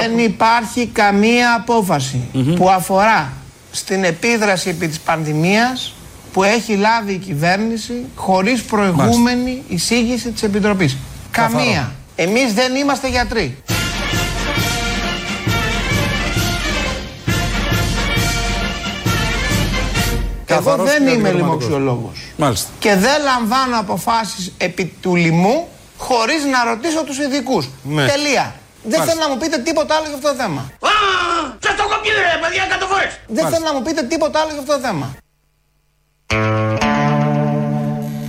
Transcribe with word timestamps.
Δεν 0.00 0.18
υπάρχει 0.18 0.86
καμία 0.86 1.54
απόφαση 1.54 2.28
που 2.56 2.70
αφορά 2.70 3.32
στην 3.70 4.04
επίδραση 4.04 4.68
επί 4.68 4.88
της 4.88 5.00
πανδημίας 5.00 5.94
που 6.32 6.42
έχει 6.42 6.76
λάβει 6.76 7.12
η 7.12 7.18
κυβέρνηση 7.18 8.04
χωρίς 8.14 8.62
προηγούμενη 8.62 9.62
εισήγηση 9.68 10.30
της 10.30 10.42
Επιτροπής. 10.42 10.96
Καμία. 11.30 11.92
Εμείς 12.16 12.52
δεν 12.52 12.74
είμαστε 12.74 13.08
γιατροί. 13.08 13.56
Εγώ 20.46 20.62
Καθαρός 20.62 20.88
δεν 20.88 20.96
και 20.96 21.02
είμαι 21.02 21.28
αντικειμενικός. 21.28 21.46
λοιμοξιολόγος. 21.46 22.18
Μάλιστα. 22.36 22.68
Και 22.78 22.94
δεν 22.94 23.22
λαμβάνω 23.22 23.78
αποφάσεις 23.78 24.52
επί 24.58 24.92
του 25.00 25.16
λοιμού 25.16 25.68
χωρίς 25.96 26.44
να 26.44 26.70
ρωτήσω 26.70 27.04
τους 27.04 27.18
ειδικούς. 27.18 27.68
Ναι. 27.82 28.06
Τελεία. 28.06 28.54
Δεν 28.86 28.98
Μάλιστα. 28.98 29.04
θέλω 29.04 29.20
να 29.26 29.28
μου 29.34 29.38
πείτε 29.42 29.58
τίποτα 29.68 29.94
άλλο 29.96 30.06
για 30.10 30.16
αυτό 30.20 30.28
το 30.28 30.34
θέμα. 30.42 30.62
Σας 31.64 31.74
το 31.76 31.82
έχω 31.86 31.96
πει 32.02 32.08
ρε 32.08 32.38
παιδιά 32.42 32.64
κάτω 32.72 32.86
φορές. 32.92 33.12
Δεν 33.36 33.44
θέλω 33.52 33.64
να 33.70 33.74
μου 33.76 33.82
πείτε 33.86 34.02
τίποτα 34.02 34.36
άλλο 34.40 34.50
για 34.54 34.60
αυτό 34.64 34.72
το 34.76 34.82
θέμα. 34.86 35.06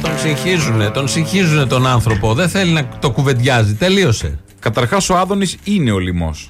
Τον 0.02 0.20
συγχύζουνε, 0.20 0.90
τον 0.90 1.08
συγχύζουνε 1.08 1.66
τον 1.66 1.88
άνθρωπο. 1.88 2.34
Δεν 2.34 2.50
θέλει 2.50 2.72
να 2.72 2.88
το 3.00 3.12
κουβεντιάζει. 3.12 3.74
Τελείωσε. 3.76 4.40
Καταρχάς 4.60 5.10
ο 5.10 5.18
Άδωνης 5.18 5.58
είναι 5.64 5.92
ο 5.92 6.00
λοιμός. 6.00 6.50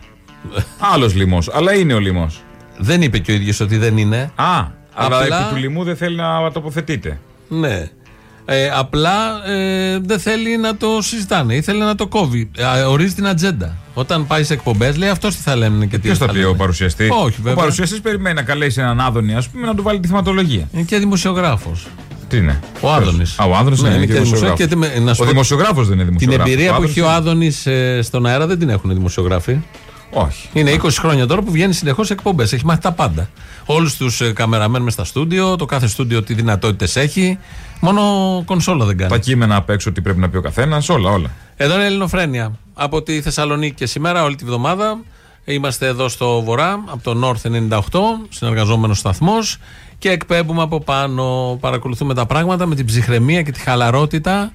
Άλλος 0.93 1.13
λοιμός, 1.15 1.49
αλλά 1.53 1.73
είναι 1.73 1.93
ο 1.93 1.99
λοιμός. 1.99 2.43
Δεν 2.77 3.01
είπε 3.01 3.17
και 3.17 3.31
ο 3.31 3.35
ίδιος 3.35 3.59
ότι 3.59 3.77
δεν 3.77 3.97
είναι. 3.97 4.31
Α, 4.35 4.65
αλλά 4.93 5.17
Απλά- 5.21 5.39
επί 5.39 5.49
του 5.49 5.55
λοιμού 5.55 5.83
δεν 5.83 5.97
θέλει 5.97 6.15
να 6.15 6.51
τοποθετείτε. 6.51 7.19
Ναι. 7.47 7.89
Ε, 8.47 8.69
απλά 8.73 9.45
ε, 9.47 9.99
δεν 10.01 10.19
θέλει 10.19 10.57
να 10.57 10.75
το 10.77 10.87
συζητάνε. 11.01 11.55
Ήθελε 11.55 11.83
να 11.85 11.95
το 11.95 12.07
κόβει. 12.07 12.49
Ε, 12.57 12.81
ορίζει 12.81 13.13
την 13.13 13.27
ατζέντα. 13.27 13.75
Όταν 13.93 14.27
πάει 14.27 14.43
σε 14.43 14.53
εκπομπές, 14.53 14.97
λέει 14.97 15.09
αυτός 15.09 15.35
τι 15.35 15.41
θα 15.41 15.55
λένε 15.55 15.85
και 15.85 15.95
τι 15.95 16.01
Ποιος 16.01 16.17
δεν 16.17 16.27
θα 16.27 16.33
πει 16.33 16.39
λένε. 16.39 16.51
ο 16.51 16.55
παρουσιαστή; 16.55 17.03
Όχι, 17.03 17.39
Ο 17.39 17.41
βέβαια. 17.41 17.53
παρουσιαστής 17.55 18.01
περιμένει 18.01 18.35
να 18.35 18.41
καλέσει 18.41 18.81
έναν 18.81 18.99
Άδωνη, 19.01 19.35
ας 19.35 19.47
πούμε, 19.49 19.67
να 19.67 19.75
του 19.75 19.83
βάλει 19.83 19.99
τη 19.99 20.07
θεματολογία. 20.07 20.67
Είναι 20.73 20.83
και 20.83 20.97
δημοσιογράφος. 20.97 21.87
Τι 22.27 22.37
είναι; 22.37 22.59
Ο 22.81 22.91
Άδωνης. 22.93 23.39
Α, 23.39 23.45
ο 23.45 23.55
Άδωνης 23.55 23.81
Ναι, 23.81 23.87
είναι, 23.87 23.97
είναι 23.97 24.05
και 24.05 24.13
και 24.13 24.19
δημοσιογράφος. 24.19 24.57
δημοσιογράφος. 24.57 24.89
Και 24.89 24.97
τι 24.97 24.99
με- 25.01 25.05
να 25.05 25.13
σου 25.13 25.19
Ο 25.21 25.23
πω- 25.23 25.31
δημοσιογράφος 25.31 25.87
δεν 25.87 25.99
είναι 25.99 26.05
Την 26.07 26.17
δημοσιογράφος. 26.17 26.53
εμπειρία 26.53 26.71
Ο 26.71 26.75
που 26.75 26.81
Άδωνης 26.81 26.97
έχει 26.97 27.01
ο 27.01 27.05
είναι- 27.05 27.15
Άδωνης 27.15 28.07
στον 28.07 28.25
αέρα 28.25 28.47
δεν 28.47 28.59
την 28.59 28.69
έχουν 28.69 28.89
οι 28.89 28.93
δημοσιογράφοι. 28.93 29.57
Όχι. 30.17 30.49
Είναι 30.53 30.71
20 30.83 30.89
χρόνια 30.91 31.27
τώρα 31.27 31.41
που 31.41 31.51
βγαίνει 31.51 31.73
συνεχώς 31.73 32.07
σε 32.07 32.13
εκπομπές. 32.13 32.53
Έχει 32.53 32.65
μάθει 32.65 32.81
τα 32.81 32.91
πάντα. 32.91 33.29
Όλους 33.65 33.97
τους 33.97 34.21
καμεραμέν 34.33 34.81
μες 34.81 34.93
στα 34.93 35.03
στούντιο, 35.03 35.55
το 35.55 35.65
κάθε 35.65 35.87
στούντιο 35.87 36.23
τι 36.23 36.33
δυνατότητες 36.33 36.95
έχει. 36.95 37.37
Μόνο 37.79 38.01
κονσόλα 38.45 38.85
δεν 38.85 38.97
κάνει. 38.97 39.11
Τα 39.11 39.17
κείμενα 39.17 39.55
απ' 39.55 39.69
έξω 39.69 39.91
τι 39.91 40.01
πρέπει 40.01 40.19
να 40.19 40.29
πει 40.29 40.37
ο 40.37 40.41
καθένας, 40.41 40.89
όλα, 40.89 41.09
όλα. 41.09 41.29
Εδώ 41.55 41.73
είναι 41.73 41.83
η 41.83 41.85
Ελληνοφρένεια. 41.85 42.59
Από 42.73 43.01
τη 43.01 43.21
Θεσσαλονίκη 43.21 43.73
και 43.73 43.85
σήμερα, 43.85 44.23
όλη 44.23 44.35
τη 44.35 44.45
βδομάδα. 44.45 44.99
Είμαστε 45.45 45.87
εδώ 45.87 46.07
στο 46.07 46.41
Βορρά, 46.41 46.83
από 46.85 47.03
το 47.03 47.27
North 47.27 47.51
98, 47.51 47.79
συνεργαζόμενος 48.29 48.97
σταθμός. 48.97 49.57
Και 49.97 50.09
εκπέμπουμε 50.09 50.61
από 50.61 50.79
πάνω. 50.79 51.57
Παρακολουθούμε 51.59 52.13
τα 52.13 52.25
πράγματα 52.25 52.65
με 52.65 52.75
την 52.75 52.85
ψυχραιμία 52.85 53.41
και 53.41 53.51
τη 53.51 53.59
χαλαρότητα. 53.59 54.51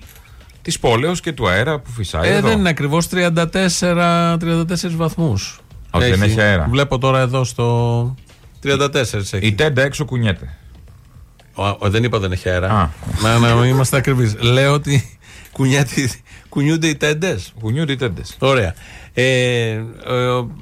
Της 0.62 0.78
πόλεως 0.78 1.20
και 1.20 1.33
του 1.33 1.48
αέρα 1.48 1.78
που 1.78 1.91
φυσάει. 1.91 2.28
Ε, 2.30 2.34
εδώ. 2.34 2.48
δεν 2.48 2.58
είναι 2.58 2.69
ακριβώς 2.69 3.06
34, 3.08 4.36
34 4.41 4.97
βαθμούς. 4.97 5.61
Όχι, 5.91 6.11
δεν 6.11 6.22
έχει 6.22 6.41
αέρα. 6.41 6.66
Βλέπω 6.70 6.98
τώρα 6.98 7.20
εδώ 7.20 7.44
στο. 7.44 8.14
34 8.62 8.94
έχει. 8.94 9.38
Η 9.47 9.53
τέντα 9.53 9.83
έξω 9.83 10.05
κουνιέται. 10.05 10.55
Ο, 11.55 11.66
ο- 11.66 11.78
δεν 11.91 12.05
είπα 12.05 12.19
δεν 12.19 12.33
έχει 12.33 12.48
αέρα. 12.48 12.69
Α. 12.71 12.88
Να, 13.22 13.38
να 13.38 13.66
είμαστε 13.66 13.97
ακριβείς. 13.97 14.37
Λέω 14.41 14.72
ότι 14.72 15.19
κουνιάται, 15.53 16.10
κουνιούνται 16.48 16.87
οι 16.87 16.97
τέντε. 16.97 17.38
Κουνιούνται 17.60 17.92
οι 17.92 17.97
τέντε. 17.97 18.22
Ωραία. 18.38 18.75
Ε, 19.12 19.22
ε, 19.22 19.82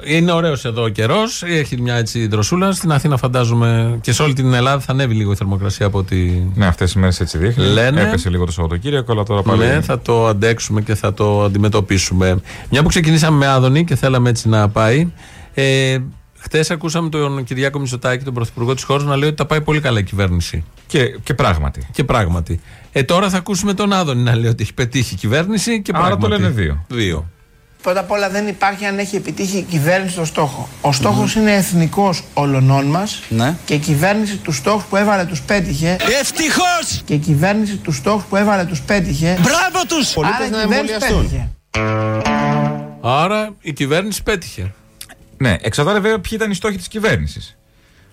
είναι 0.04 0.32
ωραίος 0.32 0.64
εδώ 0.64 0.82
ο 0.82 0.88
καιρός. 0.88 1.42
Έχει 1.42 1.80
μια 1.80 1.94
έτσι 1.94 2.26
δροσούλα. 2.26 2.72
Στην 2.72 2.92
Αθήνα, 2.92 3.16
φαντάζομαι 3.16 3.98
και 4.00 4.12
σε 4.12 4.22
όλη 4.22 4.32
την 4.32 4.52
Ελλάδα 4.52 4.80
θα 4.80 4.92
ανέβει 4.92 5.14
λίγο 5.14 5.32
η 5.32 5.36
θερμοκρασία 5.36 5.86
από 5.86 5.98
ότι. 5.98 6.50
Ναι, 6.54 6.66
αυτές 6.66 6.92
οι 6.92 6.98
μέρες 6.98 7.20
έτσι 7.20 7.38
δείχνει. 7.38 7.64
Λένε. 7.64 8.00
Έπεσε 8.00 8.30
λίγο 8.30 8.44
το 8.44 8.52
Σαββατοκύριακο, 8.52 9.12
αλλά 9.12 9.22
τώρα 9.22 9.42
πάλι. 9.42 9.64
Ναι, 9.66 9.80
θα 9.80 10.00
το 10.00 10.26
αντέξουμε 10.26 10.80
και 10.80 10.94
θα 10.94 11.14
το 11.14 11.42
αντιμετωπίσουμε. 11.42 12.40
Μια 12.70 12.82
που 12.82 12.88
ξεκινήσαμε 12.88 13.36
με 13.36 13.46
Άδωνη 13.46 13.84
και 13.84 13.94
θέλαμε 13.96 14.28
έτσι 14.30 14.48
να 14.48 14.68
πάει. 14.68 15.12
Ε, 15.54 15.98
Χθε 16.40 16.64
ακούσαμε 16.70 17.08
τον 17.08 17.44
Κυριάκο 17.44 17.78
Μητσοτάκη, 17.78 18.24
τον 18.24 18.34
Πρωθυπουργό 18.34 18.74
της 18.74 18.82
χώρας, 18.84 19.04
να 19.04 19.16
λέει 19.16 19.28
ότι 19.28 19.36
τα 19.36 19.46
πάει 19.46 19.60
πολύ 19.60 19.80
καλά 19.80 19.98
η 19.98 20.02
κυβέρνηση. 20.02 20.64
Και, 20.86 21.18
και 21.22 21.34
πράγματι. 21.34 21.86
Και 21.92 22.04
πράγματι. 22.04 22.60
Ε, 22.92 23.02
τώρα 23.02 23.28
θα 23.28 23.36
ακούσουμε 23.36 23.74
τον 23.74 23.92
Άδωνη 23.92 24.22
να 24.22 24.34
λέει 24.36 24.50
ότι 24.50 24.62
έχει 24.62 24.74
πετύχει 24.74 25.14
η 25.14 25.16
κυβέρνηση 25.16 25.82
και 25.82 25.92
Άρα 25.94 26.08
το 26.10 26.16
πράγματι. 26.16 26.42
λένε 26.42 26.54
δύο. 26.54 26.84
Δύο. 26.88 27.30
Πρώτα 27.82 28.00
απ' 28.00 28.10
όλα 28.10 28.28
δεν 28.30 28.46
υπάρχει 28.48 28.84
αν 28.84 28.98
έχει 28.98 29.16
επιτύχει 29.16 29.56
η 29.58 29.62
κυβέρνηση 29.62 30.14
το 30.16 30.24
στόχο. 30.24 30.68
Ο 30.80 30.92
στόχος 30.92 31.34
είναι 31.34 31.54
εθνικός 31.54 32.22
όλων 32.34 32.84
μας 32.86 33.22
Ναι. 33.28 33.56
και 33.64 33.74
η 33.74 33.78
κυβέρνηση 33.78 34.36
του 34.36 34.52
στόχους 34.52 34.84
που 34.84 34.96
έβαλε 34.96 35.24
τους 35.24 35.40
πέτυχε 35.42 35.96
Ευτυχώς! 36.20 37.02
και 37.04 37.14
η 37.14 37.18
κυβέρνηση 37.18 37.76
του 37.76 37.92
στόχους 37.92 38.24
που 38.24 38.36
έβαλε 38.36 38.64
τους 38.64 38.80
πέτυχε 38.80 39.38
Μπράβο 39.40 39.86
τους! 39.88 40.16
άρα 40.16 40.44
η 40.46 40.50
κυβέρνηση 40.60 40.98
πέτυχε. 40.98 41.48
Άρα 43.00 43.54
η 43.60 43.72
κυβέρνηση 43.72 44.22
πέτυχε. 44.22 44.72
Ναι, 45.36 45.56
εξαρτάται 45.60 46.00
βέβαια 46.00 46.18
ποιοι 46.20 46.32
ήταν 46.34 46.50
οι 46.50 46.54
στόχοι 46.54 46.76
της 46.76 46.88
κυβέρνησης. 46.88 47.57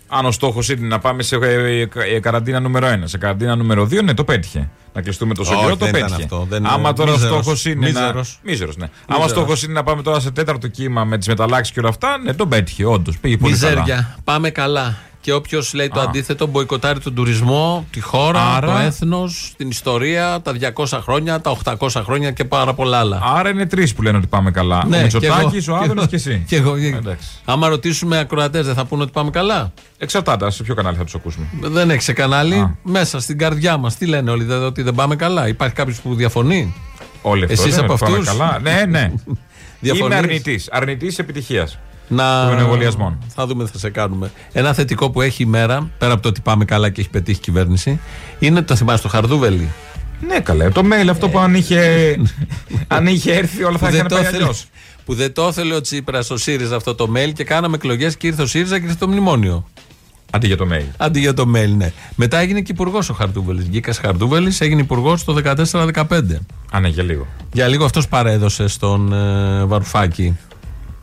Αν 0.08 0.26
ο 0.26 0.32
στόχος 0.32 0.70
είναι 0.70 0.88
να 0.88 1.00
πάμε 1.00 1.24
σε 1.24 1.36
ε, 1.36 1.82
ε, 1.82 2.20
καραντίνα 2.20 2.60
νούμερο 2.60 2.88
1, 2.88 3.00
σε 3.04 3.18
καραντίνα 3.18 3.56
νούμερο 3.56 3.84
2, 3.84 4.04
ναι, 4.04 4.14
το 4.14 4.24
πέτυχε. 4.24 4.70
Να 4.94 5.02
κλειστούμε 5.02 5.34
τόσο 5.34 5.52
Όχι, 5.54 5.62
καιρό, 5.64 5.76
το 5.78 5.86
δεν 5.86 5.96
ήταν 5.96 6.02
πέτυχε. 6.02 6.24
αυτό, 6.24 6.46
δεν- 6.50 6.66
Άμα 6.66 6.94
τώρα 6.94 7.12
ο 7.12 7.14
μίζερος. 7.14 7.36
στόχος 7.44 7.66
είναι. 7.66 7.86
Μίζερος. 7.86 8.40
Να... 8.44 8.50
Μίζερος, 8.52 8.78
ναι. 8.78 8.90
Άμα 9.08 9.24
ο 9.24 9.28
στόχος 9.28 9.64
είναι 9.64 9.74
να 9.74 9.84
πάμε 9.84 10.02
τώρα 10.02 10.20
σε 10.20 10.32
τέταρτο 10.32 10.68
κύμα 10.68 11.04
με 11.04 11.18
τις 11.18 11.28
μεταλλάξεις 11.28 11.74
και 11.74 11.80
όλα 11.80 11.90
αυτά, 11.90 12.18
ναι, 12.18 12.34
το 12.34 12.48
πέτυχε, 12.48 12.86
όντως. 12.86 13.18
Πήγε 13.18 13.38
πολύ 13.38 13.58
καλά. 13.58 13.72
Μιζέρια. 13.72 14.18
Πάμε 14.24 14.50
καλά. 14.50 14.98
Και 15.26 15.34
όποιος 15.34 15.74
λέει 15.74 15.88
το 15.90 16.00
Α. 16.00 16.04
αντίθετο, 16.04 16.48
μποϊκοτάρει 16.48 17.00
τον 17.00 17.14
τουρισμό, 17.16 17.86
τη 17.92 18.00
χώρα, 18.00 18.56
Άρα- 18.56 18.68
το 18.68 18.78
έθνος, 18.78 19.54
την 19.58 19.70
ιστορία, 19.70 20.42
τα 20.42 20.52
200 20.52 21.00
χρόνια, 21.02 21.42
τα 21.42 21.50
800 21.50 22.02
χρόνια 22.04 22.32
και 22.32 22.46
πάρα 22.46 22.74
πολλά 22.74 22.98
άλλα. 23.00 23.20
Άρα 23.24 23.50
είναι 23.50 23.66
τρεις 23.66 23.94
που 23.94 24.02
λένε 24.02 24.18
ότι 24.18 24.28
πάμε 24.28 24.52
καλά. 24.52 24.82
ο 24.86 24.88
Ναι, 24.88 24.98
και 24.98 25.04
Μητσοτάκης, 25.04 25.68
εγώ- 25.68 25.78
ο 25.78 25.80
Άδωνη 25.80 26.00
εγώ- 26.00 26.08
και 26.08 26.16
εσύ. 26.16 26.44
Και 26.48 26.56
εγώ. 26.56 26.78
και- 26.80 26.86
Εντάξει. 26.88 27.28
Άμα 27.46 27.68
ρωτήσουμε 27.68 28.18
ακροατές, 28.20 28.66
δεν 28.66 28.76
θα 28.76 28.86
πούνε 28.86 29.04
ότι 29.04 29.12
πάμε 29.12 29.30
καλά; 29.30 29.72
Εξαρτάται, 29.98 30.52
σε 30.52 30.64
ποιο 30.64 30.76
κανάλι 30.76 30.98
θα 30.98 31.04
τους 31.04 31.16
ακούσουμε. 31.16 31.46
Δεν 31.62 31.90
έχει 31.90 32.02
σε 32.02 32.14
κανάλι. 32.14 32.56
Α. 32.56 32.78
Μέσα 32.84 33.20
στην 33.20 33.38
καρδιά 33.38 33.78
μας. 33.78 33.96
Τι 33.96 34.06
λένε 34.06 34.32
όλοι, 34.32 34.44
δε- 34.44 34.56
ότι 34.56 34.82
δεν 34.82 34.96
πάμε 34.96 35.16
καλά; 35.16 35.48
Υπάρχει 35.48 35.76
κάποιος 35.76 36.00
που 36.02 36.16
διαφωνεί; 36.16 36.74
Όλοι 37.22 37.44
αυτό. 37.44 37.62
Εσείς 37.62 37.76
δεν 37.76 37.84
από 37.84 37.96
πάμε 37.96 38.18
αυτούς; 38.18 38.28
Καλά. 38.38 38.60
Ναι, 38.62 38.86
ναι. 38.90 39.12
Είμαι 39.82 39.94
Διαφωνείς; 39.94 40.18
αρνητής. 40.18 40.70
Αρνητής 40.72 41.20
επιτυχίας. 41.20 41.78
Να... 42.08 42.50
Των 42.50 42.60
εμβολιασμών. 42.60 43.18
Θα 43.36 43.48
δούμε, 43.48 43.66
θα 43.66 43.78
σε 43.78 43.90
κάνουμε. 43.90 44.32
Ένα 44.52 44.74
θετικό 44.74 45.10
που 45.10 45.22
έχει 45.22 45.44
η 45.44 45.46
μέρα, 45.46 45.90
πέρα 45.98 46.14
από 46.14 46.22
το 46.22 46.28
ότι 46.28 46.42
πάμε 46.42 46.66
καλά 46.66 46.90
και 46.90 47.02
έχει 47.02 47.10
πετύχει 47.10 47.38
η 47.38 47.42
κυβέρνηση, 47.42 48.00
είναι 48.40 48.62
το 48.62 48.76
θυμάσαι 48.76 49.02
το 49.02 49.10
Χαρδούβελι. 49.10 49.70
Ναι, 50.28 50.40
καλέ. 50.40 50.70
Το 50.70 50.82
mail 50.86 51.08
αυτό 51.10 51.30
που 51.30 51.40
αν 51.40 51.56
είχε, 51.56 52.16
αν 52.88 53.08
είχε 53.08 53.34
έρθει 53.34 53.64
όλα 53.64 53.78
θα 53.78 53.86
που, 53.86 53.92
δεν 53.92 53.96
είχαν 53.96 54.08
το 54.08 54.16
πάει 54.16 54.24
ήθελε, 54.24 54.44
αλλιώς. 54.44 54.66
που 55.06 55.14
δεν 55.14 55.34
το 55.34 55.48
ήθελε 55.48 55.76
ο 55.76 55.82
Τσίπρας 55.82 56.30
ο 56.30 56.38
ΣΥΡΙΖΑ 56.38 56.76
αυτό 56.76 56.96
το 56.96 57.12
mail 57.16 57.32
και 57.34 57.44
κάναμε 57.44 57.76
εκλογές 57.76 58.18
και 58.18 58.28
ήρθε 58.28 58.42
ο 58.42 58.46
ΣΥΡΙΖΑ 58.46 58.80
και 58.80 58.86
ήρθε 58.86 58.98
το 59.00 59.08
μνημόνιο. 59.08 59.66
Αντί 60.32 60.48
για 60.48 60.58
το 60.58 60.68
mail. 60.72 60.86
Αντί 60.98 61.20
για 61.20 61.34
το 61.34 61.44
mail, 61.56 61.70
ναι. 61.78 61.92
Μετά 62.16 62.38
έγινε 62.38 62.62
και 62.62 62.72
υπουργός 62.72 63.10
ο 63.10 63.14
Χαρτούβελη. 63.14 63.64
Γκίκα 63.70 63.94
Χαρτούβελη 63.94 64.56
έγινε 64.60 64.82
υπουργός 64.82 65.24
το 65.24 65.42
14-15. 65.74 66.04
Α, 66.72 66.80
ναι, 66.80 66.88
για 66.88 67.04
λίγο. 67.04 67.28
Για 67.54 67.68
λίγο 67.68 67.86
αυτός 67.86 68.08
παρέδωσε 68.08 68.68
στον 68.68 69.14
ε, 69.14 69.66
Βαρουφάκη 69.66 70.38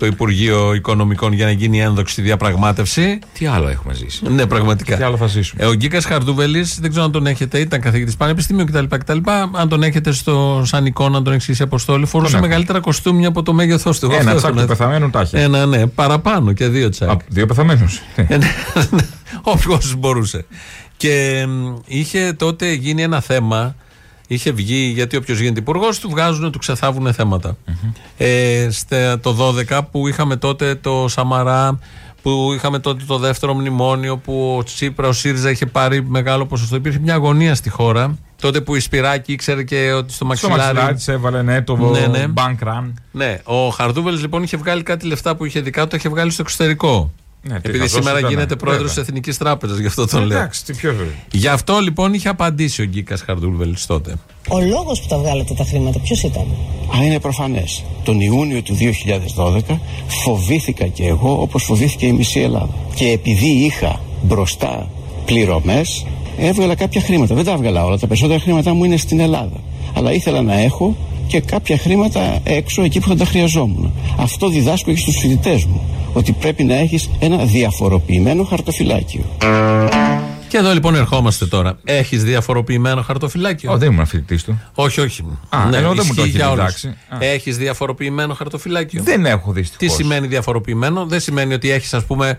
το 0.02 0.08
Υπουργείο 0.08 0.74
Οικονομικών 0.74 1.32
για 1.32 1.44
να 1.44 1.50
γίνει 1.50 1.80
ένδοξη 1.80 2.22
διαπραγμάτευση. 2.22 3.18
Τι 3.38 3.46
άλλο 3.46 3.68
έχουμε 3.68 3.94
ζήσει; 3.94 4.22
Ναι, 4.28 4.46
πραγματικά. 4.46 4.96
Τι 4.96 5.02
άλλο 5.02 5.16
θα 5.16 5.26
ζήσουμε; 5.26 5.62
Ε, 5.64 5.66
ο 5.66 5.72
Γκίκας 5.74 6.04
Χαρδούβελη, 6.04 6.66
δεν 6.80 6.90
ξέρω 6.90 7.04
αν 7.04 7.12
τον 7.12 7.26
έχετε, 7.26 7.58
ήταν 7.58 7.80
καθηγητής 7.80 8.16
πανεπιστήμιου 8.16 8.64
κτλ, 8.64 8.84
κτλ. 8.88 9.18
Αν 9.52 9.68
τον 9.68 9.82
έχετε 9.82 10.12
στο, 10.12 10.62
σαν 10.64 10.86
εικόνα, 10.86 11.16
αν 11.16 11.24
τον 11.24 11.32
έχεις 11.32 11.56
σε 11.56 11.62
αποστόλη, 11.62 12.06
φορούσε 12.06 12.36
έχω. 12.36 12.44
μεγαλύτερα 12.46 12.80
κοστούμια 12.80 13.28
από 13.28 13.42
το 13.42 13.52
μέγεθός 13.52 13.98
του. 13.98 14.04
Εγώ 14.06 14.14
Ένα 14.14 14.22
αυτό 14.30 14.36
τσάκ 14.36 14.50
τον 14.54 14.58
του 14.66 14.72
έθεσα. 14.72 14.84
πεθαμένου 14.84 15.10
τα 15.10 15.20
έχει. 15.20 15.36
Ένα, 15.36 15.66
ναι, 15.66 15.86
παραπάνω 15.86 16.52
και 16.52 16.68
δύο 16.68 16.88
τσάκ. 16.88 17.08
Α, 17.08 17.16
Δύο 17.28 17.46
πεθαμένους. 17.46 18.00
Ε, 18.16 18.36
ναι, 18.36 18.50
Όποιος 19.42 19.94
μπορούσε. 19.98 20.44
Και 20.96 21.44
μ, 21.48 21.74
είχε 21.86 22.32
τότε 22.32 22.72
γίνει 22.72 23.02
ένα 23.02 23.20
θέμα. 23.20 23.74
Είχε 24.32 24.52
βγει, 24.52 24.92
γιατί 24.94 25.16
όποιος 25.16 25.38
γίνεται 25.40 25.60
υπουργός, 25.60 25.98
του 25.98 26.08
βγάζουν, 26.10 26.50
του 26.52 26.58
ξεθάβουν 26.58 27.12
θέματα. 27.12 27.56
Ε, 28.16 28.68
στε- 28.70 29.20
το 29.20 29.32
12 29.68 29.80
που 29.90 30.08
είχαμε 30.08 30.36
τότε 30.36 30.74
το 30.74 31.04
Σαμαρά, 31.08 31.78
που 32.22 32.52
είχαμε 32.54 32.78
τότε 32.78 33.04
το 33.06 33.18
δεύτερο 33.18 33.54
μνημόνιο, 33.54 34.16
που 34.16 34.54
ο 34.58 34.62
Τσίπρα, 34.62 35.08
ο 35.08 35.12
ΣΥΡΙΖΑ 35.12 35.50
είχε 35.50 35.66
πάρει 35.66 36.04
μεγάλο 36.04 36.46
ποσοστό. 36.46 36.76
Υπήρχε 36.76 36.98
μια 36.98 37.14
αγωνία 37.14 37.54
στη 37.54 37.70
χώρα. 37.70 38.18
Τότε 38.40 38.60
που 38.60 38.74
η 38.74 38.80
Σπυράκη 38.80 39.32
ήξερε 39.32 39.62
και 39.62 39.92
ότι 39.92 40.06
στο 40.12 40.14
Στο 40.14 40.24
μαξιλάρι. 40.24 40.58
μαξιλάρι 40.60 40.94
της 40.94 41.08
έβαλε 41.08 41.42
ναι, 41.42 41.62
το 41.62 41.76
Ναι, 41.76 42.06
ναι. 42.06 42.24
bank 42.34 42.68
run. 42.68 42.92
Ναι, 43.10 43.38
ο 43.44 43.68
Χαρδούβελ 43.68 44.20
λοιπόν 44.20 44.42
είχε 44.42 44.56
βγάλει 44.56 44.82
κάτι 44.82 45.06
λεφτά 45.06 45.36
που 45.36 45.44
είχε 45.44 45.60
δικά 45.60 45.82
του, 45.82 45.88
τα 45.88 45.96
είχε 45.96 46.08
βγάλει 46.08 46.30
στο 46.30 46.42
εξωτερικό. 46.42 47.12
Ναι, 47.42 47.60
τι 47.60 47.68
Επειδή 47.68 47.78
χαζός 47.78 47.92
σήμερα 47.92 48.18
ήταν, 48.18 48.30
γίνεται 48.30 48.56
πρόεδρος 48.56 48.86
της 48.86 48.94
βέβαια. 48.94 49.08
Εθνικής 49.08 49.38
Τράπεζας, 49.38 49.78
γι' 49.78 49.86
αυτό 49.86 50.06
τον 50.06 50.24
λέω. 50.24 50.38
Εντάξει, 50.38 50.64
τι 50.64 50.72
πιο. 50.72 50.94
Γι' 51.32 51.48
αυτό 51.48 51.78
λοιπόν 51.78 52.14
είχε 52.14 52.28
απαντήσει 52.28 52.82
ο 52.82 52.84
Γκίκας 52.84 53.22
Χαρδούλβελης 53.22 53.86
τότε. 53.86 54.14
Ο 54.48 54.60
λόγος 54.60 55.00
που 55.00 55.06
τα 55.08 55.18
βγάλετε 55.18 55.54
τα 55.54 55.64
χρήματα 55.64 55.98
ποιος 55.98 56.22
ήταν; 56.22 56.46
Α, 56.96 57.04
είναι 57.04 57.20
προφανές. 57.20 57.84
Τον 58.04 58.20
Ιούνιο 58.20 58.62
του 58.62 58.76
2012 59.66 59.78
φοβήθηκα 60.24 60.86
και 60.86 61.06
εγώ 61.06 61.40
όπως 61.40 61.64
φοβήθηκε 61.64 62.06
η 62.06 62.12
μισή 62.12 62.40
Ελλάδα. 62.40 62.74
Και 62.94 63.08
επειδή 63.08 63.46
είχα 63.46 64.00
μπροστά 64.22 64.90
πληρωμές, 65.24 66.06
έβγαλα 66.38 66.74
κάποια 66.74 67.00
χρήματα. 67.00 67.34
Δεν 67.34 67.44
τα 67.44 67.52
έβγαλα 67.52 67.84
όλα. 67.84 67.98
Τα 67.98 68.06
περισσότερα 68.06 68.40
χρήματά 68.40 68.74
μου 68.74 68.84
είναι 68.84 68.96
στην 68.96 69.20
Ελλάδα. 69.20 69.60
Αλλά 69.94 70.12
ήθελα 70.12 70.42
να 70.42 70.58
έχω 70.58 70.96
και 71.32 71.40
κάποια 71.40 71.78
χρήματα 71.78 72.40
έξω 72.44 72.82
εκεί 72.82 73.00
που 73.00 73.08
θα 73.08 73.16
τα 73.16 73.24
χρειαζόμουν. 73.24 73.92
Αυτό 74.18 74.48
διδάσκω 74.48 74.90
και 74.92 74.96
στους 74.98 75.16
φοιτητές 75.16 75.64
μου. 75.64 75.82
Ότι 76.12 76.32
πρέπει 76.32 76.64
να 76.64 76.74
έχεις 76.74 77.10
ένα 77.18 77.44
διαφοροποιημένο 77.44 78.44
χαρτοφυλάκιο. 78.44 79.24
Και 80.48 80.56
εδώ 80.56 80.72
λοιπόν 80.72 80.94
ερχόμαστε 80.94 81.46
τώρα. 81.46 81.78
Έχεις 81.84 82.24
διαφοροποιημένο 82.24 83.02
χαρτοφυλάκιο; 83.02 83.72
Ω, 83.72 83.76
δεν 83.78 83.92
ήμουν 83.92 84.06
φοιτητής 84.06 84.44
του. 84.44 84.60
Όχι, 84.74 85.00
όχι. 85.00 85.24
Α, 85.48 85.58
ενώ 85.66 85.72
δεν 85.72 85.82
μου 85.86 85.94
το 85.94 86.02
ισχύει 86.02 86.20
έχει 86.20 86.28
για 86.28 86.50
όλους. 86.50 86.56
διδάξει. 86.64 86.88
Α. 86.88 87.16
Έχεις 87.20 87.56
διαφοροποιημένο 87.56 88.34
χαρτοφυλάκιο; 88.34 89.02
Δεν 89.02 89.26
έχω 89.26 89.52
Τι 89.52 89.60
δυστυχώ. 89.60 89.94
σημαίνει 89.94 90.26
διαφοροποιημένο, 90.26 91.06
δεν 91.06 91.20
σημαίνει 91.20 91.54
ότι 91.54 91.70
έχεις, 91.70 91.94
ας 91.94 92.04
πούμε, 92.04 92.38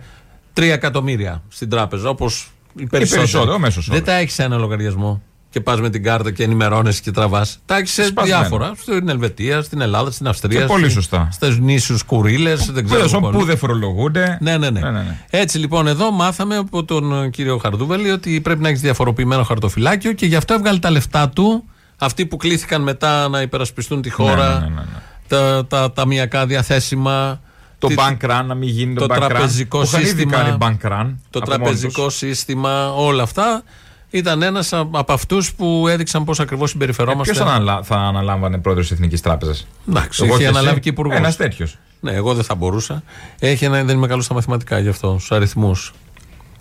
3 0.53 0.61
εκατομμύρια 0.71 1.43
στην 1.49 1.69
τράπεζα, 1.69 2.09
όπως 2.09 2.51
οι 2.79 2.85
περισσότεροι. 2.85 3.19
περισσότερο, 3.19 3.53
ο 3.53 3.59
μέσος 3.59 3.85
δεν 3.85 3.95
όρος. 3.95 4.07
τα 4.07 4.13
έχεις 4.13 4.33
σε 4.33 4.43
ένα 4.43 4.57
λογαριασμό 4.57 5.21
και 5.53 5.61
πας 5.61 5.81
με 5.81 5.89
την 5.89 6.03
κάρτα 6.03 6.31
και 6.31 6.43
ενημερώνεσαι 6.43 7.01
και 7.01 7.11
τραβάς. 7.11 7.59
Τα 7.65 7.77
έχει 7.77 7.87
σε 7.87 8.03
Σπασμένα. 8.05 8.39
διάφορα. 8.39 8.71
Στην 8.81 9.09
Ελβετία, 9.09 9.61
στην 9.61 9.81
Ελλάδα, 9.81 10.11
στην 10.11 10.27
Αυστρία. 10.27 10.59
Και 10.59 10.65
πολύ 10.65 10.83
στη- 10.83 10.93
σωστά. 10.93 11.27
Στις 11.31 11.57
νήσους 11.57 12.03
Κουρίλες. 12.03 12.71
Δεν 12.71 12.85
ξέρω. 12.85 13.05
Τέλο 13.07 13.19
πού 13.19 13.29
που 13.37 13.45
δεν 13.45 13.57
φορολογούνται. 13.57 14.37
ναι, 14.41 14.57
ναι, 14.57 14.69
ναι, 14.69 14.79
Ναι, 14.79 14.89
ναι, 14.89 14.99
ναι. 14.99 15.17
Έτσι 15.29 15.57
λοιπόν 15.57 15.87
εδώ 15.87 16.11
μάθαμε 16.11 16.55
από 16.55 16.83
τον 16.83 17.23
ε, 17.23 17.29
κύριο 17.29 17.57
Χαρδούβελη 17.57 18.09
ότι 18.11 18.41
πρέπει 18.41 18.61
να 18.61 18.67
έχεις 18.69 18.81
διαφοροποιημένο 18.81 19.43
χαρτοφυλάκιο 19.43 20.13
και 20.13 20.25
γι' 20.25 20.35
αυτό 20.35 20.53
έβγαλε 20.53 20.79
τα 20.79 20.91
λεφτά 20.91 21.29
του. 21.29 21.63
Αυτοί 21.97 22.25
που 22.25 22.37
κλήθηκαν 22.37 22.81
μετά 22.81 23.29
να 23.29 23.41
υπερασπιστούν 23.41 24.01
τη 24.01 24.09
χώρα, 24.09 24.53
ναι, 24.53 24.59
ναι, 24.59 24.65
ναι, 24.65 24.81
ναι. 24.81 24.99
τα, 25.27 25.65
τα 25.67 25.91
ταμιακά 25.93 26.45
διαθέσιμα. 26.45 27.39
Το 27.79 27.87
τη- 27.89 27.95
bank 27.97 28.25
run, 28.29 28.43
να 28.45 28.53
μην 28.55 28.69
γίνει 28.69 28.93
το, 28.95 29.05
το 29.07 29.13
bank 29.15 29.17
run. 29.23 29.27
τραπεζικό 29.27 29.77
Που 29.79 29.83
είχαν 29.85 29.99
ήδη 30.01 30.09
σύστημα, 30.09 30.31
κάνει 30.37 30.57
bank 30.59 30.65
run. 30.91 31.15
το 31.29 31.39
από 31.39 31.49
μόνοι 31.51 31.61
τραπεζικό 31.63 32.05
τους. 32.05 32.15
σύστημα, 32.15 32.93
όλα 32.93 33.23
αυτά. 33.23 33.63
Ήταν 34.13 34.41
ένας 34.41 34.73
από 34.73 35.13
αυτούς 35.13 35.53
που 35.53 35.87
έδειξαν 35.87 36.23
πώς 36.23 36.39
ακριβώς 36.39 36.69
συμπεριφερόμαστε. 36.69 37.33
Ποιος 37.33 37.45
θα, 37.45 37.53
αναλα... 37.53 37.83
θα 37.83 37.95
αναλάμβανε 37.95 38.57
πρόεδρος 38.57 38.87
της 38.87 38.95
Εθνικής 38.95 39.21
Τράπεζας; 39.21 39.67
Εντάξει, 39.89 40.25
είχε 40.25 40.47
αναλάβει 40.47 40.79
και 40.79 40.89
υπουργός. 40.89 41.17
Ένας 41.17 41.35
τέτοιος. 41.35 41.77
Ναι, 41.99 42.11
εγώ 42.11 42.33
δεν 42.33 42.43
θα 42.43 42.55
μπορούσα. 42.55 43.03
Έχει 43.39 43.65
ένα, 43.65 43.83
δεν 43.83 43.97
είμαι 43.97 44.07
καλός 44.07 44.25
στα 44.25 44.33
μαθηματικά 44.33 44.79
γι' 44.79 44.89
αυτό, 44.89 45.15
στους 45.17 45.31
αριθμούς. 45.31 45.93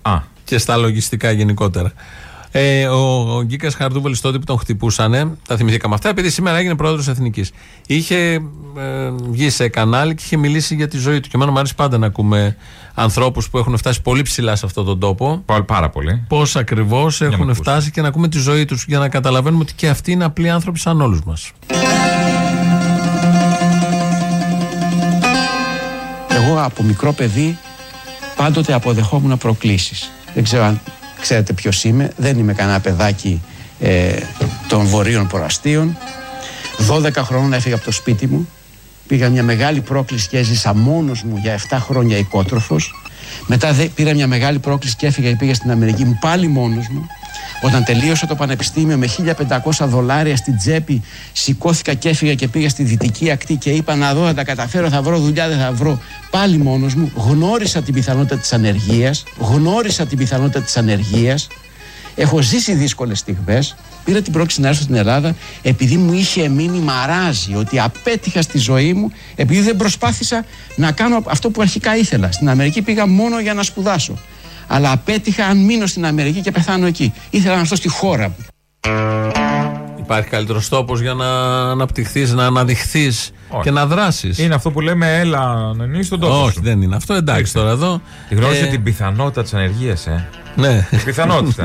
Α, 0.03 0.21
και 0.45 0.59
στα 0.59 0.77
λογιστικά 0.77 1.31
γενικότερα. 1.31 1.93
Ε, 2.55 2.87
ο 2.87 3.35
ο 3.37 3.43
Γκίκας 3.43 3.75
Χαρδούβελη 3.75 4.19
τότε 4.19 4.39
που 4.39 4.45
τον 4.45 4.59
χτυπούσανε, 4.59 5.31
τα 5.49 5.57
θυμηθήκαμε 5.57 5.95
αυτά, 5.95 6.09
επειδή 6.09 6.31
σήμερα 6.31 6.57
έγινε 6.57 6.75
πρόεδρος 6.77 7.09
Εθνικής. 7.09 7.51
Είχε 7.87 8.17
ε, 8.77 9.11
βγει 9.31 9.51
σε 9.51 9.69
κανάλι 9.69 10.15
και 10.15 10.23
είχε 10.25 10.37
μιλήσει 10.37 10.75
για 10.75 10.89
τη 10.89 10.99
ζωή 10.99 11.21
του. 11.21 11.29
Και 11.29 11.35
εμένα 11.35 11.51
μου 11.51 11.59
αρέσει 11.59 11.75
πάντα 11.75 11.99
να 11.99 12.07
ακούμε 12.07 12.57
ανθρώπους 12.95 13.51
που 13.51 13.59
έχουν 13.59 13.77
φτάσει 13.77 14.03
πολύ 14.03 14.23
ψηλά 14.23 14.57
σε 14.57 14.67
αυτόν 14.67 14.85
τον 14.85 14.99
τόπο. 14.99 15.43
πα- 15.47 15.65
πάρα 15.65 15.91
πολύ. 15.91 16.25
Πώς 16.29 16.57
ακριβώς 16.57 17.21
έχουν 17.21 17.35
ακούσουμε. 17.35 17.55
φτάσει 17.55 17.91
και 17.91 18.01
να 18.01 18.09
ακούμε 18.09 18.29
τη 18.29 18.39
ζωή 18.39 18.65
τους 18.65 18.85
για 18.89 18.99
να 18.99 19.09
καταλαβαίνουμε 19.09 19.63
ότι 19.63 19.73
και 19.75 19.89
αυτοί 19.89 20.13
είναι 20.13 20.25
απλοί 20.25 20.51
άνθρωποι 20.51 20.79
σαν 20.79 21.01
όλους 21.01 21.23
μας. 21.25 21.51
Εγώ 26.29 26.63
από 26.63 26.83
μικρό 26.83 27.13
παιδί 27.13 27.59
πάντοτε 28.37 28.73
αποδεχόμουν 28.73 29.39
προκλήσεις. 29.39 30.11
Δεν 30.35 30.43
ξέρω 30.45 30.65
αν 30.65 30.81
ξέρετε 31.23 31.53
ποιος 31.53 31.85
είμαι. 31.85 32.13
Δεν 32.17 32.39
είμαι 32.39 32.53
κανένα 32.53 32.81
παιδάκι 32.81 33.43
ε, 33.81 34.13
των 34.69 34.87
βορείων 34.87 35.27
προαστίων. 35.27 35.97
12 36.91 37.11
χρόνων 37.17 37.53
έφυγα 37.53 37.75
από 37.75 37.85
το 37.85 37.93
σπίτι 37.93 38.27
μου. 38.27 38.49
Πήγα 39.07 39.29
μια 39.29 39.43
μεγάλη 39.43 39.81
πρόκληση 39.81 40.29
και 40.29 40.39
έζησα 40.39 40.75
μόνος 40.75 41.23
μου 41.23 41.37
για 41.37 41.61
7 41.69 41.77
χρόνια 41.81 42.17
οικότροφος. 42.17 42.95
Μετά 43.47 43.73
δε, 43.73 43.85
πήρα 43.85 44.15
μια 44.15 44.27
μεγάλη 44.27 44.59
πρόκληση 44.59 44.97
και 44.97 45.07
έφυγα 45.07 45.31
και 45.31 45.37
πήγα 45.37 45.55
στην 45.55 45.71
Αμερική 45.71 46.05
μου 46.05 46.19
πάλι 46.21 46.49
μόνος 46.49 46.89
μου. 46.89 47.07
Όταν 47.65 47.85
τελείωσα 47.85 48.27
το 48.27 48.35
πανεπιστήμιο 48.35 48.97
με 48.97 49.09
1500 49.71 49.87
δολάρια 49.87 50.37
στην 50.37 50.57
τσέπη, 50.57 51.03
σηκώθηκα 51.33 51.95
και 51.95 52.09
έφυγα 52.09 52.35
και 52.35 52.49
πήγα 52.49 52.69
στη 52.69 52.83
δυτική 52.83 53.31
ακτή 53.31 53.57
και 53.57 53.71
είπα 53.71 53.95
να 53.95 54.15
δω 54.15 54.25
αν 54.25 54.35
τα 54.35 54.45
καταφέρω, 54.45 54.89
θα 54.89 55.03
βρω 55.03 55.19
δουλειά, 55.19 55.49
δεν 55.49 55.59
θα 55.59 55.73
βρω. 55.73 56.01
Πάλι 56.31 56.59
μόνος 56.59 56.95
μου, 56.95 57.13
γνώρισα 57.15 57.83
την 57.83 57.95
πιθανότητα 57.95 58.37
της 58.37 58.53
ανεργίας, 58.53 59.25
γνώρισα 59.39 60.07
την 60.07 60.19
πιθανότητα 60.19 60.61
της 60.61 60.77
ανεργίας, 60.77 61.49
Έχω 62.15 62.43
ζήσει 62.43 62.75
δύσκολες 62.75 63.19
στιγμές. 63.19 63.77
Πήρα 64.05 64.21
την 64.23 64.33
πρόκληση 64.33 64.61
να 64.61 64.69
έρθω 64.69 64.83
στην 64.83 64.95
Ελλάδα 64.95 65.35
επειδή 65.63 65.97
μου 65.97 66.13
είχε 66.13 66.49
μείνει 66.49 66.79
μαράζι 66.79 67.55
ότι 67.55 67.81
απέτυχα 67.81 68.43
στη 68.43 68.59
ζωή 68.59 68.93
μου 68.93 69.13
επειδή 69.35 69.61
δεν 69.61 69.77
προσπάθησα 69.77 70.45
να 70.77 70.93
κάνω 70.93 71.23
αυτό 71.27 71.51
που 71.51 71.61
αρχικά 71.61 71.97
ήθελα. 71.97 72.33
Στην 72.33 72.49
Αμερική 72.49 72.83
πήγα 72.83 73.07
μόνο 73.07 73.41
για 73.41 73.55
να 73.55 73.63
σπουδάσω. 73.63 74.19
Αλλά 74.75 74.93
απέτυχα 74.93 75.47
αν 75.47 75.65
μείνω 75.65 75.87
στην 75.87 76.07
Αμερική 76.07 76.41
και 76.41 76.51
πεθάνω 76.51 76.87
εκεί. 76.87 77.13
Ήθελα 77.31 77.55
να 77.55 77.61
έρθω 77.61 77.77
στη 77.77 77.89
χώρα 77.89 78.29
μου. 78.29 79.52
Υπάρχει 80.03 80.29
καλύτερος 80.29 80.69
τόπος 80.69 81.01
για 81.01 81.15
να 81.15 81.27
αναπτυχθείς, 81.71 82.33
να 82.33 82.47
αναδειχθείς 82.47 83.31
Όχι. 83.49 83.63
και 83.63 83.71
να 83.71 83.87
δράσεις. 83.87 84.39
Είναι 84.39 84.55
αυτό 84.55 84.71
που 84.71 84.81
λέμε, 84.81 85.19
έλα 85.19 85.73
να 85.77 85.87
νιώσει 85.87 86.11
τον 86.11 86.21
τόπο. 86.21 86.43
Όχι, 86.43 86.53
σου. 86.53 86.61
δεν 86.63 86.83
είναι 86.83 86.97
αυτό. 86.97 87.15
Εντάξει 87.15 87.53
τώρα 87.53 87.71
εδώ. 87.71 88.01
Τη 88.29 88.35
γνώρισε 88.35 88.65
Ε, 88.65 88.67
την 88.67 88.83
πιθανότητα 88.83 89.43
της 89.43 89.55
ανεργίας, 89.55 90.07
ε. 90.07 90.29
Ναι. 90.57 90.89
Πιθανότητα. 91.05 91.63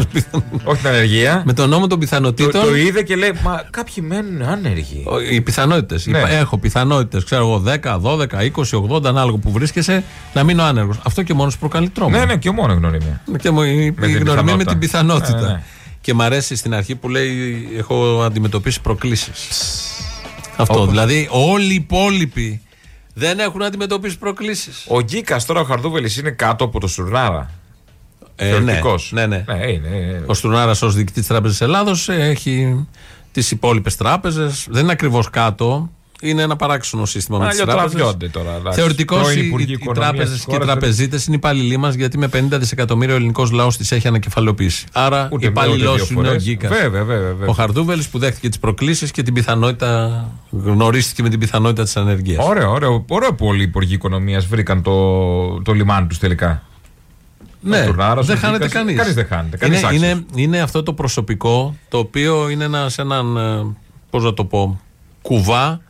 Όχι 0.64 0.80
την 0.82 0.88
ανεργία. 0.90 1.42
Με 1.46 1.54
τον 1.54 1.70
νόμο 1.70 1.82
των 1.82 1.90
Το, 1.90 1.98
πιθανότητων. 1.98 2.52
το 2.62 2.76
είδε 2.76 3.02
και 3.02 3.16
λέει, 3.16 3.32
Μα 3.44 3.64
κάποιοι 3.70 4.04
μένουν 4.08 4.42
άνεργοι. 4.42 5.04
Ο- 5.08 5.20
Οι 5.20 5.42
πιθανότητες. 5.42 6.06
Ναι. 6.08 6.20
Έχω 6.20 6.58
πιθανότητες, 6.58 7.24
ξέρω 7.24 7.42
εγώ, 7.44 7.60
10, 7.60 8.00
12, 8.00 8.42
20, 8.42 8.78
80, 8.78 9.10
ανάλογα 9.10 9.38
που 9.38 9.52
βρίσκεσαι, 9.52 10.04
να 10.34 10.44
μείνω 10.44 10.64
άνεργος. 10.64 11.00
Αυτό 11.04 11.24
και 11.24 11.34
μόνος 11.34 11.58
προκαλεί 11.58 11.90
τρόμο. 11.90 12.18
Ναι, 12.18 12.26
ναι, 12.26 12.36
και 12.38 12.52
μόνος 12.52 12.78
γνωριμία. 12.78 13.22
Και 13.42 13.52
μου- 13.52 13.62
η, 13.62 13.94
Με 13.98 14.08
η 14.08 14.14
την 14.14 14.24
γνωριμία 14.24 14.56
με 14.56 14.64
πιθανότητα. 14.64 14.70
την 14.72 14.80
πιθανότητα. 14.80 15.62
Ναι, 16.12 16.14
ναι. 16.14 16.14
Και 16.14 16.14
μ' 16.14 16.22
αρέσει 16.22 16.56
στην 16.56 16.74
αρχή 16.74 16.96
που 16.96 17.10
λέει: 17.10 17.68
Έχω 17.78 18.22
αντιμετωπίσει 18.22 18.82
προκλήσεις. 18.82 19.50
Αυτό. 20.56 20.74
Όπως. 20.74 20.90
Δηλαδή, 20.90 21.28
όλοι 21.32 21.72
οι 21.72 21.76
υπόλοιποι 21.76 22.62
δεν 23.14 23.40
έχουν 23.40 23.64
αντιμετωπίσει 23.64 24.18
προκλήσεις. 24.18 24.86
Ο 24.88 25.02
Γκίκας 25.02 25.46
τώρα 25.46 25.60
ο 25.60 25.64
Χαρδούβελης 25.64 26.18
είναι 26.18 26.30
κάτω 26.30 26.64
από 26.64 26.80
το 26.80 26.88
Σουρνάρα. 26.88 27.52
Ε, 28.36 28.50
Θεωρητικός. 28.50 29.12
ναι, 29.12 29.26
ναι. 29.26 29.44
Ναι, 29.48 29.72
είναι. 29.72 29.88
είναι. 29.88 30.24
Ο 30.26 30.34
Στουρνάρα 30.34 30.72
ως 30.72 30.94
διοικητής 30.94 31.14
της 31.14 31.28
Τράπεζας 31.28 31.62
Ελλάδος 31.62 32.10
έχει 32.10 32.86
τις 33.32 33.52
υπόλοιπες 33.52 33.96
τράπεζες. 33.96 34.68
Δεν 34.70 34.84
είναι 34.84 34.92
ακριβώς 34.92 35.30
κάτω. 35.30 35.90
Είναι 36.22 36.42
ένα 36.42 36.56
παράξενο 36.56 37.06
σύστημα 37.06 37.38
με 37.38 37.48
τις 37.48 37.58
τράπεζες. 37.58 37.82
Αλλιωτραβιόνται 37.84 38.28
τώρα. 38.30 38.56
εντάξει. 38.56 38.80
Θεωρητικώς 38.80 39.22
Πρώην 39.22 39.42
οι, 39.44 39.46
Υπουργοί 39.48 39.72
οι 39.72 39.74
Οικονομίας 39.82 40.10
τράπεζες 40.12 40.36
της 40.36 40.46
και 40.46 40.52
οι 40.52 40.54
χώρας 40.54 40.68
δεν- 40.68 40.78
τραπεζίτες 40.78 41.26
είναι 41.26 41.36
υπάλληλοι 41.36 41.78
μας 41.78 41.94
γιατί 41.96 42.18
με 42.18 42.28
50 42.28 42.58
δισεκατομμύρια 42.60 43.14
ο 43.14 43.18
ελληνικός 43.18 43.52
λαός 43.52 43.78
τις 43.78 43.92
έχει 43.92 44.08
ανακεφαλαιοποιήσει. 44.08 44.86
Άρα 44.92 45.24
Ούτε 45.32 45.38
μία, 45.38 45.50
υπάλληλο 45.50 45.74
ούτε 45.92 46.04
δύο 46.04 46.08
είναι 46.12 46.20
ο 46.22 46.24
φορές. 46.30 46.44
Γκίκας. 46.44 46.70
Βέβαια, 46.70 47.04
βέβαια, 47.04 47.28
βέβαια. 47.28 47.48
Ο 47.48 47.52
Χαρδούβελης 47.54 48.08
που 48.10 48.20
δέχτηκε 48.20 48.48
τις 48.50 48.60
προκλήσεις 48.60 49.12
και 49.12 49.24
την 49.24 49.34
πιθανότητα. 49.34 50.26
γνωρίστηκε 50.50 51.22
με 51.22 51.30
την 51.30 51.40
πιθανότητα 51.40 51.84
της 51.84 51.98
ανεργίας. 51.98 52.46
Ωραίο, 52.48 52.72
ωραίο, 52.72 53.06
ωραίο 53.10 53.34
που 53.34 53.46
όλοι 53.46 53.60
οι 53.60 53.64
υπουργοί 53.64 53.94
οικονομίας 53.94 54.46
βρήκαν 54.46 54.82
το, 54.82 55.62
το 55.62 55.74
λιμάνι 55.74 56.08
τους 56.08 56.18
τελικά. 56.20 56.62
Ναι, 57.62 57.82
Ο 57.82 57.86
Τουρνάρας, 57.86 58.26
δεν 58.26 58.36
ο 58.36 58.40
χάνεται 58.40 58.66
Γκίκας, 58.66 58.82
κανείς. 58.82 58.98
κανείς 58.98 59.14
δεν 59.14 59.26
χάνεται, 59.26 59.58
κανείς 59.58 59.78
Είναι, 59.78 59.88
άξιος. 59.88 60.04
είναι, 60.12 60.26
είναι 60.36 60.60
αυτό 60.60 60.84
το 60.84 60.94
προσωπικό 60.94 61.76
το 61.90 61.98
οποίο 61.98 62.50
είναι 62.50 62.64
ένας, 62.64 62.94
σε 62.94 63.02
έναν. 63.02 63.38
ε, 63.38 63.76
Πώς 64.10 64.24
να 64.24 64.34
το 64.34 64.46
πω. 64.46 64.82
Κουβά 65.22 65.82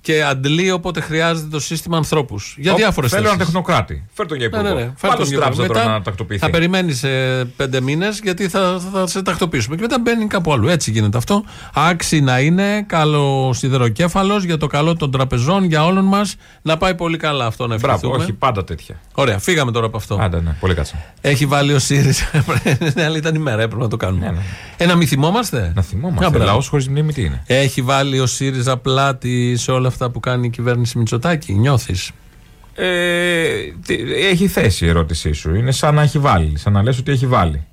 και 0.00 0.22
αντλεί 0.24 0.70
όποτε 0.70 1.00
χρειάζεται 1.00 1.48
το 1.48 1.60
σύστημα 1.60 1.96
ανθρώπους. 1.96 2.54
Για 2.58 2.72
Ω, 2.72 2.76
διάφορες 2.76 3.10
Θέλω 3.10 3.26
έναν 3.26 3.38
τεχνοκράτη. 3.38 4.04
Φέρ 4.12 4.26
τον 4.26 4.38
για 4.38 4.48
Ναι, 4.48 4.58
υπουργό. 4.58 4.74
ναι, 4.74 4.80
ναι. 4.84 4.92
Φέρ 4.96 5.08
Βάλτε 5.10 5.16
τον 5.16 5.26
στην 5.26 5.38
Γιώργο. 5.38 5.54
τράπεζα 5.54 5.66
τώρα 5.68 5.80
Μετά 5.86 5.98
να 5.98 6.02
τακτοποιηθεί. 6.04 6.44
Θα 6.44 6.50
περιμένει 6.50 6.98
ε, 7.02 7.42
πέντε 7.56 7.80
μήνες 7.80 8.20
γιατί 8.22 8.48
θα, 8.48 8.80
θα, 8.92 9.06
σε 9.06 9.22
τακτοποιήσουμε. 9.22 9.76
Και 9.76 9.82
μετά 9.82 9.98
μπαίνει 10.00 10.26
κάπου 10.26 10.52
αλλού. 10.52 10.68
Έτσι 10.68 10.90
γίνεται 10.90 11.16
αυτό. 11.18 11.44
Άξι 11.74 12.20
να 12.20 12.40
είναι, 12.40 12.82
καλό 12.86 13.52
σιδεροκέφαλος 13.54 14.44
για 14.44 14.56
το 14.56 14.66
καλό 14.66 14.96
των 14.96 15.10
τραπεζών, 15.10 15.64
για 15.64 15.84
όλων 15.84 16.04
μας. 16.04 16.34
Να 16.62 16.76
πάει 16.76 16.94
πολύ 16.94 17.16
καλά 17.16 17.46
αυτό 17.46 17.66
να 17.66 17.76
Μπράβο, 17.78 17.92
ευχηθούμε. 17.94 18.22
όχι, 18.22 18.32
πάντα 18.32 18.64
τέτοια. 18.64 19.00
Ωραία, 19.14 19.38
φύγαμε 19.38 19.72
τώρα 19.72 19.86
από 19.86 19.96
αυτό. 19.96 20.18
Άντε, 20.20 20.40
ναι, 20.40 20.56
πολύ 20.60 20.74
κάτσα. 20.74 20.94
Έχει 21.20 21.46
βάλει 21.46 21.72
ο 21.72 21.78
ΣΥΡΙΖΑ. 21.78 22.24
ναι, 22.94 23.04
αλλά 23.04 23.16
ήταν 23.16 23.34
ημέρα, 23.34 23.62
έπρεπε 23.62 23.82
να 23.82 23.88
το 23.88 23.96
κάνουμε. 23.96 24.26
Ναι, 24.26 24.30
ναι. 24.32 24.38
Ε, 24.76 24.86
να 24.86 24.94
μην 24.96 25.06
θυμόμαστε; 25.08 25.72
Να 25.74 25.80
Α, 25.80 25.84
θυμόμαστε. 25.84 26.30
μπράβο. 26.30 26.44
Λαός 26.44 26.68
χωρίς 26.68 26.88
μνήμη 26.88 27.12
τι 27.12 27.22
είναι; 27.24 27.42
Έχει 27.46 27.82
βάλει 27.82 28.20
ο 28.20 28.26
ΣΥΡΙΖΑ 28.26 28.76
πλάτη 28.76 29.56
σε 29.56 29.70
όλα 29.70 29.87
αυτά 29.88 30.10
που 30.10 30.20
κάνει 30.20 30.46
η 30.46 30.50
κυβέρνηση 30.50 30.98
Μητσοτάκη. 30.98 31.52
Νιώθεις; 31.52 32.10
Ε, 32.74 33.48
τι- 33.86 33.98
έχει 34.30 34.46
θέση 34.48 34.84
η 34.84 34.88
ερώτησή 34.88 35.32
σου. 35.32 35.54
Είναι 35.54 35.72
σαν 35.72 35.94
να 35.94 36.02
έχει 36.02 36.18
βάλει. 36.18 36.58
Σαν 36.58 36.72
να 36.72 36.82
λες 36.82 36.98
ότι 36.98 37.12
έχει 37.12 37.26
βάλει. 37.26 37.66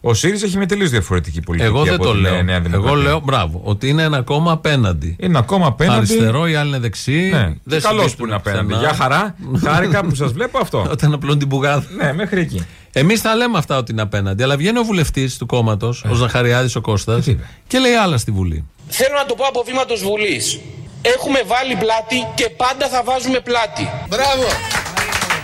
Ο 0.00 0.14
ΣΥΡΙΖΑ 0.14 0.46
έχει 0.46 0.56
μια 0.56 0.66
τελείως 0.66 0.90
διαφορετική 0.90 1.40
πολιτική. 1.40 1.70
Εγώ 1.70 1.84
δεν 1.84 1.94
από 1.94 2.02
το 2.04 2.10
την, 2.12 2.20
λέω. 2.20 2.34
ε, 2.34 2.42
Νέα 2.42 2.56
Εγώ 2.56 2.64
Δημοκρατία. 2.68 3.02
λέω, 3.02 3.20
μπράβο, 3.24 3.60
ότι 3.64 3.88
είναι 3.88 4.02
ένα 4.02 4.22
κόμμα 4.22 4.52
απέναντι. 4.52 5.16
Είναι 5.20 5.38
ακόμα 5.38 5.66
απέναντι. 5.66 5.96
Αριστερό, 5.98 6.46
οι 6.48 6.54
άλλοι 6.54 6.68
είναι 6.68 6.78
δεξί. 6.78 7.30
Ναι. 7.32 7.54
Δεν 7.64 7.80
Καλώ 7.80 7.98
συμπίπτουν 8.00 8.16
που 8.16 8.24
είναι 8.26 8.34
απέναντι. 8.34 8.64
πουθενά. 8.66 8.80
Για 8.80 8.94
χαρά. 8.94 9.34
Χάρηκα 9.64 10.04
που 10.04 10.14
σας 10.14 10.32
βλέπω 10.32 10.58
αυτό. 10.58 10.86
Όταν 10.90 11.12
απλώνει 11.12 11.38
την 11.38 11.48
πουγάδα. 11.48 11.86
ναι, 11.96 12.12
μέχρι 12.12 12.40
εκεί. 12.40 12.66
Εμείς 12.92 13.20
θα 13.20 13.34
λέμε 13.34 13.58
αυτά 13.58 13.76
ότι 13.76 13.92
είναι 13.92 14.02
απέναντι. 14.02 14.42
Αλλά 14.42 14.56
βγαίνει 14.56 14.78
ο 14.78 14.82
βουλευτής 14.82 15.36
του 15.38 15.46
κόμματος, 15.46 16.02
Ε. 16.04 16.08
ο 16.08 16.14
Ζαχαριάδης 16.14 16.76
ο 16.76 16.80
Κώστας, 16.80 17.24
τι 17.24 17.30
είπε; 17.30 17.42
και 17.66 17.78
λέει 17.78 17.92
άλλα 17.92 18.18
στη 18.18 18.30
Βουλή. 18.30 18.64
Θέλω 18.88 19.14
να 19.18 19.24
το 19.26 19.34
πω 19.34 19.44
από 19.44 19.62
βήματο 19.66 19.96
Βουλής. 19.96 20.60
Έχουμε 21.02 21.42
βάλει 21.46 21.76
πλάτη 21.76 22.26
και 22.34 22.48
πάντα 22.48 22.88
θα 22.88 23.02
βάζουμε 23.02 23.40
πλάτη. 23.40 23.90
Μπράβο. 24.08 24.46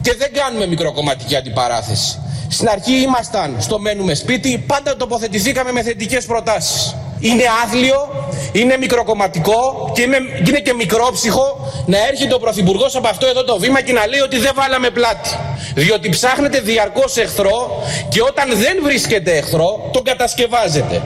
Και 0.02 0.14
δεν 0.18 0.32
κάνουμε 0.32 0.66
μικροκομματική 0.66 1.36
αντιπαράθεση. 1.36 2.18
Στην 2.48 2.68
αρχή 2.68 2.92
ήμασταν 2.92 3.56
στο 3.60 3.78
μένουμε 3.78 4.14
σπίτι, 4.14 4.64
πάντα 4.66 4.96
τοποθετηθήκαμε 4.96 5.72
με 5.72 5.82
θετικές 5.82 6.24
προτάσεις. 6.24 6.96
Είναι 7.20 7.42
άθλιο, 7.64 8.28
είναι 8.52 8.76
μικροκομματικό 8.76 9.90
και 9.94 10.02
είναι, 10.02 10.16
και 10.16 10.50
είναι 10.50 10.60
και 10.60 10.72
μικρόψυχο 10.72 11.72
να 11.86 12.06
έρχεται 12.06 12.34
ο 12.34 12.38
Πρωθυπουργός 12.38 12.96
από 12.96 13.08
αυτό 13.08 13.26
εδώ 13.26 13.44
το 13.44 13.58
βήμα 13.58 13.80
και 13.80 13.92
να 13.92 14.06
λέει 14.06 14.20
ότι 14.20 14.38
δεν 14.38 14.52
βάλαμε 14.54 14.90
πλάτη. 14.90 15.30
Διότι 15.74 16.08
ψάχνετε 16.08 16.60
διαρκώς 16.60 17.16
εχθρό 17.16 17.82
και 18.08 18.22
όταν 18.22 18.48
δεν 18.58 18.78
βρίσκετε 18.82 19.36
εχθρό, 19.36 19.90
τον 19.92 20.02
κατασκευάζετε. 20.02 21.02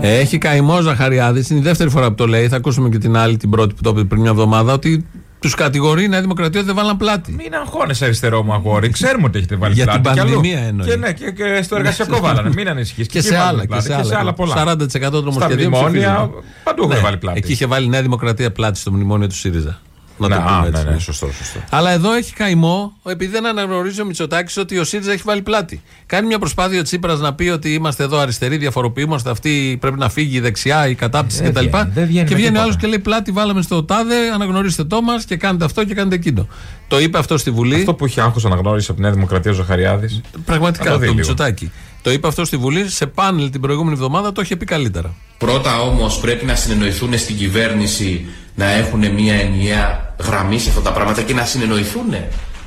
Έχει 0.00 0.38
καημό 0.38 0.80
Ζαχαριάδης, 0.80 1.50
είναι 1.50 1.58
η 1.58 1.62
δεύτερη 1.62 1.90
φορά 1.90 2.08
που 2.08 2.14
το 2.14 2.26
λέει. 2.26 2.48
Θα 2.48 2.56
ακούσουμε 2.56 2.88
και 2.88 2.98
την 2.98 3.16
άλλη, 3.16 3.36
την 3.36 3.50
πρώτη 3.50 3.74
που 3.74 3.82
το 3.82 3.90
είπε 3.90 4.04
πριν 4.04 4.20
μια 4.20 4.30
εβδομάδα, 4.30 4.72
ότι 4.72 5.06
τους 5.40 5.54
κατηγορεί 5.54 6.04
η 6.04 6.08
Νέα 6.08 6.20
Δημοκρατία 6.20 6.58
ότι 6.60 6.66
δεν 6.68 6.76
βάλαν 6.76 6.96
πλάτη. 6.96 7.32
Μην 7.32 7.54
αγχώνεσαι 7.54 8.04
αριστερό 8.04 8.42
μου 8.42 8.52
αγόρι. 8.52 8.88
Ξέρουμε 8.90 9.26
ότι 9.26 9.38
έχετε 9.38 9.56
βάλει 9.56 9.74
Για 9.74 9.84
πλάτη. 9.84 10.00
την 10.02 10.12
κι 10.12 10.18
αλλού. 10.20 10.30
πανδημία 10.32 10.58
εννοεί. 10.60 10.88
Και, 10.88 10.96
ναι, 10.96 11.12
και, 11.12 11.30
και 11.30 11.62
στο 11.62 11.76
εργασιακό 11.76 12.20
βάλανε. 12.20 12.50
Μην 12.54 12.68
ανησυχείς. 12.68 13.06
Και 13.06 13.20
σε 13.20 13.36
άλλα, 13.36 13.66
και 13.66 13.80
σε 13.80 14.16
άλλα. 14.18 14.32
πολλά. 14.32 14.54
40% 14.54 14.76
των 14.78 14.90
Στα 14.90 15.10
νομοσχεδίων 15.10 15.68
μνημόνια 15.70 15.88
ψηφίζονται. 15.90 16.46
παντού 16.64 16.82
έχουν 16.82 16.94
Ναι, 16.94 17.00
βάλει 17.00 17.16
πλάτη. 17.16 17.38
Εκεί 17.38 17.52
είχε 17.52 17.66
βάλει 17.66 17.86
η 17.86 17.88
Νέα 17.88 18.02
Δημοκρατία 18.02 18.52
πλάτη 18.52 18.78
στο 18.78 18.92
μνημόνιο 18.92 19.26
του 19.26 19.34
ΣΥΡΙΖΑ. 19.34 19.80
Να 20.28 20.28
Ναι, 20.28 20.34
το 20.34 20.40
α, 20.50 20.56
πούμε 20.58 20.70
ναι, 20.70 20.78
έτσι. 20.78 20.92
ναι, 20.92 20.98
σωστό, 20.98 21.26
σωστό. 21.38 21.58
Αλλά 21.70 21.90
εδώ 21.90 22.12
έχει 22.12 22.32
καημό, 22.32 22.92
επειδή 23.04 23.32
δεν 23.32 23.46
αναγνωρίζει 23.46 24.00
ο 24.00 24.04
Μητσοτάκης 24.04 24.56
ότι 24.56 24.78
ο 24.78 24.84
ΣΥΡΙΖΑ 24.84 25.12
έχει 25.12 25.22
βάλει 25.24 25.42
πλάτη. 25.42 25.82
Κάνει 26.06 26.26
μια 26.26 26.38
προσπάθεια 26.38 26.80
ο 26.80 26.82
Τσίπρας 26.82 27.20
να 27.20 27.34
πει 27.34 27.48
ότι 27.48 27.74
είμαστε 27.74 28.02
εδώ 28.04 28.18
αριστεροί, 28.18 28.56
διαφοροποιούμαστε, 28.56 29.30
αυτή 29.30 29.78
πρέπει 29.80 29.98
να 29.98 30.08
φύγει 30.08 30.36
η 30.36 30.40
δεξιά, 30.40 30.88
η 30.88 30.94
κατάπτυξη 30.94 31.42
Δεν 31.42 31.52
κτλ. 31.52 31.60
βγαίνει, 31.68 31.90
δεν 31.94 32.06
βγαίνει 32.06 32.28
Και 32.28 32.34
με 32.34 32.40
βγαίνει 32.40 32.40
ο 32.40 32.44
τίποτα. 32.46 32.62
άλλος 32.62 32.76
και 32.76 32.86
λέει 32.86 32.98
πλάτη, 32.98 33.30
βάλαμε 33.30 33.62
στο 33.62 33.84
τάδε, 33.84 34.14
αναγνωρίστε 34.34 34.84
το 34.84 35.02
μας 35.02 35.24
και 35.24 35.36
κάνετε 35.36 35.64
αυτό 35.64 35.84
και 35.84 35.94
κάνετε 35.94 36.14
εκείνο. 36.14 36.46
Το 36.88 37.00
είπε 37.00 37.18
αυτό 37.18 37.38
στη 37.38 37.50
Βουλή. 37.50 37.74
Αυτό 37.74 37.94
που 37.94 38.06
είχε 38.06 38.20
άγχος 38.20 38.44
αναγνώριση 38.44 38.86
από 38.90 38.96
τη 38.96 39.02
Νέα 39.02 39.12
Δημοκρατία 39.14 39.50
ο 39.50 39.54
Ζαχαριάδης. 39.54 40.20
Πραγματικά 40.44 40.84
Να 40.84 40.90
το 40.90 40.94
το, 40.94 40.98
δει 41.00 41.04
λίγο. 41.06 41.16
Μητσοτάκη. 41.18 41.70
Το 42.02 42.10
είπε 42.10 42.28
αυτό 42.28 42.44
στη 42.44 42.56
Βουλή, 42.56 42.88
σε 42.88 43.06
πάνελ 43.06 43.50
την 43.50 43.60
προηγούμενη 43.60 43.94
εβδομάδα 43.94 44.32
το 44.32 44.40
είχε 44.40 44.56
πει 44.56 44.64
καλύτερα. 44.64 45.14
Πρώτα 45.38 45.80
όμως 45.80 46.18
πρέπει 46.18 46.44
να 46.44 46.54
συνεννοηθούν 46.54 47.18
στην 47.18 47.36
κυβέρνηση 47.36 48.26
να 48.54 48.70
έχουν 48.70 49.12
μια 49.12 49.34
ενιαία 49.34 50.14
γραμμή 50.22 50.58
σε 50.58 50.68
αυτά 50.68 50.80
τα 50.80 50.92
πράγματα 50.92 51.22
και 51.22 51.34
να 51.34 51.44
συνεννοηθούν 51.44 52.14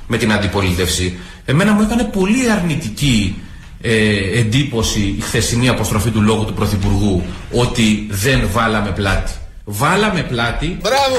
με 0.08 0.18
την 0.18 0.32
αντιπολίτευση. 0.34 1.18
Εμένα 1.46 1.72
μου 1.72 1.82
έκανε 1.82 2.04
πολύ 2.04 2.52
αρνητική 2.52 3.42
ε, 3.82 4.40
εντύπωση 4.40 5.16
η 5.18 5.22
χθεσινή 5.22 5.70
αποστροφή 5.70 6.10
του 6.10 6.22
λόγου 6.22 6.46
του 6.46 6.54
Πρωθυπουργού 6.54 7.24
ότι 7.52 8.08
δεν 8.10 8.50
βάλαμε 8.52 8.92
πλάτη. 8.92 9.32
Βάλαμε 9.63 10.24
πλάτη 10.24 10.78
Μπράβο. 10.82 11.18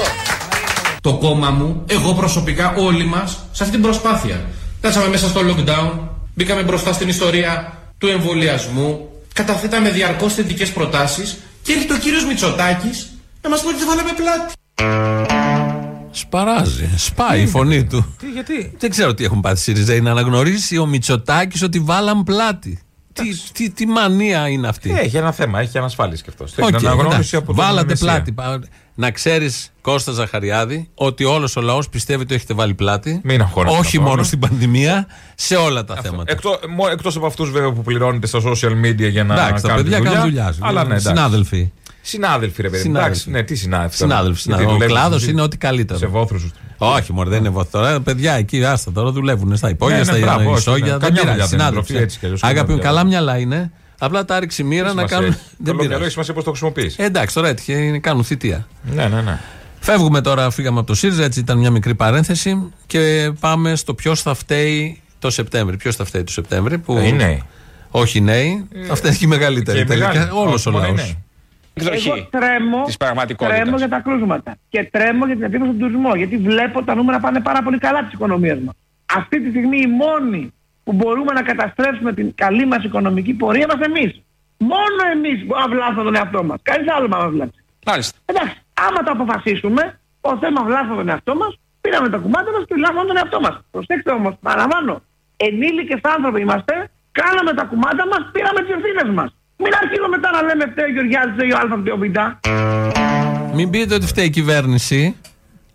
το 1.01 1.13
κόμμα 1.17 1.49
μου, 1.49 1.83
εγώ 1.87 2.13
προσωπικά, 2.13 2.73
όλοι 2.77 3.05
μας, 3.05 3.31
σε 3.51 3.63
αυτή 3.63 3.75
την 3.75 3.83
προσπάθεια. 3.83 4.45
Κάτσαμε 4.81 5.07
μέσα 5.07 5.27
στο 5.27 5.41
lockdown, 5.41 5.99
μπήκαμε 6.35 6.63
μπροστά 6.63 6.93
στην 6.93 7.07
ιστορία 7.07 7.73
του 7.97 8.07
εμβολιασμού, 8.07 9.09
καταθέταμε 9.33 9.89
διαρκώς 9.89 10.33
θετικές 10.33 10.71
προτάσεις 10.71 11.37
και 11.61 11.71
έρχεται 11.71 11.93
ο 11.93 11.97
κύριος 11.97 12.25
Μητσοτάκης 12.25 13.09
να 13.41 13.49
μας 13.49 13.61
πει 13.61 13.67
ότι 13.67 13.77
δεν 13.77 13.87
βάλαμε 13.87 14.11
πλάτη. 14.15 14.53
Σπαράζει, 16.11 16.89
σπάει 16.97 17.41
η 17.41 17.47
φωνή 17.47 17.85
του. 17.85 18.15
Τι, 18.19 18.29
γιατί; 18.29 18.73
Δεν 18.77 18.89
ξέρω 18.89 19.13
τι 19.13 19.23
έχουν 19.23 19.41
πάθει 19.41 19.55
οι 19.55 19.75
ΣΥΡΙΖΑ. 19.75 20.01
Να 20.01 20.11
αναγνωρίσει 20.11 20.77
ο 20.77 20.85
Μητσοτάκης 20.85 21.61
ότι 21.61 21.79
βάλαν 21.79 22.23
πλάτη. 22.23 22.79
Τι, 23.23 23.37
τι, 23.53 23.69
τι 23.69 23.85
μανία 23.85 24.47
είναι 24.47 24.67
αυτή; 24.67 24.91
Έχει 24.97 25.17
ένα 25.17 25.31
θέμα, 25.31 25.59
έχει 25.59 25.77
ανασφάλεια 25.77 26.23
και 26.23 26.29
αυτό. 26.29 26.43
Οκ, 26.63 26.65
Την 26.65 26.75
αναγνώριση 26.75 27.13
εντάξει. 27.15 27.35
από 27.35 27.45
τον 27.45 27.55
Βάλατε 27.55 27.85
Μεσσία. 27.87 28.07
πλάτη. 28.11 28.31
Πα- 28.31 28.59
Να 28.97 29.11
ξέρεις, 29.11 29.71
Κώστα 29.81 30.11
Ζαχαριάδη, 30.11 30.89
ότι 30.95 31.23
όλος 31.23 31.55
ο 31.55 31.61
λαός 31.61 31.89
πιστεύει 31.89 32.21
ότι 32.21 32.35
έχετε 32.35 32.53
βάλει 32.53 32.73
πλάτη. 32.73 33.21
Μην 33.23 33.41
αγχώνεστε 33.41 33.77
Όχι 33.79 33.91
καθόλου. 33.91 34.09
μόνο 34.09 34.23
στην 34.23 34.39
πανδημία, 34.39 35.07
σε 35.35 35.55
όλα 35.55 35.83
τα 35.85 35.95
θέματα. 35.95 36.31
Εκτό 36.31 36.59
εκτός 36.91 37.15
από 37.15 37.25
αυτούς 37.25 37.51
βέβαια 37.51 37.71
που 37.71 37.81
πληρώνετε 37.81 38.27
στα 38.27 38.39
social 38.43 38.85
media 38.85 39.09
για 39.09 39.23
να 39.23 39.33
εντάξει, 39.33 39.63
τα 39.63 39.67
κάνετε 39.69 39.89
παιδιά 39.89 39.97
δουλειά. 39.97 40.11
κάνουν 40.13 40.21
δουλειά. 40.29 40.53
Αλλά 40.59 40.81
ναι, 40.83 40.87
εντάξει. 40.89 41.07
Συνάδελφοι. 41.07 41.71
Συνάδελφοι, 42.07 42.61
ρε 42.61 42.69
παιδί. 42.69 42.77
μου. 42.77 42.83
Συνάδελφοι. 42.95 43.09
Εντάξει, 43.09 43.29
ναι, 43.29 43.43
τι 43.43 43.55
συνάδελφοι. 43.55 43.95
Συνάδελφοι. 43.95 44.25
Γιατί 44.27 44.41
συνάδελφοι. 44.41 44.69
Ο 44.71 44.73
δουλεύεις 44.73 44.95
κλάδος 44.95 45.21
εσύ 45.21 45.31
είναι 45.31 45.41
ό,τι 45.41 45.57
καλύτερο. 45.57 45.99
Σε 45.99 46.05
βόθρους 46.07 46.41
σου. 46.41 46.51
Όχι, 46.77 47.13
μωρέ, 47.13 47.29
δεν 47.29 47.39
είναι 47.39 47.49
βόθρο. 47.49 47.79
Τώρα 47.81 47.99
παιδιά 48.01 48.33
εκεί, 48.33 48.65
άστα 48.65 48.91
τώρα 48.91 49.11
δουλεύουν 49.11 49.57
στα 49.57 49.69
υπόγεια, 49.69 49.97
Ναι, 49.97 50.03
στα 50.03 50.13
ναι, 50.13 50.19
μπράβο, 50.19 50.49
όχι, 50.49 50.59
ισόγεια. 50.59 50.85
ναι. 50.85 50.91
Δεν 50.91 50.99
Καμιά 50.99 51.21
πειράζει. 51.21 51.25
δουλειά 51.29 51.35
δεν 51.35 51.35
είναι 51.37 51.47
Συνάδελφοι. 51.47 51.87
τροφή, 51.87 52.03
έτσι 52.03 52.19
κι 52.19 52.25
αλλιώς, 52.25 52.41
καμιά 52.41 52.55
Αγαπη 52.55 52.71
μου, 52.71 52.77
δουλειά. 52.77 52.91
καλά 52.91 53.05
μυαλά 53.05 53.37
είναι. 53.37 53.71
Απλά 53.99 54.25
τα 54.25 54.39
ρίξει 54.39 54.63
μοίρα 54.63 54.93
να 54.93 55.05
κάνουν. 55.05 55.29
Δεν 55.29 55.39
Δεν 55.57 55.63
πειράζει. 55.63 55.77
πειράζει. 55.87 56.01
Έχει 56.03 56.11
σημασία 56.11 56.33
πώς 56.33 56.43
το 56.43 56.49
χρησιμοποιείς. 56.49 56.95
Ε, 56.97 57.03
Εντάξει, 57.03 57.35
τώρα 57.35 57.47
έτυχε, 57.47 57.73
είναι- 57.73 57.99
κάνουν 57.99 58.23
θητεία. 58.23 58.67
Ναι, 58.93 59.07
ναι, 59.07 59.21
ναι. 59.21 59.39
Φεύγουμε 59.79 60.21
τώρα, 60.21 60.49
φύγαμε 60.49 60.77
από 60.79 60.87
το 60.87 60.93
ΣΥΡΙΖΑ, 60.95 61.23
έτσι 61.23 61.39
ήταν 61.39 61.57
μια 61.57 61.71
μικρή 61.71 61.95
παρένθεση 61.95 62.71
και 62.87 63.31
πάμε 63.39 63.75
στο 63.75 63.93
ποιος 63.93 64.21
θα 64.21 64.33
φταίει 64.33 65.01
το 65.19 65.29
Σεπτέμβρη. 65.29 65.77
Ποιος 65.77 65.95
θα 65.95 66.05
φταίει 66.05 66.23
το 66.23 66.31
Σεπτέμβρη. 66.31 66.77
Που... 66.77 66.97
Ε, 66.97 67.07
οι 67.07 67.11
νέοι. 67.11 67.43
Όχι 67.89 68.17
οι 68.17 68.21
νέοι, 68.21 68.67
θα 68.87 68.95
φταίει 68.95 69.11
και 69.17 69.25
οι 69.25 69.27
μεγαλύτεροι. 69.27 69.77
Και 69.77 69.83
οι 69.83 69.87
τελικά. 69.87 70.07
μεγάλοι. 70.07 70.29
Όλος 70.33 70.53
Όχι 70.53 70.69
ο 70.69 70.71
μόνο 70.71 70.85
οι 70.85 70.95
λαός. 70.95 71.15
Νέοι. 71.83 72.01
Εγώ 72.05 72.27
τρέμω, 72.29 72.83
της 72.85 72.97
πραγματικότητας. 72.97 73.59
τρέμω 73.59 73.77
για 73.77 73.89
τα 73.89 73.99
κρούσματα 73.99 74.55
και 74.69 74.89
τρέμω 74.91 75.25
για 75.25 75.35
την 75.35 75.43
επίπτωση 75.43 75.71
του 75.71 75.77
τουρισμού. 75.77 76.15
Γιατί 76.15 76.37
βλέπω 76.37 76.83
τα 76.83 76.95
νούμερα 76.95 77.19
πάνε 77.19 77.39
πάρα 77.39 77.61
πολύ 77.61 77.77
καλά 77.77 78.03
της 78.03 78.13
οικονομίας 78.13 78.59
μας. 78.59 78.75
Αυτή 79.15 79.41
τη 79.41 79.49
στιγμή 79.49 79.77
οι 79.77 79.87
μόνοι 79.87 80.53
που 80.83 80.93
μπορούμε 80.93 81.33
να 81.33 81.41
καταστρέψουμε 81.41 82.13
την 82.13 82.35
καλή 82.35 82.65
μας 82.65 82.83
οικονομική 82.83 83.33
πορεία 83.33 83.63
είμαστε 83.63 83.85
εμείς. 83.85 84.21
Μόνο 84.57 85.01
εμείς 85.13 85.45
μπορούμε 85.45 85.67
να 85.67 85.75
βλάψουμε 85.75 86.03
τον 86.03 86.15
εαυτό 86.15 86.43
μας. 86.43 86.59
Κανείς 86.61 86.87
άλλο 86.95 87.07
μα 87.07 87.29
βλάψει. 87.29 87.59
Μάλιστα. 87.85 88.17
Εντάξει, 88.25 88.57
άμα 88.73 89.03
το 89.03 89.11
αποφασίσουμε, 89.11 89.99
ο 90.21 90.37
θέμα 90.37 90.63
βλάψουμε 90.63 90.95
τον 90.95 91.09
εαυτό 91.09 91.35
μας, 91.35 91.59
πήραμε 91.81 92.09
τα 92.09 92.17
κουμάντα 92.17 92.51
μας 92.51 92.63
και 92.67 92.73
βλάψαμε 92.73 93.07
τον 93.07 93.17
εαυτό 93.17 93.39
μας. 93.39 93.55
Προσέξτε 93.71 94.11
όμως, 94.11 94.33
παραλαμβάνω, 94.41 95.01
ενήλικες 95.37 95.99
άνθρωποι 96.01 96.41
είμαστε, 96.41 96.73
κάναμε 97.11 97.53
τα 97.53 97.63
κουμάντα 97.63 98.07
μας, 98.07 98.29
πήραμε 98.31 98.59
τις 98.61 98.73
ευθύνες 98.75 99.09
μας. 99.17 99.29
Μην 99.57 99.71
αρχίζουμε 99.81 100.07
μετά 100.07 100.31
να 100.31 100.41
λέμε 100.41 100.65
φταίει 100.71 100.85
ο 100.85 100.91
Γεωργιάδης, 100.93 101.33
φταίει 101.33 101.51
ο 101.51 101.57
Α, 101.57 101.77
φταίει 101.81 101.93
ο 101.93 101.97
Β. 101.97 103.55
Μην 103.55 103.69
πείτε 103.69 103.95
ότι 103.95 104.05
φταίει 104.05 104.25
η 104.25 104.29
κυβέρνηση. 104.29 105.15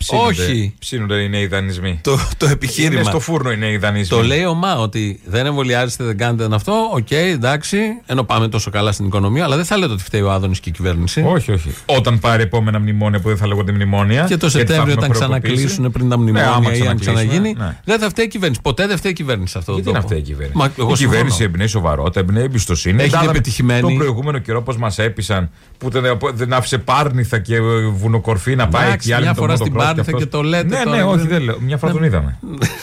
Ψήνονται- 0.05 0.31
Όχι. 0.41 0.75
Ψήνονται 0.79 1.15
οι 1.15 1.29
νέοι 1.29 1.47
δανεισμοί. 1.47 2.01
Το, 2.03 2.17
το 2.17 2.21
Είναι 2.45 2.53
επιχείρημα. 2.53 3.03
στο 3.03 3.21
φούρνο 3.21 3.51
οι 3.53 3.57
νέοι 3.57 3.77
δανεισμοί. 3.77 4.17
Το 4.19 4.25
λέει 4.25 4.45
ο 4.45 4.55
ΜΑ 4.55 4.79
ότι 4.79 5.21
δεν 5.25 5.47
εμβολιάζεστε, 5.47 6.05
δεν 6.05 6.17
κάνετε 6.19 6.55
αυτό. 6.55 6.73
Οκ, 6.95 7.11
εντάξει, 7.11 7.79
ενώ 8.07 8.23
πάμε 8.25 8.49
τόσο 8.49 8.71
καλά 8.71 8.93
στην 8.93 9.07
οικονομία, 9.07 9.45
αλλά 9.45 9.57
δεν 9.57 9.65
θα 9.65 9.77
λέτε 9.79 9.93
ότι 9.93 10.03
φταίει 10.03 10.21
ο 10.21 10.31
Άδωνης 10.33 10.61
και 10.61 10.69
η 10.69 10.73
κυβέρνηση. 10.73 11.25
Όχι, 11.27 11.53
όχι. 11.53 11.75
Όταν 11.87 12.19
πάρει 12.19 12.43
επόμενα 12.43 12.79
μνημόνια 12.79 13.21
που 13.21 13.29
δεν 13.29 13.37
θα 13.37 13.47
λέγονται 13.47 13.73
μνημόνια. 13.73 14.25
Και 14.29 14.37
το 14.37 14.47
γιατί 14.47 14.73
θα 14.73 14.73
Σεπτέμβριο, 14.75 14.93
έχουμε 14.93 15.07
όταν 15.17 15.29
χρεοκοπήσει. 15.29 15.55
ξανακλείσουν 15.55 15.91
πριν 15.93 16.09
τα 16.09 16.17
Ναι, 16.17 16.23
μνημόνια 16.23 16.49
άμα 16.51 16.65
ή 16.65 16.67
αν 16.67 16.73
ξανακλείσουμε, 16.99 17.21
ξαναγίνει, 17.25 17.55
ναι. 17.59 17.77
δεν 17.85 17.99
θα 17.99 18.09
φταίει 18.09 18.25
η 18.25 18.29
κυβέρνηση. 18.29 18.61
Ποτέ 18.63 18.87
δεν 18.87 18.97
φταίει 18.97 19.11
η 19.11 19.15
κυβέρνηση 19.15 19.53
σε 19.53 19.59
αυτό 19.59 19.71
το 19.73 19.77
Γιατί 19.79 19.93
να 19.93 20.01
τόπο. 20.01 20.09
φταίει 20.09 20.19
η 20.23 20.27
κυβέρνηση; 20.27 20.59
Μα, 20.59 20.73
εγώ 20.79 20.91
η 20.91 20.95
κυβέρνηση 20.95 21.27
συμφωνώ. 21.37 21.51
εμπνέει 21.53 21.67
σοβαρότητα, 21.67 22.21
εμπνέει 22.21 22.45
εμπιστοσύνη. 22.45 23.03
Έχει 23.03 23.09
Είδαμε 23.09 23.33
πετυχημένη. 23.33 23.81
Τον 23.81 23.95
προηγούμενο 23.97 24.39
καιρό 24.39 24.63
πώς 24.63 24.77
μας 24.77 24.99
έπεισαν 24.99 25.51
που 25.79 25.91
δεν, 25.91 26.03
δεν 26.35 26.53
άφησε 26.53 26.79
πάρνηθα 26.79 27.39
και 27.39 27.55
ε, 27.55 27.61
βουνοκορφή 27.93 28.55
να 28.57 28.69
πάει 28.69 28.87
Εντάξει, 28.87 29.07
και 29.07 29.13
οι 29.13 29.15
άλλοι 29.15 29.23
μια 29.23 29.33
με 29.33 29.37
το 29.37 29.43
φορά 29.43 29.57
στην 29.57 29.73
motocross 29.91 29.97
Πάρνηθα 29.97 30.11
αυτός. 30.17 30.21
και 30.23 30.27
το 30.27 30.43
λέτε 30.43 30.77
Ναι, 30.79 30.83
τώρα, 30.85 30.97
ναι, 30.97 31.03
όχι, 31.03 31.19
δεν- 31.19 31.29
δεν 31.29 31.43
λέω. 31.43 31.61
Μια 31.61 31.77
φορά 31.77 31.93
τον 31.93 32.03
είδαμε. 32.05 32.39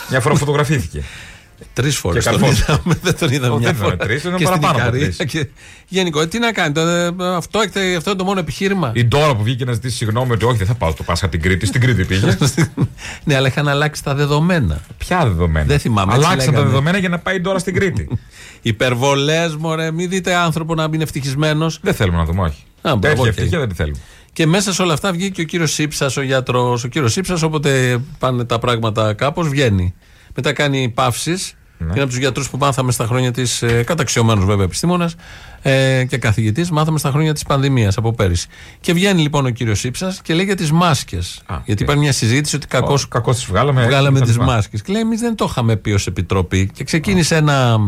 Μια 0.10 0.20
φορά 0.20 0.36
φωτογραφήθηκε. 0.36 1.04
Τρεις 1.74 1.98
φορές 1.98 2.24
Και 2.24 2.30
τον 2.30 2.40
καρφώθηκε. 2.40 2.72
είδαμε. 2.72 3.00
Δεν 3.02 3.18
τον 3.20 3.32
είδαμε 3.32 3.54
Όχι, 3.54 3.60
μια 3.64 3.72
δεν 3.72 3.82
φορά. 3.82 3.94
ήταν 3.94 4.08
τρεις, 4.08 4.24
ήταν 4.24 4.36
και 4.38 4.46
στην 4.46 4.60
παραπάνω 4.60 4.88
από 4.88 4.96
Ικαρία. 4.96 5.14
τρεις. 5.16 5.32
Και... 5.32 5.48
Γενικό, 5.88 6.28
τι 6.28 6.40
να 6.40 6.52
κάνει. 6.52 6.74
το- 6.74 6.82
ε, 6.82 7.12
αυτό, 7.36 7.60
έχετε- 7.60 7.96
αυτό 7.98 8.10
είναι 8.10 8.20
το 8.20 8.26
μόνο 8.26 8.40
επιχείρημα. 8.40 8.92
Η 8.96 9.06
τώρα 9.06 9.36
που 9.36 9.44
βγήκε 9.44 9.66
να 9.66 9.74
ζητήσει 9.74 9.96
συγγνώμη 9.96 10.32
ότι 10.32 10.46
όχι, 10.46 10.58
δεν 10.58 10.68
θα 10.68 10.74
πάω 10.74 10.92
στο 10.92 11.04
Πάσχα 11.04 11.30
την 11.30 11.42
Κρήτη. 11.42 11.66
Στην 11.66 11.82
Κρήτη 11.82 12.06
πήγε. 12.06 12.38
ναι, 13.24 13.36
αλλά 13.36 13.48
είχαν 13.48 13.68
αλλάξει 13.68 14.04
τα 14.04 14.16
δεδομένα. 14.16 14.82
Ποια 14.98 15.24
δεδομένα; 15.24 15.66
Δεν 15.66 15.80
θυμάμαι, 15.80 16.14
έτσι 16.14 16.26
Αλλάξαν 16.26 16.46
τα 16.46 16.52
λέγανε. 16.52 16.70
δεδομένα 16.70 16.98
για 16.98 17.10
να 17.10 17.20
πάει 17.20 17.42
τώρα 17.42 17.60
στην 17.60 17.74
Κρήτη. 17.74 18.08
Υπερβολές, 18.62 19.56
μωρέ. 19.56 19.92
Μην 19.92 20.10
δείτε 20.10 20.36
άνθρωπο 20.36 20.76
να 20.76 20.84
μην 20.84 20.94
είναι 20.94 21.04
ευτυχισμένος. 21.04 21.80
δεν 21.82 21.94
θέλουμε 21.94 22.18
να 22.18 22.24
δούμε, 22.26 22.42
όχι. 22.42 22.64
Α, 22.82 22.96
μπράβο, 22.96 23.00
Τέτοια 23.00 23.22
οκ. 23.22 23.28
ευτυχία 23.28 23.60
δεν 23.60 23.70
τη 23.70 23.76
θέλουμε. 23.76 23.98
Και 24.38 24.46
μέσα 24.46 24.74
σε 24.74 24.82
όλα 24.82 24.94
αυτά 24.94 25.12
βγήκε 25.12 25.42
ο 25.42 25.44
κύριος 25.44 25.72
Σύψας, 25.74 26.18
ο 26.18 26.22
γιατρός. 26.22 26.84
Ο 26.84 26.88
κύριος 26.88 27.12
Σύψας, 27.12 27.42
όποτε 27.42 28.02
πάνε 28.20 28.46
τα 28.46 28.60
πράγματα 28.60 29.14
κάπως, 29.14 29.48
βγαίνει. 29.48 29.94
Μετά 30.36 30.54
κάνει 30.54 30.90
παύσεις. 30.90 31.54
Ναι. 31.78 31.86
Είναι 31.92 32.00
από 32.00 32.10
τους 32.10 32.18
γιατρούς 32.18 32.50
που 32.50 32.58
μάθαμε 32.58 32.92
στα 32.92 33.06
χρόνια 33.06 33.32
της. 33.32 33.62
Ε, 33.62 33.84
καταξιωμένος 33.84 34.46
βέβαια 34.46 34.66
επιστήμονας 34.66 35.16
ε, 35.62 36.06
και 36.06 36.18
καθηγητής, 36.18 36.72
μάθαμε 36.72 37.00
στα 37.00 37.10
χρόνια 37.12 37.34
της 37.34 37.44
πανδημίας 37.44 37.98
από 37.98 38.14
πέρυσι. 38.14 38.48
Και 38.80 38.94
βγαίνει 38.94 39.22
λοιπόν 39.22 39.46
ο 39.46 39.50
κύριος 39.50 39.80
Σύψας 39.80 40.22
και 40.22 40.34
λέει 40.34 40.46
για 40.46 40.56
τις 40.56 40.72
μάσκες. 40.72 41.42
Γιατί 41.48 41.72
οκ. 41.72 41.80
υπάρχει 41.80 42.02
μια 42.02 42.14
συζήτηση 42.14 42.56
ότι 42.56 42.68
κακώς 42.68 43.00
Κακώς 43.10 43.36
τις 43.36 43.46
βγάλαμε. 43.46 43.86
βγάλαμε 43.86 44.20
τα 44.20 44.26
τις 44.26 44.34
λοιπά. 44.34 44.46
μάσκες. 44.46 44.82
Και 44.82 44.92
λέει, 44.92 45.02
εμείς 45.02 45.20
δεν 45.20 45.36
το 45.36 45.48
είχαμε 45.50 45.76
πει 45.76 45.92
ως 45.92 46.08
επιτροπή. 46.08 46.70
Και 46.74 46.84
ξεκίνησε 46.84 47.36
ένα 47.36 47.80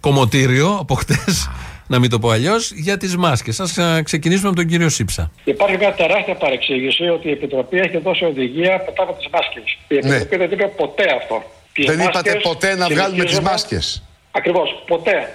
κομμωτήριο 0.00 0.76
από 0.80 0.94
χτες, 0.94 1.48
να 1.86 1.98
μην 1.98 2.10
το 2.10 2.18
πω 2.18 2.30
αλλιώς, 2.30 2.70
για 2.72 2.96
τις 2.96 3.16
μάσκες. 3.16 3.60
Ας 3.60 4.02
ξεκινήσουμε 4.02 4.48
με 4.48 4.54
τον 4.54 4.66
κύριο 4.66 4.88
Σύψα. 4.88 5.30
Υπάρχει 5.44 5.76
μια 5.76 5.92
τεράστια 5.92 6.34
παρεξήγηση 6.34 7.08
ότι 7.08 7.28
η 7.28 7.30
Επιτροπή 7.30 7.78
έχει 7.78 7.98
δώσει 7.98 8.24
οδηγία 8.24 8.82
μετά 8.86 9.02
από 9.02 9.12
τις 9.12 9.26
μάσκες. 9.32 9.78
Η 9.88 9.96
Επιτροπή 9.96 10.36
δεν 10.36 10.50
είπε 10.50 10.66
ποτέ 10.76 11.04
αυτό. 11.20 11.42
Τις 11.72 11.86
Δεν 11.86 12.00
είπατε 12.00 12.14
μάσκες 12.30 12.42
ποτέ 12.42 12.68
να 12.76 12.86
βγάλουμε 12.86 13.04
τις 13.04 13.10
συνεχίζουμε- 13.14 13.50
μάσκες. 13.50 14.02
Ακριβώς, 14.30 14.82
ποτέ. 14.86 15.32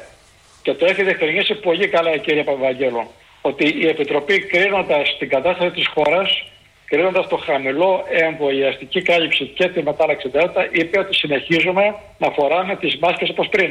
Και 0.61 0.73
το 0.73 0.85
έχει 0.85 1.03
διευκρινίσει 1.03 1.53
πολύ 1.53 1.87
καλά 1.87 2.13
η 2.15 2.19
κυρία 2.19 2.43
Παπαγγέλου. 2.43 3.07
Ότι 3.41 3.65
η 3.83 3.87
Επιτροπή 3.87 4.39
κρίνοντας 4.39 5.15
την 5.19 5.29
κατάσταση 5.29 5.71
της 5.71 5.87
χώρας, 5.93 6.43
κρίνοντας 6.85 7.27
το 7.27 7.37
χαμηλό 7.37 8.03
εμβολιαστική 8.25 9.01
κάλυψη 9.01 9.45
και 9.45 9.67
τη 9.69 9.83
μετάλλαξη 9.83 10.29
Δέλτα, 10.29 10.67
είπε 10.71 10.99
ότι 10.99 11.15
συνεχίζουμε 11.15 11.95
να 12.17 12.29
φοράμε 12.31 12.75
τις 12.75 12.97
μάσκες 13.01 13.29
όπως 13.29 13.47
πριν. 13.49 13.69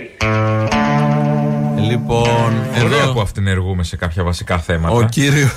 Λοιπόν, 1.89 2.55
Ωραία 2.85 3.03
εδώ 3.03 3.13
που 3.13 3.21
αυτενεργούμε 3.21 3.83
σε 3.85 3.97
κάποια 3.97 4.25
βασικά 4.25 4.59
θέματα. 4.59 4.95
ο 4.95 5.03
κύριο. 5.05 5.49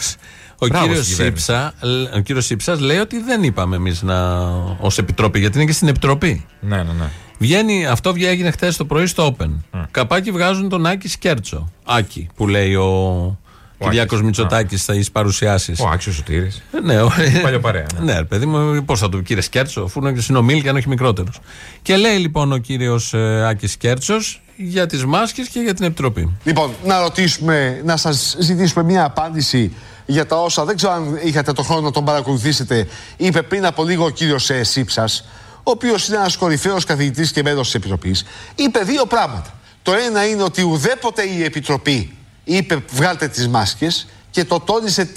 Ο 0.57 0.67
Μπράβο 0.67 0.85
κύριος 0.85 1.05
στην 1.05 1.15
κυβέρνηση. 1.17 1.43
Σύψα, 1.43 1.73
ο 2.15 2.19
κύριος 2.19 2.45
Σύψας 2.45 2.79
λέει 2.79 2.97
ότι 2.97 3.21
δεν 3.21 3.43
είπαμε 3.43 3.75
εμείς 3.75 4.01
να... 4.01 4.38
ως 4.79 4.97
επιτροπή, 4.97 5.39
γιατί 5.39 5.57
είναι 5.57 5.65
και 5.65 5.73
στην 5.73 5.88
επιτροπή. 5.88 6.45
Ναι, 6.59 6.75
ναι, 6.75 6.83
ναι. 6.83 7.09
Βγαίνει, 7.38 7.85
αυτό 7.85 8.13
βγαίνει, 8.13 8.31
έγινε 8.31 8.51
χθες 8.51 8.77
το 8.77 8.85
πρωί 8.85 9.05
στο 9.05 9.35
Open. 9.39 9.50
Καπάκι 9.91 10.31
βγάζουν 10.31 10.69
τον 10.69 10.85
Άκη 10.85 11.07
Σκέρτσο. 11.07 11.71
Άκη, 11.85 12.29
που 12.35 12.47
λέει 12.47 12.75
ο 12.75 13.38
Κυριάκος 13.79 14.11
Άκης. 14.13 14.25
Μητσοτάκης 14.25 14.81
στις 14.81 15.11
παρουσιάσεις. 15.11 15.79
Ο 15.79 15.89
Άξιος 15.89 16.15
Σωτήρης. 16.15 16.63
Ναι, 16.83 17.01
ο- 17.01 17.11
Παλιοπαρέα, 17.41 17.85
ναι. 18.00 18.11
Ναι, 18.11 18.17
ρε 18.17 18.23
παιδί 18.25 18.45
μου, 18.45 18.83
πώς 18.85 19.00
θα 19.00 19.09
το 19.09 19.21
κύριε 19.21 19.41
Σκέρτσο, 19.41 19.81
αφού 19.81 20.07
είναι 20.07 20.19
συνομίλη 20.21 20.61
και 20.61 20.69
αν 20.69 20.75
όχι 20.75 20.88
μικρότερος. 20.88 21.39
Και 21.81 21.95
λέει 21.95 22.17
λοιπόν 22.17 22.51
ο 22.51 22.57
κύριος 22.57 23.13
Άκης 23.47 23.71
Σκέρτσος 23.71 24.41
για 24.63 24.86
τις 24.86 25.06
μάσκες 25.06 25.48
και 25.48 25.60
για 25.60 25.74
την 25.74 25.86
επιτροπή. 25.86 26.38
Λοιπόν, 26.44 26.74
να 26.84 27.01
ρωτήσουμε, 27.01 27.82
να 27.86 27.98
σας 27.98 28.36
ζητήσουμε 28.39 28.84
μια 28.84 29.03
απάντηση 29.03 29.74
για 30.06 30.25
τα 30.25 30.41
όσα 30.41 30.65
δεν 30.65 30.75
ξέρω 30.75 30.94
αν 30.94 31.20
είχατε 31.24 31.53
το 31.53 31.63
χρόνο 31.63 31.82
να 31.82 31.91
τον 31.91 32.06
παρακολουθήσετε. 32.06 32.88
Είπε 33.18 33.41
πριν 33.41 33.65
από 33.65 33.84
λίγο 33.84 34.06
ο 34.06 34.10
κύριος 34.10 34.50
ε, 34.50 34.63
Σύψας, 34.63 35.25
ο 35.56 35.72
οποίος 35.72 36.08
είναι 36.08 36.18
ένας 36.18 36.38
κορυφαίος 36.38 36.86
καθηγητής 36.86 37.32
και 37.32 37.41
μέλος 37.44 37.65
της 37.65 37.75
Επιτροπής. 37.75 38.25
Είπε 38.56 38.80
δύο 38.80 39.06
πράγματα. 39.06 39.53
Το 39.84 39.94
ένα 39.94 40.27
είναι 40.27 40.44
ότι 40.44 40.62
ουδέποτε 40.62 41.24
η 41.24 41.44
Επιτροπή 41.44 42.15
είπε 42.44 42.84
βγάλτε 42.91 43.27
τις 43.27 43.48
μάσκες 43.48 44.08
και 44.32 44.46
το 44.46 44.60
τόνισε 44.60 45.10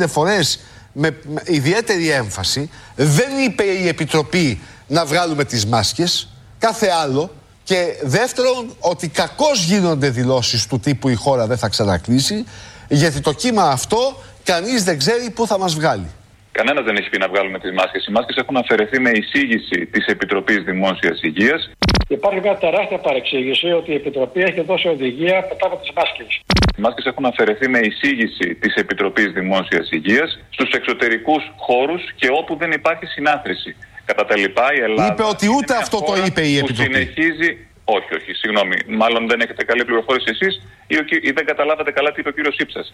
4-5 0.00 0.08
φορές 0.08 0.60
με, 0.92 1.16
με 1.28 1.42
ιδιαίτερη 1.44 2.10
έμφαση. 2.10 2.70
Δεν 2.96 3.38
είπε 3.46 3.62
η 3.62 3.88
Επιτροπή 3.88 4.60
να 4.86 5.04
βγάλουμε 5.04 5.44
τις 5.44 5.66
μάσκες, 5.66 6.28
κάθε 6.58 6.88
άλλο. 7.02 7.30
Και 7.72 7.96
δεύτερον, 8.02 8.76
ότι 8.80 9.08
κακώς 9.08 9.64
γίνονται 9.64 10.08
δηλώσεις 10.10 10.66
του 10.66 10.78
τύπου 10.80 11.08
η 11.08 11.14
χώρα 11.14 11.46
δεν 11.46 11.58
θα 11.58 11.68
ξανακλείσει, 11.68 12.44
γιατί 12.88 13.20
το 13.20 13.32
κύμα 13.32 13.62
αυτό 13.62 14.00
κανείς 14.44 14.84
δεν 14.84 14.98
ξέρει 14.98 15.30
πού 15.30 15.46
θα 15.46 15.58
μας 15.58 15.74
βγάλει. 15.74 16.08
Κανένας 16.52 16.84
δεν 16.84 16.96
έχει 16.96 17.08
πει 17.08 17.18
να 17.18 17.28
βγάλουμε 17.28 17.58
τι 17.58 17.70
μάσκες. 17.72 18.06
Οι 18.06 18.12
μάσκες 18.12 18.36
έχουν 18.36 18.56
αφαιρεθεί 18.56 19.00
με 19.00 19.10
εισήγηση 19.10 19.86
της 19.92 20.06
Επιτροπής 20.06 20.62
Δημόσιας 20.62 21.22
Υγείας. 21.22 21.70
Υπάρχει 22.08 22.40
μια 22.40 22.56
τεράστια 22.56 22.98
παρεξήγηση 22.98 23.66
ότι 23.66 23.90
η 23.90 23.94
Επιτροπή 23.94 24.40
έχει 24.40 24.60
δώσει 24.60 24.88
οδηγία 24.88 25.46
μετά 25.50 25.66
από 25.66 25.76
τις 25.76 25.90
μάσκες. 25.96 26.40
Οι 26.76 26.80
μάσκες 26.80 27.04
έχουν 27.04 27.24
αφαιρεθεί 27.24 27.68
με 27.68 27.78
εισήγηση 27.78 28.54
της 28.54 28.74
Επιτροπής 28.74 29.32
Δημόσιας 29.32 29.90
Υγείας 29.90 30.38
στους 30.50 30.70
εξωτερικούς 30.70 31.42
χώρους 31.56 32.02
και 32.16 32.28
όπου 32.40 32.56
δεν 32.56 32.70
υπάρχει 32.72 33.06
συνάθρηση. 33.06 33.76
Κατά 34.14 34.24
τα 34.30 34.36
λοιπά, 34.36 34.66
η 34.78 34.80
Ελλάδα. 34.88 35.12
Είπε 35.12 35.22
ότι 35.32 35.46
είναι 35.46 35.54
ούτε 35.56 35.72
μια 35.72 35.82
αυτό 35.82 35.98
το 35.98 36.04
χώρα 36.04 36.24
είπε 36.26 36.42
η 36.48 36.58
που 36.58 36.64
Επιτροπή. 36.64 36.92
συνεχίζει. 36.92 37.50
Όχι, 37.84 38.10
όχι, 38.18 38.32
συγγνώμη. 38.40 38.76
Μάλλον 39.02 39.28
δεν 39.28 39.40
έχετε 39.40 39.64
καλή 39.64 39.84
πληροφόρηση 39.84 40.26
εσείς 40.34 40.52
ή, 40.86 40.96
ο 40.96 41.02
κυ- 41.02 41.24
ή 41.28 41.30
δεν 41.30 41.44
καταλάβατε 41.46 41.90
καλά 41.90 42.12
τι 42.12 42.20
είπε 42.20 42.28
ο 42.28 42.32
κύριος 42.32 42.54
Σύψας. 42.58 42.86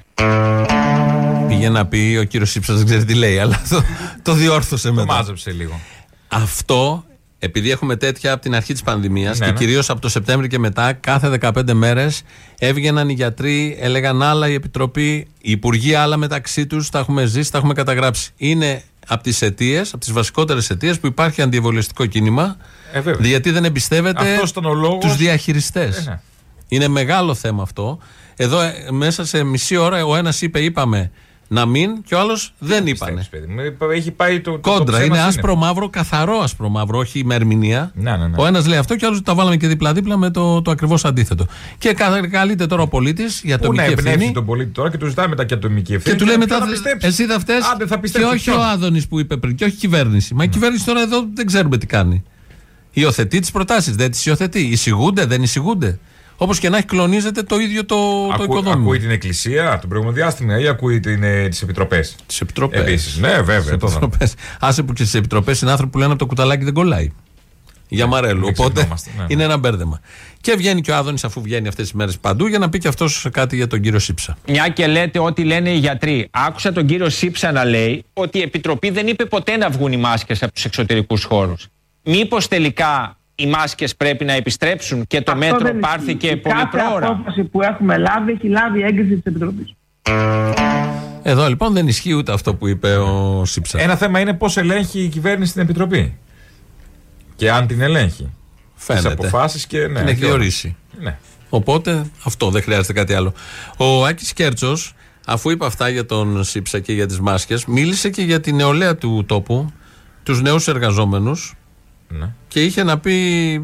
Πήγε 1.49 1.69
να 1.69 1.87
πει 1.87 2.17
ο 2.21 2.25
κύριος 2.25 2.51
Σύψας, 2.51 2.77
δεν 2.77 2.85
ξέρει 2.87 3.05
τι 3.05 3.15
λέει, 3.15 3.39
αλλά 3.39 3.63
το, 3.71 3.83
το 4.23 4.33
διόρθωσε 4.33 4.89
Το 4.89 4.95
μετά. 4.95 5.13
μάζεψε 5.15 5.51
λίγο. 5.51 5.81
Αυτό, 6.29 7.05
επειδή 7.39 7.71
έχουμε 7.71 7.97
τέτοια 7.97 8.33
από 8.33 8.43
την 8.43 8.55
αρχή 8.55 8.73
της 8.73 8.83
πανδημίας 8.83 9.39
Ναι, 9.39 9.47
και 9.47 9.53
ναι. 9.53 9.59
κυρίως 9.59 9.91
από 9.91 10.01
το 10.01 10.09
Σεπτέμβριο 10.09 10.49
και 10.49 10.59
μετά, 10.59 10.93
κάθε 10.93 11.39
15 11.43 11.73
μέρες 11.73 12.23
έβγαιναν 12.59 13.09
οι 13.09 13.13
γιατροί, 13.13 13.77
έλεγαν 13.81 14.23
άλλα 14.23 14.49
η 14.49 14.55
Επιτροπή, 14.55 15.11
οι 15.41 15.51
υπουργοί 15.51 15.95
άλλα 15.95 16.17
μεταξύ 16.17 16.67
τους, 16.67 16.91
τα 16.91 16.99
έχουμε 16.99 17.25
ζήσει, 17.25 17.53
τα 17.53 17.59
έχουμε 17.59 17.75
καταγράψει. 17.75 18.31
Είναι 18.37 18.83
από 19.09 19.23
τις 19.23 19.43
αιτίες, 19.43 19.89
από 19.89 19.99
τις 19.99 20.13
βασικότερες 20.13 20.71
αιτίες 20.71 20.99
που 21.01 21.07
υπάρχει 21.07 21.43
αντιεμβολιαστικό 21.43 22.07
κίνημα, 22.07 22.57
Ε, 22.93 23.01
βέβαια. 23.01 23.27
γιατί 23.29 23.51
δεν 23.51 23.65
εμπιστεύεται 23.65 24.33
Αυτός 24.33 24.51
ήταν 24.51 24.65
ο 24.65 24.75
λόγος. 24.75 25.05
τους 25.05 25.17
διαχειριστές. 25.17 25.97
Ε, 25.97 26.11
ναι. 26.11 26.21
Είναι 26.69 26.89
μεγάλο 26.89 27.35
θέμα 27.35 27.63
αυτό. 27.63 27.99
Εδώ 28.37 28.61
ε, 28.61 28.73
μέσα 28.91 29.25
σε 29.25 29.43
μισή 29.45 29.77
ώρα 29.77 30.05
ο 30.07 30.17
ένας 30.17 30.41
είπε, 30.43 30.61
είπαμε 30.61 31.11
να 31.51 31.67
μην, 31.67 32.03
και 32.07 32.15
ο 32.15 32.19
άλλος 32.21 32.53
δεν 32.59 32.87
είπανε. 32.87 33.17
Πιστεύεις, 33.17 33.49
παιδί 33.49 33.77
μου. 33.81 33.91
Έχει 33.93 34.11
πάει 34.11 34.41
το. 34.41 34.51
το- 34.51 34.59
το 34.59 34.71
Κόντρα, 34.71 34.85
ψέμα 34.85 35.05
είναι 35.05 35.15
σύννεφο. 35.15 35.29
άσπρο 35.29 35.55
μαύρο, 35.57 35.89
καθαρό 35.89 36.39
άσπρο 36.39 36.69
μαύρο, 36.69 36.99
όχι 36.99 37.25
με 37.25 37.35
ερμηνεία. 37.35 37.91
Ναι, 37.95 38.11
ναι, 38.17 38.27
ναι. 38.27 38.35
Ο 38.37 38.47
ένας 38.47 38.67
λέει 38.67 38.79
αυτό 38.79 38.97
και 38.97 39.05
ο 39.05 39.09
άλλο 39.09 39.23
τα 39.23 39.35
βάλαμε 39.35 39.57
και 39.57 39.67
δίπλα-δίπλα 39.69 40.17
με 40.17 40.31
το, 40.31 40.63
το 40.63 40.71
ακριβώς 40.71 41.05
αντίθετο. 41.05 41.47
Και 41.79 41.93
κα- 41.93 42.29
καλείται 42.29 42.67
τώρα 42.67 42.83
ο 42.83 42.89
πολίτης 42.89 43.41
για 43.45 43.59
Πού 43.59 43.63
να 43.65 43.69
ατομική 43.71 43.91
εμπνεύσει 43.93 44.13
ευθύνη. 44.15 44.33
τον 44.35 44.45
πολίτη 44.47 44.71
τώρα 44.71 44.91
και 44.91 44.97
του 44.99 45.07
ζητάει 45.07 45.29
μετά 45.29 45.45
και 45.45 45.55
ατομική 45.55 45.93
ευθύνη. 45.95 46.15
Και 46.17 46.21
του 46.21 46.27
λέει 46.29 46.37
ποιο 46.39 46.47
μετά, 46.49 46.65
θα 46.65 46.71
πιστέψεις; 46.71 47.09
εσύ 47.11 47.27
θα 47.27 47.39
φταίει. 47.41 47.57
Άντε, 47.75 47.87
θα 47.87 47.95
Και 47.95 48.01
πιστέψεις. 48.01 48.33
όχι 48.33 48.45
ποιον. 48.45 48.57
ο 48.59 48.63
Άδωνης 48.65 49.09
που 49.09 49.19
είπε 49.21 49.37
πριν, 49.37 49.55
και 49.55 49.65
όχι 49.65 49.75
η 49.75 49.79
κυβέρνηση. 49.79 50.35
Μα 50.35 50.45
η 50.45 50.49
κυβέρνηση 50.49 50.85
τώρα 50.85 51.01
εδώ 51.01 51.27
δεν 51.35 51.47
ξέρουμε 51.47 51.79
τι 51.79 51.87
κάνει. 51.87 52.23
Υιοθετεί 52.93 53.39
τις 53.41 53.51
προτάσεις, 53.51 53.95
δεν 53.97 54.11
τις 54.11 54.27
υιοθετεί. 54.27 54.61
Εισηγούνται, 54.61 55.25
δεν 55.27 55.43
εισηγούνται. 55.43 55.99
Όπως 56.41 56.59
και 56.59 56.69
να 56.69 56.77
έχει, 56.77 56.87
κλονίζεται 56.87 57.43
το 57.43 57.59
ίδιο 57.59 57.85
το, 57.85 57.97
το 57.97 58.33
Ακού- 58.33 58.45
οικοδόμημα. 58.45 58.83
Ακούει 58.83 58.99
την 58.99 59.11
εκκλησία 59.11 59.79
τον 59.79 59.89
προηγούμενο 59.89 60.17
διάστημα 60.21 60.61
ή 60.61 60.69
ακούει 60.69 61.01
τις 61.49 61.63
επιτροπές; 61.63 62.17
Τις 62.27 62.41
επιτροπές. 62.41 62.81
Επίσης. 62.81 63.17
Ναι, 63.19 63.41
βέβαια. 63.43 63.77
το 63.77 63.87
δω. 63.87 64.11
Άσε 64.61 64.83
που 64.83 64.93
και 64.93 65.03
στις 65.03 65.15
επιτροπές 65.15 65.61
είναι 65.61 65.71
άνθρωποι 65.71 65.93
που 65.93 65.99
λένε 65.99 66.11
από 66.11 66.21
το 66.21 66.27
κουταλάκι 66.27 66.65
δεν 66.65 66.73
κολλάει. 66.75 67.13
Για 67.91 68.07
Μαρέλου. 68.07 68.41
μην 68.41 68.49
Οπότε 68.49 68.73
ξεχνόμαστε, 68.73 69.11
ναι, 69.17 69.21
ναι. 69.23 69.27
είναι 69.29 69.43
ένα 69.43 69.57
μπέρδεμα. 69.57 70.01
Και 70.41 70.55
βγαίνει 70.57 70.81
και 70.81 70.91
ο 70.91 70.97
Άδωνης, 70.97 71.25
αφού 71.25 71.41
βγαίνει 71.43 71.69
αυτές 71.69 71.85
τις 71.85 71.95
μέρες 71.95 72.19
παντού, 72.19 72.47
για 72.47 72.59
να 72.59 72.69
πει 72.69 72.79
και 72.79 72.89
αυτός 72.89 73.27
κάτι 73.33 73.57
για 73.57 73.67
τον 73.67 73.81
κύριο 73.81 73.99
Σύψα. 73.99 74.37
Μια 74.49 74.69
και 74.69 74.87
λέτε 74.87 75.19
ό,τι 75.19 75.45
λένε 75.45 75.71
οι 75.71 75.77
γιατροί. 75.79 76.29
Άκουσα 76.31 76.73
τον 76.73 76.87
κύριο 76.87 77.09
Σύψα 77.09 77.53
να 77.53 77.65
λέει 77.65 78.05
ότι 78.13 78.39
η 78.39 78.43
Επιτροπή 78.43 78.91
δεν 78.91 79.07
είπε 79.07 79.25
ποτέ 79.25 79.57
να 79.57 79.71
βγουν 79.71 79.93
οι 79.93 79.97
μάσκες 79.97 80.43
από 80.43 80.53
τους 80.53 80.65
εξωτερικούς 80.65 81.25
χώρους. 81.25 81.67
Μήπως 82.05 82.49
τελικά 82.49 83.18
οι 83.41 83.47
μάσκες 83.47 83.97
πρέπει 83.97 84.25
να 84.25 84.33
επιστρέψουν 84.33 85.07
και 85.07 85.21
το 85.23 85.33
Αυτό 85.33 85.45
μέτρο 85.45 85.59
δεν 85.67 85.79
πάρθηκε 85.79 86.27
ισχύει. 86.27 86.41
πολύ 86.41 86.55
Κάθε 86.55 86.69
πρόωρα. 86.79 87.07
απόφαση 87.07 87.45
που 87.45 87.63
έχουμε 87.63 87.97
λάβει 87.99 88.33
έχει 88.33 88.49
λάβει 88.49 88.83
έγκριση 88.83 89.09
της 89.15 89.21
Επιτροπής. 89.25 89.75
Εδώ 91.23 91.49
λοιπόν 91.49 91.73
δεν 91.73 91.89
ισχύει 91.89 92.13
ούτε 92.15 92.33
αυτό 92.33 92.55
που 92.55 92.67
είπε 92.69 92.97
ο 92.97 93.43
Σύψα. 93.45 93.81
Ένα 93.81 93.97
θέμα 93.97 94.21
είναι 94.21 94.35
πώς 94.35 94.57
ελέγχει 94.57 95.01
η 95.01 95.09
κυβέρνηση 95.09 95.53
την 95.53 95.63
επιτροπή. 95.63 96.19
Και 97.37 97.51
αν 97.51 97.67
την 97.67 97.81
ελέγχει. 97.81 98.33
Φαίνεται. 98.75 99.09
Τι 99.09 99.13
αποφάσεις 99.13 99.67
και. 99.67 99.79
Ναι, 99.79 99.99
Την 99.99 100.09
έχει 100.09 100.19
και 100.19 100.25
όλα. 100.25 100.35
διορίσει. 100.35 100.77
Ναι. 101.01 101.19
Οπότε 101.49 102.05
αυτό 102.25 102.51
δεν 102.51 102.63
χρειάζεται 102.63 102.93
κάτι 102.93 103.15
άλλο. 103.15 103.33
Ο 103.77 104.05
Άκης 104.05 104.33
Κέρτσος, 104.33 104.93
αφού 105.27 105.51
είπε 105.51 105.67
αυτά 105.67 105.89
για 105.89 106.07
τον 106.07 106.45
Σύψα 106.45 106.79
και 106.81 106.93
για 106.93 107.07
τις 107.07 107.21
μάσκες 107.21 107.65
μίλησε 107.65 108.11
και 108.11 108.23
για 108.23 108.41
την 108.41 108.57
νεολαία 108.57 108.97
του 108.97 109.25
τόπου, 109.27 109.73
τους 110.23 110.43
νέους 110.43 110.69
εργαζόμενους. 110.69 111.55
Ναι. 112.09 112.29
Και 112.49 112.65
είχε 112.65 112.83
να 112.83 112.99
πει. 112.99 113.13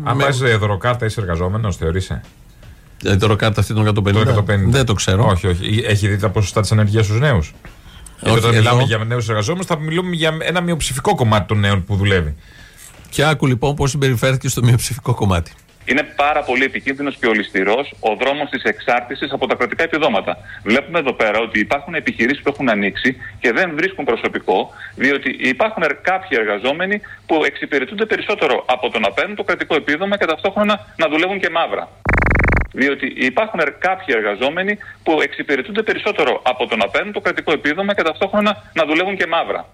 Αν 0.05 0.17
με- 0.17 0.25
βάζεις 0.25 0.57
δωροκάρτα 0.59 1.07
είσαι 1.07 1.21
εργαζόμενος, 1.21 1.77
θεωρείσαι; 1.77 2.21
Ε, 3.05 3.17
το 3.17 3.27
ροκάρτα 3.27 3.61
αυτή 3.61 3.75
των 3.75 3.83
150. 3.87 4.25
Το 4.25 4.31
150. 4.31 4.71
Δεν 4.71 4.87
το 4.87 4.95
ξέρω. 4.95 5.27
Όχι, 5.27 5.47
όχι. 5.47 5.83
Έχει 5.87 6.09
δει 6.09 6.17
τα 6.17 6.29
ποσοστά 6.31 6.61
της 6.61 6.73
ανεργία 6.73 7.03
στους 7.03 7.21
νέους; 7.21 7.55
Όχι, 8.21 8.37
όταν 8.39 8.51
εδώ- 8.51 8.59
μιλάμε 8.63 8.83
για 8.83 8.99
νέους 8.99 9.29
εργαζόμενους, 9.29 9.67
θα 9.67 9.79
μιλούμε 9.79 10.15
για 10.17 10.37
ένα 10.41 10.61
μειοψηφικό 10.61 11.15
κομμάτι 11.15 11.47
των 11.47 11.59
νέων 11.61 11.85
που 11.85 11.97
δουλεύει. 11.97 12.35
Και 13.11 13.25
άκου 13.25 13.47
λοιπόν 13.47 13.75
πώς 13.75 13.91
συμπεριφέρθηκε 13.91 14.49
στο 14.49 14.63
μειοψηφικό 14.63 15.15
κομμάτι. 15.15 15.53
Είναι 15.85 16.03
πάρα 16.03 16.43
πολύ 16.43 16.65
επικίνδυνος 16.65 17.17
και 17.17 17.27
ολισθηρό 17.27 17.87
ο 18.01 18.15
δρόμος 18.21 18.49
της 18.51 18.63
εξάρτησης 18.63 19.33
από 19.33 19.47
τα 19.47 19.55
κρατικά 19.55 19.83
επιδόματα. 19.83 20.37
Βλέπουμε 20.63 20.99
εδώ 20.99 21.13
πέρα 21.13 21.39
ότι 21.39 21.59
υπάρχουν 21.61 21.95
επιχειρήσεις 21.95 22.43
που 22.43 22.51
έχουν 22.53 22.69
ανοίξει 22.69 23.17
και 23.41 23.53
δεν 23.53 23.73
βρίσκουν 23.75 24.05
προσωπικό, 24.05 24.71
διότι 24.95 25.37
υπάρχουν 25.41 25.83
ερ- 25.83 26.01
κάποιοι 26.03 26.39
εργαζόμενοι 26.41 27.01
που 27.27 27.45
εξυπηρετούνται 27.45 28.07
περισσότερο 28.07 28.65
από 28.67 28.91
το 28.91 28.99
να 28.99 29.11
παίρνουν 29.13 29.37
το 29.37 29.43
κρατικό 29.45 29.75
επίδομα 29.75 30.19
και 30.19 30.25
ταυτόχρονα 30.27 30.81
να 30.97 31.09
δουλεύουν 31.09 31.41
και 31.41 31.51
μαύρα. 31.51 31.89
Διότι 32.73 33.07
υπάρχουν 33.17 33.61
ερ- 33.61 33.79
κάποιοι 33.79 34.15
εργαζόμενοι 34.19 34.79
που 35.03 35.19
εξυπηρετούνται 35.23 35.83
περισσότερο 35.83 36.43
από 36.45 36.67
το 36.67 36.77
να 36.77 36.89
παίρνουν 36.89 37.13
το 37.13 37.21
κρατικό 37.21 37.53
επίδομα 37.53 37.95
και 37.95 38.03
ταυτόχρονα 38.03 38.63
να 38.73 38.85
δουλεύουν 38.87 39.17
και 39.17 39.27
μαύρα. 39.27 39.67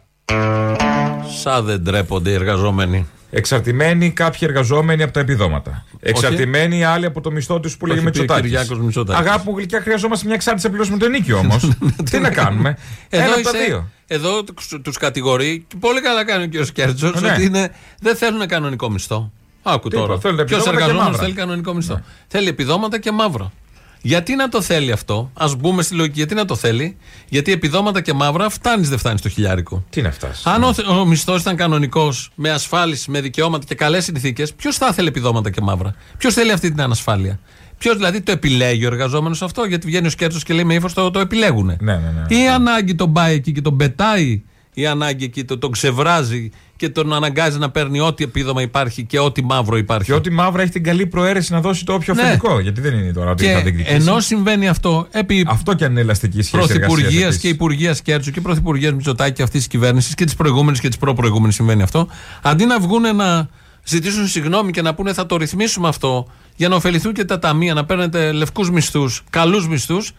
Σαν 1.43 1.65
δεν 1.65 1.85
τρέπονται 1.85 2.31
οι 2.31 2.35
εργαζόμενοι. 2.35 3.07
Εξαρτημένοι 3.31 4.11
κάποιοι 4.11 4.39
εργαζόμενοι 4.43 5.03
από 5.03 5.13
τα 5.13 5.21
επιδόματα. 5.21 5.85
Εξαρτημένοι 6.01 6.79
οι 6.79 6.85
άλλοι 6.85 7.07
από 7.07 7.21
το 7.21 7.31
μισθό 7.31 7.61
τους 7.61 7.77
που 7.77 7.87
λέγε 7.87 8.01
έχει 8.01 8.11
πει 8.11 8.19
ο 8.19 8.21
Μητσοτάκη. 8.23 8.49
Κυριάκος 8.49 8.79
Μητσοτάκης. 8.81 9.27
Αγάπη 9.27 9.49
μου 9.51 9.57
γλυκιά, 9.57 9.81
χρειαζόμαστε 9.81 10.27
μια 10.27 10.35
εξάρτηση 10.35 10.65
να 10.67 10.71
πληρώσουμε 10.73 10.99
το 10.99 11.05
ενίκιο 11.05 11.39
όμως. 11.45 11.71
Τι 12.11 12.19
να 12.19 12.31
κάνουμε; 12.31 12.77
Ένα 13.09 13.25
Εδώ, 13.25 13.35
από 13.35 13.43
τα 13.43 13.51
είσαι, 13.57 13.65
δύο. 13.67 13.89
εδώ 14.07 14.45
τους 14.83 14.97
κατηγορεί, 14.99 15.65
και 15.69 15.77
πολύ 15.81 16.01
καλά 16.01 16.25
κάνει 16.25 16.45
ο 16.45 16.49
κ. 16.65 16.67
Κέρτσο, 16.73 17.13
Ναι. 17.21 17.31
ότι 17.33 17.43
είναι, 17.45 17.71
δεν 18.01 18.17
θέλουν 18.17 18.47
κανονικό 18.47 18.91
μισθό. 18.91 19.33
Άκου 19.63 19.89
Τίποτα, 19.89 20.07
τώρα. 20.09 20.21
θέλουν 20.21 20.37
Ποιος 20.37 20.49
επιδόματα 20.49 20.71
και 20.71 20.77
εργαζόμενος 20.77 21.05
μαύρα. 21.11 21.23
θέλει 21.23 21.35
κανονικό 21.35 21.75
μισθό. 21.75 22.01
Θέλει 22.29 22.49
επιδόματα 22.49 22.99
και 22.99 23.11
μαύρα. 23.13 23.53
Γιατί 24.03 24.35
να 24.35 24.49
το 24.49 24.63
θέλει 24.63 24.93
αυτό, 24.93 25.31
ας 25.35 25.57
μπούμε 25.57 25.83
στη 25.83 25.95
λογική, 25.95 26.17
γιατί 26.17 26.35
να 26.35 26.45
το 26.45 26.57
θέλει, 26.57 26.97
Γιατί 27.29 27.53
επιδόματα 27.53 28.01
και 28.01 28.13
μαύρα 28.13 28.49
φτάνεις, 28.49 28.89
δεν 28.89 28.99
φτάνεις 28.99 29.21
στο 29.21 29.29
χιλιάρικο. 29.29 29.85
Τι 29.91 30.03
να 30.03 30.11
φτάσεις; 30.11 30.47
Αν 30.47 30.63
ο, 30.63 30.75
ο 31.01 31.05
μισθός 31.05 31.41
ήταν 31.41 31.57
κανονικός, 31.57 32.31
με 32.35 32.51
ασφάλιση, 32.51 33.11
με 33.11 33.21
δικαιώματα 33.21 33.67
και 33.67 33.75
καλές 33.75 34.05
συνθήκες, 34.05 34.55
ποιος 34.55 34.77
θα 34.77 34.89
ήθελε 34.91 35.09
επιδόματα 35.09 35.51
και 35.51 35.61
μαύρα; 35.61 35.95
Ποιος 36.19 36.35
θέλει 36.35 36.53
αυτή 36.53 36.71
την 36.71 36.81
ανασφάλεια; 36.81 37.39
Ποιος 37.79 37.97
δηλαδή 37.97 38.21
το 38.21 38.33
επιλέγει 38.33 38.85
ο 38.85 38.87
εργαζόμενος 38.87 39.43
αυτό, 39.43 39.65
γιατί 39.65 39.87
βγαίνει 39.87 40.07
ο 40.07 40.11
σκέρτσο 40.11 40.39
και 40.45 40.55
λέει 40.55 40.65
με 40.65 40.75
ύφος 40.75 40.93
το, 40.93 41.11
το 41.11 41.19
επιλέγουν. 41.19 41.67
Ναι, 41.67 41.77
ναι, 41.81 41.97
ναι. 41.97 42.37
Ή 42.37 42.43
η 42.43 42.49
ανάγκη 42.49 42.95
τον 42.95 43.13
πάει 43.13 43.35
εκεί 43.35 43.53
και 43.53 43.61
τον 43.61 43.77
πετάει, 43.77 44.43
η 44.75 44.87
ανάγκη 44.87 45.25
εκεί 45.25 45.45
το, 45.45 45.59
τον 45.59 45.71
ξεβράζει 45.71 46.51
και 46.77 46.89
τον 46.89 47.13
αναγκάζει 47.13 47.59
να 47.59 47.71
παίρνει 47.71 48.01
ό,τι 48.01 48.25
επίδομα 48.25 48.63
υπάρχει 48.63 49.05
και 49.05 49.19
ό,τι 49.19 49.45
μαύρο 49.45 49.77
υπάρχει. 49.77 50.05
Και 50.05 50.13
ότι 50.15 50.31
μαύρα 50.31 50.63
έχει 50.63 50.71
την 50.71 50.83
καλή 50.85 51.07
προαίρεση 51.07 51.53
να 51.53 51.61
δώσει 51.61 51.85
το 51.85 51.93
όποιο 51.93 52.15
Ναι. 52.15 52.23
αφεντικό. 52.23 52.61
Γιατί 52.61 52.81
δεν 52.81 52.95
είναι 52.95 53.13
τώρα 53.13 53.31
ότι 53.31 53.45
Και 53.45 53.53
θα 53.53 53.61
διεκδικήσει. 53.61 53.95
ενώ 53.95 54.21
συμβαίνει 54.21 54.69
αυτό, 54.69 55.07
επί 55.11 55.45
Αυτό 55.49 55.75
και 55.75 55.85
αν 55.85 55.91
είναι 55.91 56.01
ελαστική 56.01 56.43
σχέση. 56.43 56.51
Πρωθυπουργίας 56.57 56.99
εργασίας 56.99 57.21
και 57.37 57.49
επίσης. 57.49 57.51
Υπουργεία 57.51 57.97
Κέρτσου 58.03 58.31
και 58.31 58.41
Πρωθυπουργίας 58.41 58.93
Μητσοτάκη 58.93 59.43
αυτής 59.43 59.59
της 59.61 59.69
κυβέρνησης 59.69 60.15
και 60.15 60.25
της 60.25 60.35
προηγούμενης 60.35 60.81
και 60.81 60.89
της 60.89 60.97
προ-προηγούμενης 60.99 61.55
συμβαίνει 61.55 61.83
αυτό. 61.83 62.09
Αντί 62.43 62.65
να 62.65 62.81
βγουν 62.81 63.17
να 63.17 63.49
ζητήσουν 63.85 64.27
συγγνώμη 64.29 64.71
και 64.73 64.83
να 64.83 64.95
πούνε 64.95 65.13
θα 65.13 65.27
το 65.27 65.37
ρυθμίσουμε 65.37 65.89
αυτό 65.89 66.27
για 66.57 66.69
να 66.69 66.77
ωφεληθούν 66.77 67.13
και 67.13 67.25
τα 67.25 67.39
ταμεία, 67.39 67.75
να 67.75 67.85
παίρνετε 67.85 68.33
λευκούς 68.33 68.71
μισθούς, 68.71 69.23
καλούς 69.31 69.69
μισθούς, 69.69 70.13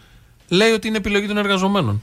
λέει 0.48 0.70
ότι 0.70 0.88
είναι 0.88 0.96
επιλογή 0.96 1.26
των 1.26 1.36
εργαζομένων. 1.38 2.02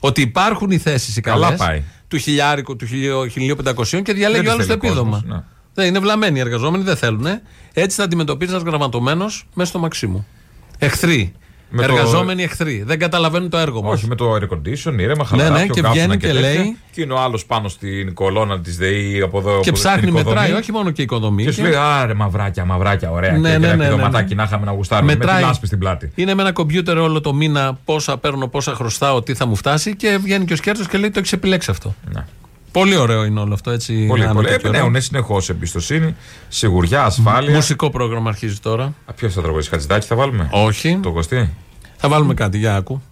Ότι 0.00 0.20
υπάρχουν 0.20 0.70
οι 0.70 0.78
θέσεις 0.78 1.16
οι 1.16 1.20
Καλά 1.20 1.44
καλές 1.44 1.58
πάει. 1.58 1.82
του 2.08 2.16
χιλιάρικου, 2.18 2.76
του 2.76 2.86
1500 2.86 4.02
και 4.02 4.12
διαλέγει 4.12 4.42
Δεν 4.42 4.50
ο 4.50 4.52
άλλος 4.52 4.66
τις 4.66 4.74
το 4.74 4.80
θέλει 4.80 4.92
ο 4.92 4.96
επίδομα. 4.96 5.10
κόσμος, 5.20 5.36
ναι. 5.36 5.42
Δεν 5.74 5.86
είναι 5.86 5.98
βλαμμένοι 5.98 6.38
οι 6.38 6.40
εργαζόμενοι, 6.40 6.84
δεν 6.84 6.96
θέλουν. 6.96 7.26
Έτσι 7.72 7.96
θα 7.96 8.02
αντιμετωπίζεις 8.04 8.54
ένας 8.54 8.66
γραμματωμένος 8.66 9.46
μέσα 9.54 9.68
στο 9.70 9.78
Μαξίμου. 9.78 10.26
Εχθροί. 10.78 11.32
Με 11.70 11.86
το- 11.86 11.92
εργαζόμενοι 11.92 12.42
εχθροί. 12.42 12.82
Δεν 12.86 12.98
καταλαβαίνουν 12.98 13.50
το 13.50 13.56
έργο 13.58 13.82
μας. 13.82 13.92
Όχι, 13.92 14.06
με 14.06 14.14
το 14.14 14.34
air 14.34 14.42
condition, 14.54 14.98
ήρεμα, 14.98 15.24
χαλαρά. 15.24 15.50
ναι, 15.58 15.64
πιο 15.64 15.74
και 15.74 15.80
καύσωνα 15.80 15.90
βγαίνει 16.04 16.16
και 16.20 16.26
τέτοια. 16.26 16.40
λέει- 16.40 16.76
Και 16.92 17.00
είναι 17.00 17.12
ο 17.12 17.18
άλλος 17.20 17.44
πάνω 17.46 17.68
στην 17.68 18.14
κολόνα 18.14 18.60
της 18.60 18.76
ΔΕΗ 18.76 19.20
από 19.20 19.38
εδώ. 19.38 19.60
Και 19.60 19.68
από 19.68 19.78
ψάχνει, 19.78 20.00
την 20.00 20.08
οικοδομή. 20.08 20.34
μετράει, 20.34 20.52
όχι 20.52 20.72
μόνο 20.72 20.90
και 20.90 21.00
η 21.00 21.04
οικοδομή. 21.04 21.44
Και 21.44 21.50
σου 21.50 21.62
λέει, 21.62 21.74
Άρε, 21.74 22.14
μαυράκια, 22.14 22.64
μαυράκια, 22.64 23.10
ωραία. 23.10 23.32
Ναι, 23.38 23.50
και 23.50 23.58
ναι, 23.58 23.66
ένα 23.66 23.76
ναι, 23.76 23.84
επιδοματάκι 23.86 24.28
ναι. 24.34 24.40
να 24.42 24.42
είχαμε 24.48 24.64
να 24.64 24.72
γουστάρουμε. 24.72 25.16
Με 25.16 25.26
τη 25.26 25.40
λάσπη 25.40 25.66
στην 25.66 25.78
πλάτη. 25.78 26.12
Είναι 26.14 26.34
με 26.34 26.42
ένα 26.42 26.52
κομπιούτερ 26.52 26.98
όλο 26.98 27.20
το 27.20 27.34
μήνα 27.34 27.78
πόσα 27.84 28.18
παίρνω, 28.18 28.46
πόσα 28.48 28.74
χρωστάω, 28.74 29.22
τι 29.22 29.34
θα 29.34 29.46
μου 29.46 29.56
φτάσει 29.56 29.96
και 29.96 30.18
βγαίνει 30.22 30.44
και 30.44 30.52
ο 30.52 30.56
Σκέρτσος 30.56 30.86
και 30.88 30.98
λέει 30.98 31.10
το 31.10 31.18
έχεις 31.18 31.32
επιλέξει 31.32 31.70
αυτό. 31.70 31.94
Ναι. 32.14 32.24
Πολύ 32.72 32.96
ωραίο 32.96 33.24
είναι 33.24 33.40
όλο 33.40 33.54
αυτό 33.54 33.70
έτσι. 33.70 34.06
Πολύ, 34.06 34.22
άνετο 34.22 34.34
πολύ. 34.34 34.46
και 34.48 34.54
ωραίο. 34.54 34.70
Επενέουν 34.70 35.02
συνεχώς 35.02 35.48
εμπιστοσύνη, 35.48 36.14
σιγουριά, 36.48 37.04
ασφάλεια. 37.04 37.54
Μουσικό 37.54 37.90
πρόγραμμα 37.90 38.28
αρχίζει 38.28 38.58
τώρα. 38.58 38.94
Ποιος 39.16 39.34
θα 39.34 39.40
τραγουδίσει, 39.42 39.68
Χατζηδάκι 39.68 40.06
θα 40.06 40.16
βάλουμε; 40.16 40.48
Όχι. 40.52 40.98
Το 41.02 41.12
κοστί. 41.12 41.50
Θα 41.96 42.08
βάλουμε 42.08 42.34
κάτι, 42.34 42.58
για 42.58 42.76
άκου. 42.76 43.02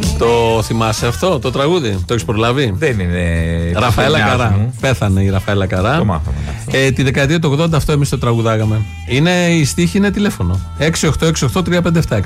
Το 0.00 0.24
Το 0.54 0.62
θυμάσαι 0.62 1.06
αυτό, 1.06 1.38
το 1.38 1.50
τραγούδι, 1.50 1.98
το 2.06 2.12
έχεις 2.14 2.24
προλάβει; 2.24 2.74
Δεν 2.76 2.98
είναι. 3.00 3.72
Ραφαέλα 3.74 4.18
της 4.18 4.26
Καρά. 4.30 4.50
μου. 4.50 4.74
Πέθανε 4.80 5.22
η 5.22 5.30
Ραφαέλα 5.30 5.66
Καρά. 5.66 5.98
Το 5.98 6.04
μάθαμε. 6.04 6.36
Ε, 6.70 6.90
τη 6.90 7.02
δεκαετία 7.02 7.38
του 7.38 7.58
80 7.60 7.72
αυτό 7.74 7.92
εμείς 7.92 8.08
το 8.08 8.18
τραγουδάγαμε. 8.18 8.80
Είναι, 9.08 9.30
η 9.30 9.64
στίχη 9.64 9.96
είναι 9.96 10.10
τηλέφωνο. 10.10 10.60
6868-357. 10.78 12.20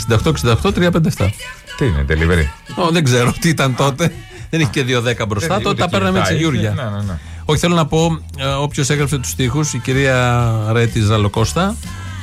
6868-357. 0.62 1.31
Τι 1.76 1.85
είναι, 1.85 2.04
delivery; 2.09 2.44
Ω, 2.85 2.90
δεν 2.90 3.04
ξέρω 3.04 3.33
τι 3.40 3.48
ήταν 3.48 3.74
τότε. 3.76 4.12
Δεν 4.50 4.61
είχε 4.61 4.70
και 4.72 4.85
2-10 4.85 5.26
μπροστά. 5.28 5.54
Δεν- 5.54 5.62
Τότε 5.62 5.68
ούτε 5.68 5.83
τα 5.83 5.88
παίρναμε 5.88 6.18
έτσι 6.18 6.35
κινητά 6.35 6.48
είχε. 6.50 6.61
γιούρια. 6.61 6.70
Ναι, 6.90 6.96
ναι, 6.96 7.02
ναι. 7.07 7.18
Όχι, 7.44 7.61
θέλω 7.61 7.74
να 7.74 7.87
πω, 7.87 8.18
όποιος 8.61 8.90
έγραψε 8.90 9.18
τους 9.18 9.31
στίχους, 9.31 9.74
η 9.74 9.78
κυρία 9.78 10.50
Ρέτη 10.72 11.00
Ζαλοκώστα, 11.00 11.74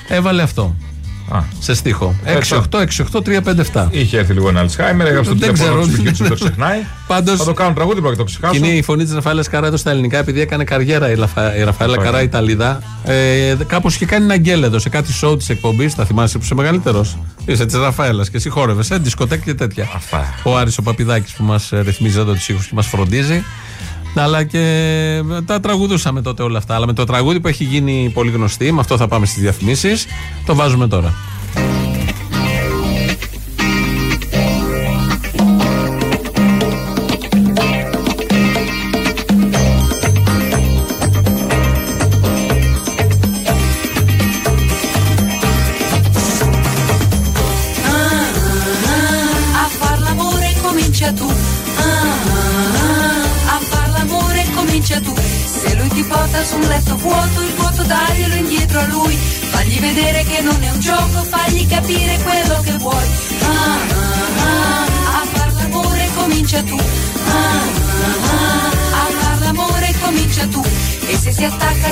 έβαλε 0.08 0.42
αυτό. 0.42 0.76
Α. 1.30 1.40
Σε 1.60 1.74
στίχο. 1.74 2.16
Έτσι. 2.24 2.56
68-68-357. 3.74 3.88
Είχε 3.92 4.18
έρθει 4.18 4.34
λίγο 4.34 4.50
ένα 4.50 4.60
Αλτσχάιμερ, 4.60 5.08
έγραψε 5.08 5.30
το 5.30 5.36
Δεν 5.38 5.54
τηλέφωνο 5.54 5.82
ξέρω. 5.82 5.98
του 5.98 6.12
και 6.12 6.24
το 6.24 6.34
ξεχνάει. 6.36 6.78
Πάντως- 7.08 7.38
Θα 7.38 7.46
το 7.46 7.54
κάνουν 7.54 7.74
τραγούδι, 7.74 8.00
πρέπει 8.02 8.12
να 8.18 8.24
το 8.24 8.30
ξεχάσω. 8.30 8.52
Και 8.60 8.66
είναι 8.68 8.76
η 8.76 8.82
φωνή 8.82 9.04
της 9.04 9.14
Ραφαέλα 9.14 9.44
Καρά 9.44 9.68
εδώ 9.68 9.78
στα 9.78 9.92
ελληνικά, 9.92 10.18
επειδή 10.18 10.42
έκανε 10.42 10.64
καριέρα 10.64 11.12
η, 11.12 11.16
Λαφα... 11.16 11.56
η 11.56 11.64
Ραφαέλα 11.64 11.98
Καρά 11.98 12.22
Ιταλίδα. 12.22 12.82
Ε, 13.04 13.56
Κάπως 13.68 13.96
είχε 13.96 14.06
κάνει 14.06 14.24
ένα 14.24 14.38
γκέλ 14.38 14.64
εδώ 14.64 14.80
σε 14.80 14.90
κάτι 14.90 15.14
show 15.22 15.38
της 15.38 15.50
εκπομπής. 15.50 15.94
Θα 15.94 16.06
θυμάσαι 16.06 16.38
που 16.38 16.44
είσαι 16.44 16.56
μεγαλύτερος. 16.56 17.18
Είσαι 17.46 17.66
της 17.66 17.76
Ραφαέλας 17.76 18.30
και 18.30 18.38
εσύ 18.38 18.50
χόρευε. 18.50 18.84
Ε, 18.90 18.98
δισκοτέκ 18.98 19.44
και 19.44 19.54
τέτοια. 19.54 19.88
Ο 20.44 20.58
Άρης 20.58 20.78
ο 20.78 20.82
Παπιδάκης 20.82 21.34
που 21.34 21.44
μας 21.44 21.70
ρυθμίζει 21.84 22.20
εδώ 22.20 22.34
τους 22.34 22.50
ήχους 22.50 22.66
και 22.66 22.72
μας 22.76 22.88
φροντίζει. 22.88 23.44
Αλλά 24.16 24.44
και 24.44 25.22
τα 25.46 25.60
τραγουδούσαμε 25.60 26.22
τότε 26.22 26.44
όλα 26.44 26.58
αυτά. 26.58 26.76
Αλλά 26.76 26.86
με 26.86 26.94
το 26.94 27.04
τραγούδι 27.04 27.40
που 27.40 27.48
έχει 27.48 27.64
γίνει 27.64 28.12
πολύ 28.14 28.32
γνωστή, 28.32 28.72
με 28.72 28.80
αυτό 28.80 28.98
θα 28.98 29.08
πάμε 29.08 29.26
στις 29.26 29.42
διαφημίσεις, 29.42 30.06
το 30.46 30.56
βάζουμε 30.56 30.88
τώρα. 30.88 31.14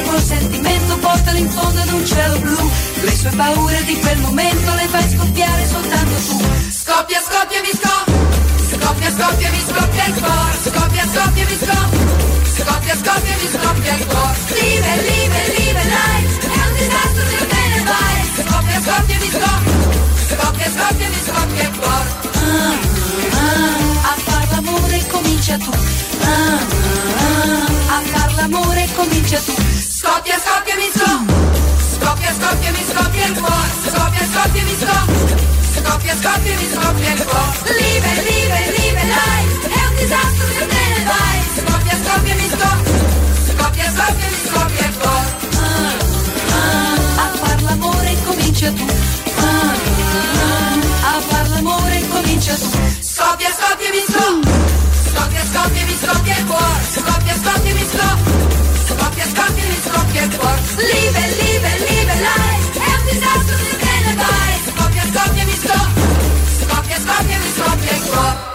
Buon 0.03 0.21
sentimento, 0.21 0.97
portalo 0.97 1.37
in 1.37 1.49
fondo 1.49 1.79
ad 1.81 1.91
un 1.91 2.05
cielo 2.05 2.37
blu. 2.39 2.71
Le 3.01 3.15
sue 3.15 3.31
paure 3.35 3.83
di 3.83 3.99
quel 3.99 4.17
momento 4.19 4.73
le 4.75 4.87
fai 4.87 5.09
scoppiare 5.09 5.67
soltanto 5.67 6.15
tu. 6.27 6.37
Scoppia, 6.69 7.19
scoppia, 7.19 7.61
mi 7.61 7.71
scoppia. 7.73 8.21
Scoppia, 8.73 9.09
scoppia, 9.11 9.49
mi 9.49 9.61
scoppia 9.67 10.05
il 10.05 10.13
cuore. 10.13 10.53
Scoppia, 10.63 11.03
scoppia, 11.13 11.45
mi 11.45 11.57
scoppia. 11.63 12.31
Scoppia, 12.57 12.95
scoppia, 12.95 13.35
mi 13.41 13.47
scoppia 13.53 13.93
il 13.95 14.05
cuore. 14.05 14.37
Live, 14.59 14.91
live, 15.09 15.39
live 15.57 15.83
life. 15.83 16.33
È 16.47 16.61
un 16.67 16.73
disastro 16.77 17.23
se 17.29 17.47
te 17.51 17.61
ne 17.73 17.81
vai. 17.91 18.17
Scoppia, 18.37 18.79
scoppia, 18.85 19.17
mi 19.19 19.29
scoppia. 19.29 19.71
Scoppia, 20.29 20.67
scoppia, 20.75 21.07
mi 21.09 21.21
scoppia 21.27 21.63
il 21.63 21.77
cuore. 21.77 22.09
Ah, 22.43 22.75
ah, 23.41 24.11
a 24.11 24.15
far 24.25 24.47
l'amore 24.51 25.05
comincia 25.11 25.57
tu. 25.57 25.71
Ah, 26.23 26.59
ah, 27.25 27.95
a 27.95 28.01
far 28.11 28.33
l'amore 28.35 28.87
comincia 28.95 29.39
tu. 29.39 29.53
Scoppia, 30.03 30.35
scoppia, 30.37 30.75
mi 30.75 30.89
scoppia. 30.91 31.33
Scoppia, 31.95 32.31
scoppia, 32.37 32.71
mi 32.71 32.83
scoppia 32.91 33.25
il 33.25 33.39
cuore. 33.39 33.69
Scoppia, 33.87 34.25
scoppia, 34.33 34.63
mi 34.63 34.75
scoppia. 34.83 35.37
Scoppia, 35.79 36.15
scoppia, 36.19 36.55
mi 36.59 36.67
scoppia 36.73 37.11
il 37.13 37.23
cuore. 37.23 37.71
Live, 37.79 38.11
live, 38.27 38.59
live 38.75 39.03
life. 39.15 39.51
È 39.63 39.81
un 39.87 39.95
disastro 39.95 40.47
se 40.59 40.67
te 40.67 40.83
ne 40.91 41.03
vai. 41.07 41.37
Scoppia, 41.55 41.95
scoppia, 42.03 42.35
mi 42.35 42.47
scoppia. 42.51 42.91
Scoppia, 43.47 43.87
scoppia, 43.95 44.27
mi 44.27 44.39
scoppia 44.43 44.85
il 44.87 44.95
cuore. 44.99 45.31
Ah, 45.63 45.95
ah, 46.59 47.23
a 47.23 47.27
far 47.39 47.61
l'amore 47.61 48.17
comincia 48.25 48.71
tu. 48.71 48.85
Ah, 49.39 49.73
a 51.15 51.21
far 51.29 51.47
l'amore 51.47 52.07
comincia 52.09 52.55
tu. 52.55 52.69
Scoppia, 52.99 53.49
scoppia, 53.55 53.89
mi 53.89 54.03
scoppia. 54.03 54.51
Scoppia, 55.07 55.43
scoppia, 55.47 55.85
mi 55.85 55.95
scoppia 55.95 56.35
il 56.37 56.45
cuore. 56.45 56.81
Scoppia, 56.91 57.35
scoppia, 57.41 57.73
mi 57.73 57.85
Rock, 59.13 59.19
jetzt 59.19 59.35
kommt 59.35 59.57
die 59.57 59.61
Lies, 59.61 59.85
Rock, 59.93 60.15
jetzt 60.15 60.39
Rock. 60.39 60.59
Liebe, 60.77 61.21
Liebe, 61.39 61.69
Liebelei, 61.85 62.53
Herz 62.81 63.11
ist 63.11 63.23
aus 63.23 63.45
und 63.45 63.61
die 63.61 63.77
Seele 63.85 64.17
weiß. 64.17 64.63
Rock, 64.79 64.95
jetzt 64.95 65.13
kommt 65.13 65.37
ihr 65.37 65.45
mich 65.45 65.63
Rock, 65.69 66.85
jetzt 66.89 67.07
kommt 67.07 67.29
ihr 67.29 67.37
mich 67.37 67.59
Rock, 67.59 67.79
jetzt 67.91 68.11
Rock. 68.11 68.52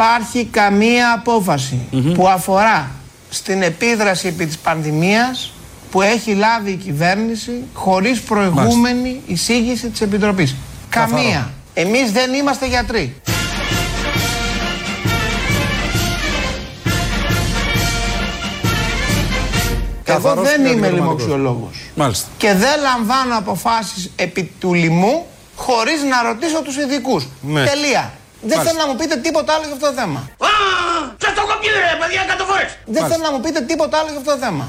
Υπάρχει 0.00 0.44
καμία 0.44 1.12
απόφαση 1.12 1.80
που 2.14 2.28
αφορά 2.28 2.90
στην 3.30 3.62
επίδραση 3.62 4.26
επί 4.26 4.46
της 4.46 4.58
πανδημίας 4.58 5.52
που 5.90 6.02
έχει 6.02 6.34
λάβει 6.34 6.70
η 6.70 6.76
κυβέρνηση 6.76 7.64
χωρίς 7.74 8.20
προηγούμενη 8.20 9.20
εισήγηση 9.26 9.88
της 9.88 10.00
Επιτροπής. 10.00 10.56
Καμία. 10.88 11.50
Εμείς 11.74 12.12
δεν 12.12 12.34
είμαστε 12.34 12.66
γιατροί. 12.66 13.14
Εγώ 20.04 20.18
Καθαρός 20.18 20.48
δεν 20.48 20.60
είμαι 20.60 20.70
διαδικασματικός. 20.70 21.26
λοιμοξιολόγος. 21.26 21.80
Μάλιστα. 21.94 22.28
Και 22.36 22.54
δεν 22.54 22.80
λαμβάνω 22.82 23.38
αποφάσεις 23.38 24.10
επί 24.16 24.52
του 24.60 24.74
λοιμού 24.74 25.26
χωρίς 25.56 26.02
να 26.02 26.22
ρωτήσω 26.22 26.62
τους 26.62 26.76
ειδικούς. 26.76 27.28
Ναι. 27.40 27.64
Τελεία. 27.64 28.12
Δεν 28.42 28.48
Μάλιστα. 28.56 28.62
θέλω 28.64 28.78
να 28.84 28.86
μου 28.92 28.96
πείτε 29.00 29.16
τίποτα 29.26 29.50
άλλο 29.54 29.64
για 29.68 29.74
αυτό 29.78 29.86
το 29.86 29.92
θέμα. 30.00 30.18
Α, 30.20 30.52
σας 31.22 31.32
το 31.36 31.40
έχω 31.44 31.54
πει 31.60 31.66
ρε 31.66 31.96
παιδιά 32.00 32.20
εκατό 32.26 32.44
φορές. 32.50 32.70
Δεν 32.94 33.02
θέλω 33.10 33.22
να 33.28 33.32
μου 33.34 33.40
πείτε 33.44 33.60
τίποτα 33.70 33.94
άλλο 33.98 34.08
για 34.14 34.20
αυτό 34.22 34.30
το 34.34 34.40
θέμα. 34.44 34.64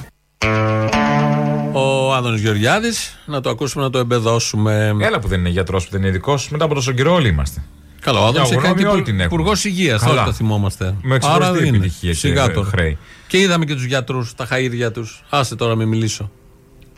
Ο 1.74 2.14
Άδωνης 2.14 2.42
Γεωργιάδης, 2.42 3.18
να 3.26 3.42
το 3.42 3.50
ακούσουμε 3.50 3.84
να 3.84 3.90
το 3.90 3.98
εμπεδώσουμε. 3.98 4.96
Έλα 5.02 5.20
που 5.20 5.28
δεν 5.28 5.40
είναι 5.40 5.50
γιατρός, 5.50 5.84
που 5.86 5.92
δεν 5.92 6.00
είναι 6.00 6.10
ειδικός. 6.10 6.50
Μετά 6.50 6.66
από 6.66 6.74
τόσο 6.74 6.92
καιρό 6.92 7.14
όλοι 7.14 7.28
είμαστε. 7.28 7.64
Καλά, 8.02 8.20
ο 8.20 8.26
Άδωνης 8.26 8.50
Μια 8.50 8.58
έχει 8.58 8.68
κάνει 8.68 8.82
γνώμη 8.82 8.96
όλοι 8.96 9.04
την 9.04 9.18
και 9.18 9.24
έχουμε. 9.24 9.36
υπουργός 9.36 9.66
υγείας. 9.66 10.02
Καλά. 10.02 10.14
Όλοι 10.14 10.26
το 10.26 10.34
θυμόμαστε. 10.34 10.96
Με 11.02 11.16
εξωτερική 11.16 11.52
δεν 11.58 11.66
είναι. 11.66 11.78
επιτυχία 11.78 12.12
και 12.12 12.18
Σιγά 12.18 12.52
τώρα. 12.52 12.68
χρέη. 12.70 12.98
Και 13.28 13.38
είδαμε 13.40 13.66
και 13.66 13.74
τους 13.74 13.84
γιατρούς, 13.84 14.36
τα 14.36 14.48
χαΐρια 14.52 14.92
τους. 14.94 15.24
Άσε 15.30 15.56
τώρα 15.56 15.76
με 15.76 15.86
μιλήσω. 15.86 16.32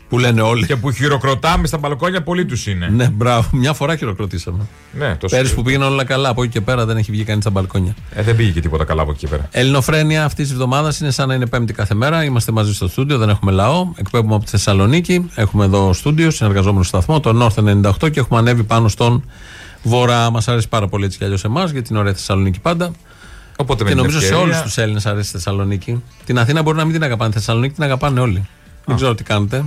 Που 0.08 0.18
λένε 0.18 0.40
όλοι. 0.40 0.66
Και 0.66 0.76
που 0.76 0.90
χειροκροτάμε 0.92 1.66
στα 1.66 1.78
μπαλκόνια, 1.78 2.22
πολλοί 2.22 2.44
τους 2.44 2.66
είναι. 2.66 2.88
Ναι, 2.88 3.08
μπράβο. 3.08 3.48
Μια 3.52 3.72
φορά 3.72 3.96
χειροκροτήσαμε. 3.96 4.66
Ναι, 4.92 5.14
τόσο. 5.16 5.36
Πέρυσι 5.36 5.54
που 5.54 5.62
πήγαιναν 5.62 5.92
όλα 5.92 6.04
καλά, 6.04 6.28
από 6.28 6.42
εκεί 6.42 6.52
και 6.52 6.60
πέρα 6.60 6.86
δεν 6.86 6.96
έχει 6.96 7.10
βγει 7.10 7.24
κανείς 7.24 7.42
στα 7.42 7.50
μπαλκόνια. 7.50 7.94
Ε, 8.14 8.22
δεν 8.22 8.36
πήγε 8.36 8.50
και 8.50 8.60
τίποτα 8.60 8.84
καλά 8.84 9.02
από 9.02 9.10
εκεί 9.10 9.20
και 9.20 9.28
πέρα. 9.28 9.48
Ελληνοφρένεια 9.50 10.24
αυτής 10.24 10.44
της 10.44 10.52
εβδομάδας 10.52 11.00
είναι 11.00 11.10
σαν 11.10 11.28
να 11.28 11.34
είναι 11.34 11.46
Πέμπτη 11.46 11.72
κάθε 11.72 11.94
μέρα. 11.94 12.24
Είμαστε 12.24 12.52
μαζί 12.52 12.74
στο 12.74 12.88
στούντιο, 12.88 13.18
δεν 13.18 13.28
έχουμε 13.28 13.52
λαό. 13.52 13.92
Εκπέμπουμε 13.96 14.34
από 14.34 14.44
τη 14.44 14.50
Θεσσαλονίκη. 14.50 15.30
Έχουμε 15.34 15.64
εδώ 15.64 15.92
στούντιο, 15.92 16.30
συνεργαζόμενο 16.30 16.82
σταθμό, 16.84 17.20
τον 17.20 17.42
North 17.42 17.64
98 18.02 18.10
και 18.10 18.20
έχουμε 18.20 18.38
ανέβει 18.38 18.64
πάνω 18.64 18.88
στον 18.88 19.24
Βορρά. 19.82 20.30
Μας 20.30 20.48
αρέσει 20.48 20.68
πάρα 20.68 20.88
πολύ 20.88 21.04
έτσι 21.04 21.18
κι 21.18 21.24
αλλιώς 21.24 21.44
εμάς, 21.44 21.70
γιατί 21.70 21.88
είναι 21.90 21.98
ωραία 21.98 22.12
Θεσσαλονίκη 22.12 22.60
πάντα. 22.60 22.90
Οπότε 23.56 23.82
με 23.84 23.88
και 23.88 23.94
την 23.94 24.04
νομίζω 24.04 24.18
σε 24.20 24.24
ευκαιρία- 24.26 24.44
όλους 24.44 24.62
τους 24.62 24.76
Έλληνες 24.78 25.06
αρέσει 25.06 25.28
η 25.28 25.32
Θεσσαλονίκη. 25.32 26.02
Την 26.24 26.38
Αθήνα 26.38 26.62
μπορεί 26.62 26.76
να 26.76 26.84
μην 26.84 26.92
την 26.92 27.02
αγαπάνε. 27.02 27.30
Τη 27.30 27.36
Θεσσαλονίκη 27.36 27.74
την 27.74 27.82
αγαπάνε 27.82 28.20
όλοι. 28.20 28.46
Δεν 28.84 28.96
ξέρω 28.96 29.14
τι 29.14 29.22
κάνετε. 29.24 29.64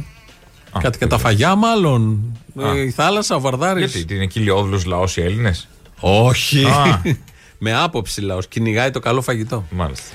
Κάτι 0.80 0.98
και 0.98 1.08
τα 1.08 1.18
φαγιά, 1.18 1.56
μάλλον. 1.56 2.20
Α. 2.64 2.72
Ε, 2.76 2.82
Η 2.82 2.90
θάλασσα, 2.92 3.36
ο 3.36 3.40
Βαρδάρης. 3.40 3.92
Γιατί, 3.92 4.06
τι 4.08 4.16
είναι 4.16 4.26
κοιλιόδουλο 4.26 4.82
λαός 4.86 5.18
οι 5.18 5.22
Έλληνες; 5.22 5.68
Όχι. 6.00 6.66
Α. 6.66 7.02
με 7.58 7.74
άποψη 7.76 8.22
λαός. 8.22 8.48
Κυνηγάει 8.48 8.92
το 8.92 9.00
καλό 9.00 9.22
φαγητό. 9.22 9.66
Μάλιστα. 9.70 10.06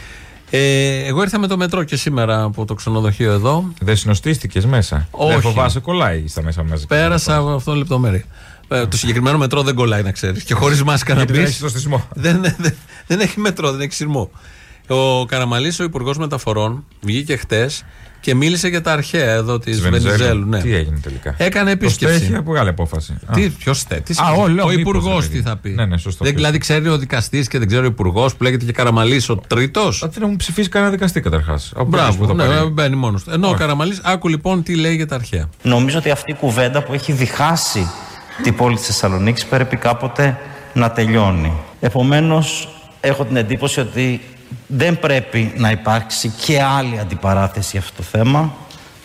Ε, 0.50 1.04
εγώ 1.04 1.22
ήρθα 1.22 1.38
με 1.38 1.46
το 1.46 1.56
μετρό 1.56 1.84
και 1.84 1.96
σήμερα 1.96 2.42
από 2.42 2.64
το 2.64 2.74
ξενοδοχείο 2.74 3.32
εδώ. 3.32 3.72
Δεν 3.80 3.96
συνοστίστηκες 3.96 4.66
μέσα; 4.66 5.08
Όχι. 5.10 5.32
Δεν 5.32 5.40
φοβάσαι, 5.40 5.80
κολλάει 5.80 6.28
στα 6.28 6.42
μέσα 6.42 6.62
μαζί. 6.62 6.86
Πέρασα 6.86 7.36
από 7.36 7.48
αυτό 7.48 7.74
λεπτομέρεια. 7.74 8.24
Ε, 8.68 8.86
το 8.86 8.96
συγκεκριμένο 8.96 9.38
μετρό 9.38 9.62
δεν 9.62 9.74
κολλάει, 9.74 10.02
να 10.02 10.12
ξέρεις. 10.12 10.44
Και 10.44 10.54
χωρίς 10.54 10.82
μάσκα 10.82 11.12
να 11.12 11.18
Γιατί 11.18 11.32
δεν 11.32 11.42
μπει. 11.42 11.48
έχει 11.48 11.58
σωστισμό. 11.58 12.08
δεν, 12.14 12.40
δεν, 12.40 12.74
δεν 13.06 13.20
έχει 13.20 13.40
μετρό, 13.40 13.70
δεν 13.70 13.80
έχει 13.80 13.92
σειρμό. 13.92 14.30
Ο 14.88 15.24
Καραμαλής, 15.24 15.80
ο 15.80 15.84
Υπουργός 15.84 16.18
Μεταφορών, 16.18 16.84
βγήκε 17.00 17.36
χτες 17.36 17.84
και 18.22 18.34
μίλησε 18.34 18.68
για 18.68 18.80
τα 18.80 18.92
αρχαία 18.92 19.30
εδώ 19.32 19.58
της 19.58 19.80
Βενιζέλου. 19.80 20.46
Ναι. 20.48 20.60
Τι 20.60 20.74
έγινε 20.74 20.98
τελικά; 21.02 21.34
Έκανε 21.38 21.64
Το 21.64 21.70
επίσκεψη. 21.70 22.16
στέχει 22.16 22.34
από 22.34 22.50
μεγάλη 22.50 22.68
απόφαση. 22.68 23.12
Α. 23.26 23.34
Τι, 23.34 23.48
ποιος 23.50 23.82
θε, 23.82 23.94
τι 23.94 24.12
Α, 24.12 24.14
σκέφτεται. 24.14 24.40
όλοι, 24.40 24.60
Ο 24.60 24.66
μήπως, 24.66 24.74
Υπουργός 24.80 25.20
ρε 25.22 25.26
τι 25.26 25.28
παιδί. 25.32 25.42
θα 25.48 25.56
πει; 25.56 25.70
Ναι, 25.70 25.84
ναι, 25.86 25.96
σωστό. 25.98 26.24
Δεν, 26.24 26.34
δηλαδή 26.34 26.58
ξέρει 26.58 26.88
ο 26.88 26.98
δικαστής 26.98 27.48
και 27.48 27.58
δεν 27.58 27.68
ξέρει 27.68 27.82
ο 27.84 27.88
Υπουργός 27.88 28.34
που 28.34 28.42
λέγεται 28.42 28.64
και 28.64 28.72
Καραμαλής 28.72 29.28
ο 29.28 29.36
τρίτος; 29.46 29.98
Δεν 30.12 30.22
έχουν 30.22 30.36
ψηφίσει 30.36 30.68
κανένα 30.68 30.90
δικαστή 30.90 31.20
καταρχάς. 31.20 31.72
Μπράβο, 31.86 32.34
ναι, 32.34 32.64
μπαίνει 32.72 32.96
μόνος 32.96 33.24
του. 33.24 33.30
Ενώ 33.30 33.48
ο 33.48 33.54
Καραμαλής, 33.54 34.00
άκου 34.04 34.28
λοιπόν 34.28 34.62
τι 34.62 34.74
λέει 34.74 34.94
για 34.94 35.06
τα 35.06 35.14
αρχαία. 35.14 35.48
Νομίζω 35.62 35.98
ότι 35.98 36.10
αυτή 36.10 36.30
η 36.30 36.34
κουβέντα 36.34 36.82
που 36.82 36.92
έχει 36.92 37.12
διχάσει 37.12 37.90
την 38.42 38.54
πόλη 38.56 38.76
της 38.76 38.86
Θεσσαλονίκης 38.86 39.44
πρέπει 39.46 39.76
κάποτε 39.76 40.38
να 40.74 40.90
τελειώνει. 40.90 41.52
Επομένως, 41.80 42.68
έχω 43.00 43.24
την 43.24 43.36
εντύπωση 43.36 43.80
ότι 43.80 44.20
δεν 44.66 44.98
πρέπει 44.98 45.52
να 45.56 45.70
υπάρξει 45.70 46.32
και 46.44 46.62
άλλη 46.62 46.98
αντιπαράθεση 46.98 47.68
για 47.70 47.80
αυτό 47.80 47.92
το 47.96 48.02
θέμα. 48.02 48.54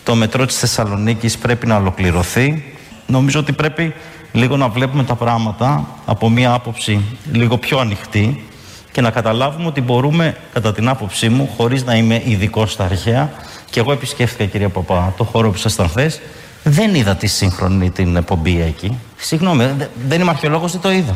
Το 0.03 0.15
μετρό 0.15 0.45
της 0.45 0.57
Θεσσαλονίκης 0.59 1.37
πρέπει 1.37 1.67
να 1.67 1.75
ολοκληρωθεί. 1.75 2.63
Νομίζω 3.07 3.39
ότι 3.39 3.51
πρέπει 3.51 3.93
λίγο 4.31 4.57
να 4.57 4.67
βλέπουμε 4.69 5.03
τα 5.03 5.15
πράγματα 5.15 5.87
από 6.05 6.29
μία 6.29 6.53
άποψη 6.53 7.01
λίγο 7.31 7.57
πιο 7.57 7.79
ανοιχτή 7.79 8.45
και 8.91 9.01
να 9.01 9.09
καταλάβουμε 9.11 9.67
ότι 9.67 9.81
μπορούμε, 9.81 10.35
κατά 10.53 10.73
την 10.73 10.87
άποψή 10.87 11.29
μου, 11.29 11.49
χωρίς 11.57 11.83
να 11.83 11.95
είμαι 11.95 12.21
ειδικό 12.25 12.65
στα 12.65 12.83
αρχαία, 12.83 13.31
και 13.69 13.79
εγώ 13.79 13.91
επισκέφθηκα, 13.91 14.45
κυρία 14.45 14.69
Παπά, 14.69 15.13
το 15.17 15.23
χώρο 15.23 15.49
που 15.49 15.55
ήσασταν 15.57 15.89
χθες, 15.89 16.19
δεν 16.63 16.95
είδα 16.95 17.15
τη 17.15 17.27
σύγχρονη 17.27 17.89
την 17.91 18.15
επομπή 18.15 18.61
εκεί. 18.61 18.97
Συγγνώμη, 19.17 19.65
δε- 19.77 19.85
δεν 20.07 20.21
είμαι 20.21 20.29
αρχαιολόγος, 20.29 20.71
δεν 20.71 20.81
το 20.81 20.91
είδα. 20.91 21.15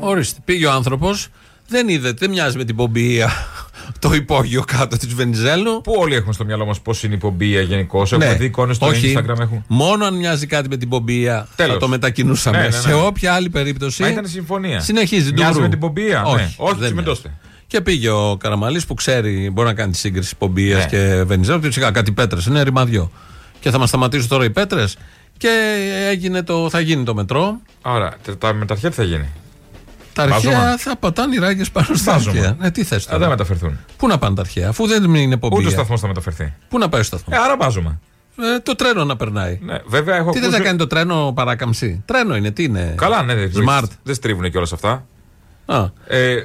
Ορίστε, 0.00 0.40
πήγε 0.44 0.66
ο 0.66 0.70
άνθρωπος, 0.72 1.28
δεν 1.68 1.88
είδε, 1.88 2.12
δεν 2.12 2.30
μοιάζει 2.30 2.56
με 2.56 2.64
την 2.64 2.76
πομπία 2.76 3.30
το 3.98 4.12
υπόγειο 4.14 4.62
κάτω 4.66 4.96
της 4.96 5.14
Βενιζέλου. 5.14 5.80
Που 5.80 5.94
όλοι 5.98 6.14
έχουμε 6.14 6.32
στο 6.32 6.44
μυαλό 6.44 6.64
μας 6.66 6.80
πώς 6.80 7.02
είναι 7.02 7.14
η 7.14 7.18
πομπία 7.18 7.60
γενικώς; 7.60 8.12
Έχουμε 8.12 8.34
δει 8.34 8.44
εικόνες 8.44 8.76
στο 8.76 8.86
Ναι. 8.86 8.96
Όχι. 8.96 9.14
Instagram. 9.18 9.38
Έχουν. 9.40 9.64
Μόνο 9.68 10.04
αν 10.04 10.14
μοιάζει 10.16 10.46
κάτι 10.46 10.68
με 10.68 10.76
την 10.76 10.88
πομπία 10.88 11.46
θα 11.56 11.64
Τέλος. 11.64 11.78
το 11.78 11.88
μετακινούσαμε. 11.88 12.56
Ναι, 12.56 12.62
ναι, 12.62 12.68
ναι. 12.68 12.80
Σε 12.82 12.92
όποια 12.92 13.32
άλλη 13.34 13.50
περίπτωση. 13.50 14.02
Μα 14.02 14.08
ήταν 14.08 14.26
συμφωνία. 14.26 14.80
Συνεχίζει 14.80 15.32
Μοιάζει 15.32 15.48
ντουμπρού. 15.50 15.62
με 15.62 15.68
την 15.68 15.78
πομπία. 15.78 16.24
Όχι, 16.24 16.36
ναι. 16.36 16.50
Όχι, 16.56 16.74
δεν 16.76 16.84
τσιμεντώστε. 16.86 17.28
μοιάζει. 17.28 17.42
Και 17.66 17.80
πήγε 17.80 18.10
ο 18.10 18.36
Καραμαλής 18.40 18.86
που 18.86 18.94
ξέρει, 18.94 19.50
μπορεί 19.52 19.68
να 19.68 19.74
κάνει 19.74 19.92
τη 19.92 19.98
σύγκριση 19.98 20.36
πομπίας 20.36 20.78
Ναι. 20.82 20.88
και 20.88 21.22
Βενιζέλου. 21.26 21.60
Και 21.60 21.70
σιγά 21.70 21.90
κάτι 21.90 22.12
πέτρες, 22.12 22.46
είναι 22.46 22.62
ρημαδιό. 22.62 23.10
Και 23.60 23.70
θα 23.70 23.78
μας 23.78 23.88
σταματήσουν 23.88 24.28
τώρα 24.28 24.44
οι 24.44 24.50
πέτρες. 24.50 24.96
Και 25.36 25.48
έγινε 26.10 26.42
το, 26.42 26.70
θα 26.70 26.80
γίνει 26.80 27.04
το 27.04 27.14
μετρό. 27.14 27.60
Άρα, 27.82 28.16
τα- 28.24 28.38
τα 28.38 28.52
με 28.52 28.64
τα 28.66 28.72
αρχαία 28.74 28.90
τι 28.90 28.96
θα 28.96 29.02
γίνει; 29.02 29.28
Τα 30.14 30.22
αρχαία 30.22 30.50
Βάζωμα. 30.52 30.76
θα 30.78 30.96
πατάνε 30.96 31.34
οι 31.34 31.38
ράγκε 31.38 31.64
πάνω 31.72 31.86
στα 31.94 32.12
Βάζωμα. 32.12 32.36
αρχαία. 32.38 32.56
Ε, 32.66 32.70
τι 32.70 32.84
θες 32.84 33.02
Α, 33.04 33.06
τώρα; 33.06 33.18
δεν 33.18 33.28
μεταφερθούν. 33.28 33.78
Πού 33.96 34.06
να 34.06 34.18
πάνε 34.18 34.34
τα 34.34 34.40
αρχαία, 34.40 34.68
αφού 34.68 34.86
δεν 34.86 35.14
είναι 35.14 35.34
Ούτε 35.34 35.46
ο 35.46 35.48
πομπία. 35.48 35.70
σταθμός 35.70 36.00
θα 36.00 36.06
μεταφερθεί. 36.06 36.52
Πού 36.68 36.78
να 36.78 36.88
πάει 36.88 37.00
ο 37.00 37.04
σταθμός; 37.04 37.38
Ε, 37.38 37.40
άρα 37.40 37.56
βάζουμε. 37.56 37.98
Ε, 38.56 38.58
το 38.58 38.74
τρένο 38.74 39.04
να 39.04 39.16
περνάει. 39.16 39.58
Ναι, 39.62 39.76
βέβαια 39.86 40.16
έχω 40.16 40.30
Τι 40.30 40.38
δεν 40.38 40.42
ακούσει- 40.44 40.58
θα 40.62 40.66
κάνει 40.66 40.78
το 40.78 40.86
τρένο 40.86 41.32
παράκαμψη; 41.34 42.02
Τρένο 42.04 42.36
είναι, 42.36 42.50
τι 42.50 42.62
είναι; 42.64 42.94
Καλά, 42.96 43.22
ναι, 43.22 43.34
δεν 43.34 43.50
Smart. 43.68 43.88
Δεν 44.02 44.14
στρίβουν 44.14 44.50
και 44.50 44.56
όλα 44.56 44.66
αυτά. 44.72 45.06
Α, 45.66 45.84
Ε, 46.06 46.44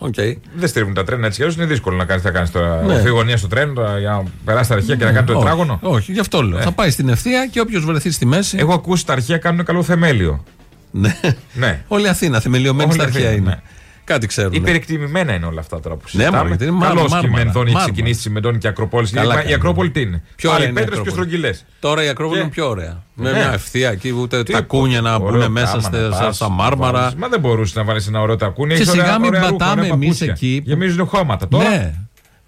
okay. 0.00 0.34
δεν 0.54 0.68
στρίβουν 0.68 0.94
τα 0.94 1.04
τρένα 1.04 1.26
έτσι 1.26 1.36
κι 1.36 1.42
αλλιώς, 1.42 1.58
Είναι 1.58 1.66
δύσκολο 1.66 1.96
να 1.96 2.04
κάνεις. 2.04 2.22
Θα 2.22 2.30
κάνεις 2.30 2.50
τώρα. 2.50 2.82
Ναι. 2.82 3.00
Ναι. 3.02 3.08
γωνία 3.08 3.36
στο 3.36 3.46
τρένο 3.48 3.72
τώρα, 3.72 3.98
για 3.98 4.10
να 4.10 4.22
περάσει 4.44 4.68
τα 4.68 4.74
αρχεία 4.74 4.96
και 4.96 5.04
να 5.04 5.12
κάνει 5.12 5.26
το 5.26 5.32
όχι, 5.32 5.42
τετράγωνο. 5.42 5.78
Όχι, 5.82 6.12
γι' 6.12 6.20
αυτό 6.20 6.42
λέω. 6.42 6.60
Θα 6.60 6.72
πάει 6.72 6.90
στην 6.90 7.08
ευθεία 7.08 7.46
και 7.46 7.60
όποιος 7.60 7.84
βρεθεί 7.84 8.10
στη 8.10 8.26
μέση. 8.26 8.56
Έχω 8.60 8.72
ακούσει 8.72 9.06
τα 9.06 9.12
αρχεία 9.12 9.38
κάνουν 9.38 9.64
καλό 9.64 9.82
θεμέλιο. 9.82 10.44
Ναι. 10.90 11.18
Ναι. 11.52 11.82
Όλη 11.88 12.04
η 12.04 12.08
Αθήνα, 12.08 12.40
θεμελιωμένη 12.40 12.90
Όλη 12.90 13.00
στα 13.00 13.02
η 13.02 13.06
αρχαία 13.06 13.28
Αθήνα, 13.30 13.42
είναι. 13.46 13.50
ναι. 13.54 13.60
Κάτι 14.04 14.26
ξέρουν. 14.26 14.52
Υπερεκτιμημένα 14.52 15.34
είναι 15.34 15.46
όλα 15.46 15.60
αυτά 15.60 15.80
τώρα 15.80 15.94
που 15.94 16.02
Ναι, 16.04 16.10
συζητάμε. 16.10 16.36
μωρέ, 16.36 16.48
γιατί 16.48 16.64
είναι 16.64 16.72
μάρμα- 16.72 16.94
Καλώς 16.94 17.10
και 17.10 17.16
η 17.16 17.20
μάρμαρα, 17.20 17.44
Μενδώνη 17.44 17.64
έχει 17.66 17.74
μάρμαρα. 17.74 17.92
ξεκινήσει 17.92 18.28
η 18.28 18.32
Μενδώνη 18.32 18.58
και 18.58 18.66
η 18.66 18.70
Ακροπόλη. 18.70 19.08
Καλά 19.10 19.34
Η 19.34 19.36
κάνει. 19.36 19.54
Ακρόπολη 19.54 19.90
τι 19.90 20.00
είναι; 20.00 20.22
Πιο 20.36 20.50
Άλλοι 20.50 20.58
ωραία 20.58 20.70
είναι 20.70 20.80
η 20.80 20.84
πέτρε 20.84 21.02
και 21.02 21.08
Ακρόπολη. 21.08 21.26
στρογγυλέ. 21.28 21.50
Τώρα 21.80 22.04
η 22.04 22.08
Ακρόπολη 22.08 22.36
Και- 22.38 22.44
είναι 22.44 22.52
πιο 22.54 22.68
ωραία. 22.68 23.02
Με 23.14 23.30
Ναι. 23.30 23.38
μια 23.38 23.52
ευθεία 23.52 23.90
εκεί, 23.90 24.10
ούτε 24.20 24.42
Τι 24.42 24.52
τα 24.52 24.60
κούνια 24.60 25.00
να 25.00 25.14
ωραίο 25.14 25.40
μπουν 25.42 25.52
μέσα 25.52 25.66
κάμα 25.66 25.80
στα, 25.82 25.98
να 25.98 26.10
στα- 26.14 26.24
πας, 26.24 26.36
στα 26.36 26.48
να 26.48 26.54
μάρμαρα. 26.54 26.98
βάλεις. 27.00 27.14
Μα 27.14 27.28
δεν 27.28 27.40
μπορούσε 27.40 27.72
να 27.78 27.84
βάλεις 27.84 28.06
ένα 28.06 28.20
ωραίο 28.20 28.36
τακούνι. 28.36 28.68
Και 28.74 28.80
έχεις 28.80 28.90
σιγά 28.90 29.02
ωραία- 29.02 29.18
μην 29.18 29.28
ωραία 29.28 29.40
ρούχα, 29.40 29.52
πατάμε 29.52 29.80
ωραία 29.80 29.92
εμείς 29.92 30.06
παπούτσια. 30.08 30.32
εκεί 30.32 30.60
που- 30.62 30.68
Γεμίζουν 30.68 31.06
χώματα. 31.06 31.48
Τώρα 31.48 31.68
Ναι. 31.68 31.94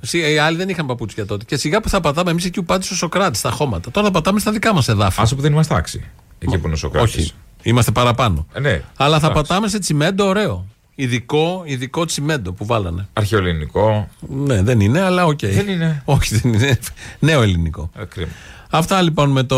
Σι- 0.01 0.31
Οι 0.33 0.39
άλλοι 0.39 0.57
δεν 0.57 0.69
είχαν 0.69 0.87
παπούτσια 0.87 1.27
τότε. 1.27 1.45
Και 1.45 1.57
σιγά 1.57 1.81
που 1.81 1.89
θα 1.89 2.01
πατάμε 2.01 2.31
εμείς 2.31 2.45
εκεί 2.45 2.59
που 2.61 2.67
πάτησε 2.67 2.93
ο 2.93 2.97
Σοκράτη 2.97 3.39
στα 3.39 3.51
χώματα. 3.51 3.91
Τώρα 3.91 4.07
θα 4.07 4.13
πατάμε 4.13 4.41
στα 4.41 4.53
δικά 4.53 4.75
μας 4.75 4.89
εδάφη. 4.89 5.21
Άσε 5.21 5.35
που 5.35 5.41
δεν 5.43 5.53
είμαστε 5.53 5.75
άξιοι. 5.75 6.05
Εκεί 6.39 6.59
που 6.59 6.65
είναι 6.67 6.75
ο 6.75 6.79
Σοκράτης. 6.79 7.35
Όχι. 7.61 7.69
Είμαστε 7.69 7.91
παραπάνω. 7.91 8.47
Ε, 8.53 8.61
ναι. 8.61 8.83
Αλλά 8.97 9.19
θα 9.19 9.27
Εντάξει. 9.27 9.49
πατάμε 9.49 9.69
σε 9.69 9.79
τσιμέντο 9.79 10.27
ωραίο. 10.27 10.67
Ειδικό, 10.95 11.63
ειδικό 11.65 12.05
τσιμέντο 12.05 12.53
που 12.53 12.67
βάλανε. 12.67 13.09
Αρχαιοελληνικό. 13.13 14.09
Ναι, 14.29 14.63
δεν 14.63 14.81
είναι, 14.81 15.01
αλλά 15.01 15.25
οκ. 15.27 15.39
Δεν 15.47 15.69
είναι. 15.69 16.03
Όχι, 16.05 16.37
δεν 16.37 16.53
είναι. 16.53 16.79
Νέο 17.19 17.43
ελληνικό. 17.43 17.91
Ε, 17.99 18.05
κρίμα. 18.05 18.31
Αυτά 18.71 19.03
λοιπόν 19.03 19.31
με 19.31 19.43
το. 19.43 19.57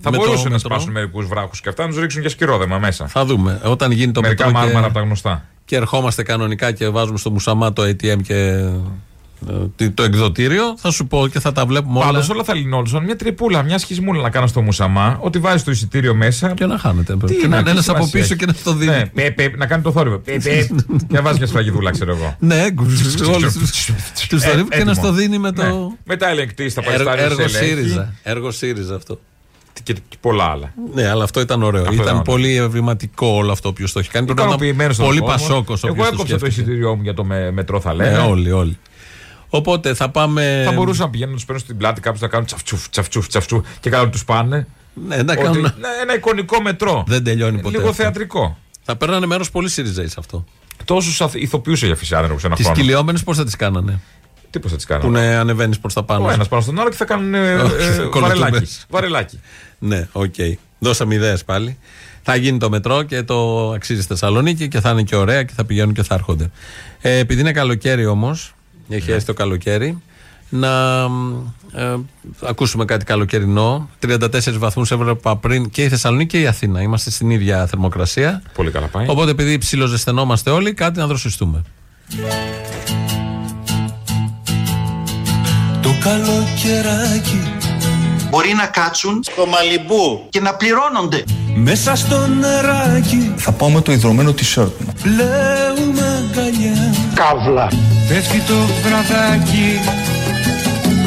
Θα 0.00 0.10
με 0.10 0.16
το 0.16 0.24
μπορούσαν 0.24 0.44
να 0.44 0.50
μετρό. 0.50 0.58
σπάσουν 0.58 0.90
μερικούς 0.92 1.26
βράχους 1.26 1.60
και 1.60 1.68
αυτά 1.68 1.82
να 1.82 1.88
τους 1.88 1.98
ρίξουν 1.98 2.22
και 2.22 2.28
σκυρόδεμα 2.28 2.78
μέσα. 2.78 3.06
Θα 3.06 3.24
δούμε. 3.24 3.60
Όταν 3.64 3.90
γίνει 3.90 4.12
το 4.12 4.20
Μερικά 4.20 4.44
μετρό 4.46 4.60
μάρμαρα 4.60 4.80
και, 4.80 4.86
από 4.86 4.94
τα 4.94 5.00
γνωστά. 5.00 5.44
και 5.64 5.76
ερχόμαστε 5.76 6.22
κανονικά 6.22 6.72
και 6.72 6.88
βάζουμε 6.88 7.18
στο 7.18 7.30
μουσαμά 7.30 7.72
το 7.72 7.82
ATM 7.82 8.22
και 8.22 8.34
ε, 8.34 8.72
το 9.94 10.02
εκδοτήριο, 10.02 10.62
θα 10.78 10.90
σου 10.90 11.06
πω 11.06 11.26
και 11.28 11.40
θα 11.40 11.52
τα 11.52 11.66
βλέπουμε 11.66 11.98
όλα. 11.98 12.06
Πάντως 12.06 12.28
όλα 12.28 12.44
θα 12.44 12.54
λυνόντουσαν. 12.54 13.04
Μια 13.04 13.16
τρυπούλα, 13.16 13.62
μια 13.62 13.78
σχισμούλα 13.78 14.22
να 14.22 14.30
κάνω 14.30 14.46
στο 14.46 14.60
μουσαμά, 14.62 15.18
ότι 15.20 15.38
βάζει 15.38 15.64
το 15.64 15.70
εισιτήριο 15.70 16.14
μέσα. 16.14 16.54
Και 16.54 16.66
να 16.66 16.78
χάνετε. 16.78 17.16
Τι 17.26 17.34
και 17.34 17.42
να 17.42 17.48
να 17.48 17.56
είναι 17.58 17.70
έχει 17.70 17.70
ένας 17.70 17.88
από 17.88 17.96
σημασία 18.06 18.20
πίσω 18.20 18.32
έχει. 18.32 18.36
και 18.36 18.46
να 18.46 18.54
το 18.64 18.72
δίνει. 18.78 18.92
Ναι, 18.92 19.30
πε, 19.30 19.30
πε, 19.30 19.52
να 19.56 19.66
κάνει 19.66 19.82
το 19.82 19.92
θόρυβο. 19.92 20.18
Πε, 20.18 20.32
πε, 20.42 20.68
και 21.08 21.14
να 21.16 21.22
βάζει 21.22 21.38
μια 21.38 21.46
σφραγιδούλα, 21.46 21.90
ξέρω 21.90 22.14
εγώ. 22.16 22.36
Ναι, 22.38 22.64
όλους 22.84 23.14
του 23.14 23.22
Ε, 23.22 24.38
θορύβους 24.38 24.68
και 24.68 24.76
να 24.76 24.76
έτοιμο. 24.76 24.94
στο 24.94 25.12
δίνει 25.12 25.38
με 25.38 25.52
το. 25.52 25.62
Ναι. 25.62 25.72
Μετά 26.04 26.28
ελεγκτή 26.28 26.68
στα 26.68 26.80
Έργο, 26.84 27.04
παριστάρια. 27.04 27.24
έργο 27.24 27.48
σε 27.48 27.58
ελέγχει. 27.58 27.76
ΣΥΡΙΖΑ. 27.76 28.14
Έργο 28.22 28.50
ΣΥΡΙΖΑ 28.50 28.94
αυτό. 28.94 29.20
Και, 29.82 29.92
και 29.92 30.16
πολλά 30.20 30.44
άλλα. 30.44 30.72
Ναι, 30.94 31.08
αλλά 31.08 31.24
αυτό 31.24 31.40
ήταν 31.40 31.62
ωραίο. 31.62 31.80
Αυτό 31.82 31.92
ήταν 31.94 32.06
ήταν 32.06 32.22
πολύ 32.22 32.56
ευρηματικό 32.56 33.26
όλο 33.26 33.52
αυτό 33.52 33.68
όποιο 33.68 33.86
το 33.92 33.98
έχει 33.98 34.10
κάνει. 34.10 34.24
Πρέπει 34.26 34.40
να 34.40 34.46
ήταν 34.46 34.56
Ικανοποιημένος 34.56 34.94
στον 34.94 35.06
πολύ 35.06 35.20
κόσμο. 35.20 35.36
πασόκος. 35.36 35.84
Εγώ 35.84 36.04
έκοψα 36.06 36.38
το 36.38 36.46
εισιτήριό 36.46 36.94
μου 36.94 37.02
για 37.02 37.14
το 37.14 37.24
με- 37.24 37.50
μετρό, 37.50 37.80
θα 37.80 37.94
Ναι, 37.94 38.04
λέγαμε. 38.04 38.28
όλοι, 38.30 38.50
όλοι. 38.50 38.78
Οπότε 39.56 39.94
θα 39.94 40.08
πάμε. 40.08 40.62
Θα 40.64 40.72
μπορούσαν 40.72 41.04
να 41.04 41.10
πηγαίνουν 41.10 41.30
να 41.32 41.36
τους 41.36 41.46
παίρνουν 41.46 41.64
στην 41.64 41.76
πλάτη 41.76 42.00
κάποιου 42.00 42.18
να 42.22 42.28
κάνουν 42.28 42.46
τσαφτσούφ, 42.46 42.88
τσαφτσούφ, 42.88 43.26
τσαφτσούφ 43.26 43.64
και 43.80 43.90
καλά 43.90 44.08
τους 44.08 44.24
πάνε. 44.24 44.66
Ναι, 45.08 45.16
να 45.16 45.32
Ότι- 45.32 45.42
κάνουν. 45.42 45.60
ναι, 45.60 45.70
ένα 46.02 46.14
εικονικό 46.14 46.62
μετρό. 46.62 47.04
Δεν 47.06 47.24
τελειώνει 47.24 47.60
ποτέ. 47.60 47.76
Λίγο 47.76 47.88
αυτό. 47.88 48.02
θεατρικό. 48.02 48.58
Θα 48.82 48.96
παίρνανε 48.96 49.26
μέρος 49.26 49.50
πολλοί 49.50 49.68
ΣΥΡΙΖΑ 49.68 50.08
σε 50.08 50.16
αυτό. 50.18 50.44
Τόσους 50.84 51.20
ηθοποιούς 51.32 51.72
έχει 51.72 51.90
αφήσει 51.90 52.14
άνεργους 52.14 52.36
ένα 52.44 52.54
Τις 52.54 52.64
χρόνο. 52.64 52.80
κυλιόμενες 52.80 53.22
πώς 53.22 53.36
θα 53.36 53.44
τις 53.44 53.56
κάνανε; 53.56 54.00
Τι 54.50 54.58
πώς 54.60 54.70
θα 54.70 54.76
τις 54.76 54.86
Που 54.86 54.92
κάνουν. 54.92 55.10
ναι, 55.12 55.34
ανεβαίνεις 55.34 55.78
προς 55.78 55.92
τα 55.94 56.02
πάνω. 56.02 56.24
Ο 56.24 56.30
ένας 56.30 56.48
πάνω 56.48 56.62
στον 56.62 56.80
άλλο 56.80 56.88
και 56.90 56.96
θα 56.96 57.04
κάνουν 57.04 57.34
ε, 57.34 57.54
Όχι, 57.62 57.74
ε, 57.74 57.88
κολοτούμπες. 57.88 58.38
βαρελάκι. 58.38 58.66
βαρελάκι. 58.88 59.40
Ναι, 59.78 60.08
οκ. 60.12 60.34
Δώσαμε 60.78 61.14
ιδέες 61.14 61.44
πάλι. 61.44 61.78
Θα 62.22 62.36
γίνει 62.36 62.58
το 62.58 62.70
μετρό 62.70 63.02
και 63.02 63.22
το 63.22 63.70
αξίζει 63.70 63.98
στη 64.02 64.08
Θεσσαλονίκη 64.08 64.68
και 64.68 64.80
θα 64.80 64.90
είναι 64.90 65.02
και 65.02 65.16
ωραία 65.16 65.42
και 65.42 65.52
θα 65.56 65.64
πηγαίνουν 65.64 65.94
και 65.94 66.02
θα 66.02 66.14
έρχονται. 66.14 66.50
Ε, 67.00 67.18
επειδή 67.18 67.40
είναι 67.40 67.52
καλοκαίρι 67.52 68.06
όμως, 68.06 68.54
έχει 68.88 69.10
έρθει 69.10 69.26
το 69.26 69.34
καλοκαίρι, 69.34 70.02
να 70.48 71.02
ε, 71.72 71.94
ακούσουμε 72.42 72.84
κάτι 72.84 73.04
καλοκαιρινό. 73.04 73.88
34 74.06 74.18
βαθμούς 74.58 74.90
έβλεπα 74.90 75.36
πριν 75.36 75.70
και 75.70 75.82
η 75.82 75.88
Θεσσαλονίκη 75.88 76.36
και 76.36 76.40
η 76.42 76.46
Αθήνα. 76.46 76.80
Είμαστε 76.82 77.10
στην 77.10 77.30
ίδια 77.30 77.66
θερμοκρασία. 77.66 78.42
Πολύ 78.54 78.70
καλά 78.70 78.86
πάει. 78.86 79.06
Οπότε 79.08 79.30
επειδή 79.30 79.58
ψιλοζεσθενόμαστε 79.58 80.50
όλοι, 80.50 80.74
κάτι 80.74 80.98
να 80.98 81.06
δροσιστούμε. 81.06 81.62
Το 85.82 85.90
καλοκαιράκι 86.02 87.52
Μπορεί 88.30 88.52
να 88.54 88.66
κάτσουν 88.66 89.22
στο 89.22 89.46
Μαλιμπού 89.46 90.26
και 90.28 90.40
να 90.40 90.54
πληρώνονται. 90.54 91.24
μέσα 91.54 91.96
στο 91.96 92.26
νεράκι 92.26 93.32
Θα 93.36 93.52
πάω 93.52 93.70
με 93.70 93.80
το 93.80 93.92
ιδρωμένο 93.92 94.30
t-shirt 94.30 94.68
μου. 94.78 94.92
Πλέουμε 95.02 96.03
αγκαλιά 96.38 96.94
Καύλα. 97.14 97.68
Πέφτει 98.08 98.38
το 98.40 98.54
βραδάκι 98.82 99.80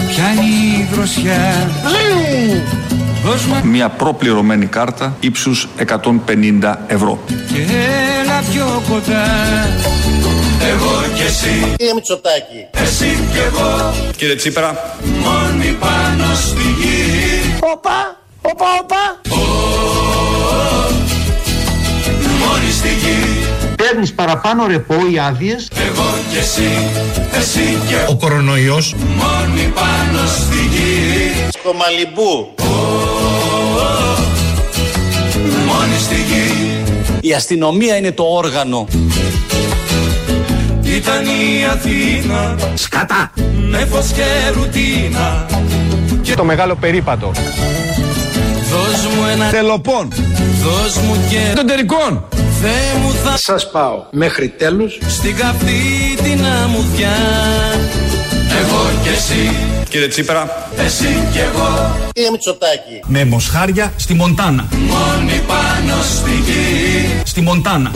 Πιάνει 0.07 0.45
η 0.79 0.87
δροσιά 0.93 1.69
Δώσ' 3.23 3.45
μου 3.45 3.55
Μια 3.63 3.89
προπληρωμένη 3.89 4.65
κάρτα 4.65 5.15
ύψους 5.19 5.67
150 5.87 6.75
ευρώ. 6.87 7.19
και 7.27 7.61
έλα 8.21 8.43
πιο 8.51 8.81
κοντά 8.89 9.23
Εγώ 10.69 11.13
κι 11.15 11.21
εσύ 11.21 11.73
Κύριε 11.75 11.93
Μητσοτάκη. 11.93 12.67
Εσύ 12.83 13.17
κι 13.31 13.37
εγώ 13.37 13.93
Κύριε 14.17 14.35
Τσίπρα, 14.35 14.95
Μόνοι 15.03 15.77
πάνω 15.79 16.35
στη 16.35 16.61
γη 16.81 17.53
Όπα, 17.59 18.17
όπα, 18.41 18.65
όπα. 18.81 19.21
Μόνοι 22.39 22.71
στη 22.71 22.87
γη 22.87 23.26
Παίρνεις 23.97 24.15
παραπάνω 24.15 24.67
ρεπό 24.67 24.95
οι 25.11 25.19
άδειες. 25.19 25.69
Εγώ 25.87 26.03
κι 26.31 26.37
εσύ 26.37 26.69
Εσύ 27.37 27.77
κι 27.87 27.93
εγώ 27.93 28.11
Ο 28.11 28.15
κορονοϊός. 28.15 28.93
Μόνοι 28.93 29.73
πάνω 29.75 30.27
στη 30.27 30.55
γη 30.55 31.31
Στο 31.49 31.73
Μαλιμπού. 31.73 32.53
Μόνοι 35.67 35.97
στη 35.99 36.15
γη 36.15 36.81
η 37.21 37.33
αστυνομία 37.33 37.97
είναι 37.97 38.11
το 38.11 38.23
όργανο. 38.23 38.87
Ήταν 40.83 41.25
η 41.25 41.65
Αθήνα 41.71 42.55
Σκατά. 42.73 43.31
με 43.69 43.77
φως 43.77 44.11
και 44.11 44.23
ρουτίνα 44.53 45.45
Το 46.35 46.43
μεγάλο 46.43 46.75
περίπατο. 46.75 47.31
Δώσ' 48.71 49.15
μου 49.15 49.25
ένα 49.31 49.49
Τελοπών. 49.49 50.07
Δώσ' 50.63 50.97
μου 50.97 51.17
και 51.29 51.53
Των 51.55 51.67
τερικών. 51.67 52.27
Θεέ 52.61 52.99
μου 53.01 53.11
θα 53.23 53.37
Σας 53.37 53.71
πάω 53.71 54.03
μέχρι 54.11 54.49
τέλους. 54.49 54.97
στην 55.07 55.35
καυτή 55.35 55.81
την 56.23 56.45
αμμουδιά 56.45 57.15
Εγώ 58.59 58.89
κι 59.03 59.09
εσύ, 59.09 59.55
Κύριε 59.89 60.07
Τσίπρα, 60.07 60.67
εσύ 60.77 61.27
κι 61.31 61.37
εγώ 61.39 61.95
Κύριε 62.13 62.29
Μητσοτάκη. 62.31 62.99
με 63.05 63.25
μοσχάρια 63.25 63.93
στη 63.95 64.13
Μοντάνα. 64.13 64.65
Μόνοι 64.71 65.41
πάνω 65.47 66.01
στη 66.01 66.31
γη 66.31 67.21
Στη 67.25 67.41
Μοντάνα. 67.41 67.91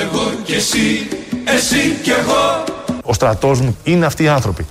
Εγώ 0.00 0.32
κι 0.44 0.52
εσύ, 0.52 1.08
εσύ 1.44 1.96
κι 2.02 2.10
εγώ 2.10 2.64
Ο 3.02 3.12
στρατός 3.12 3.60
μου 3.60 3.76
είναι 3.84 4.06
αυτοί 4.06 4.22
οι 4.22 4.28
άνθρωποι. 4.28 4.66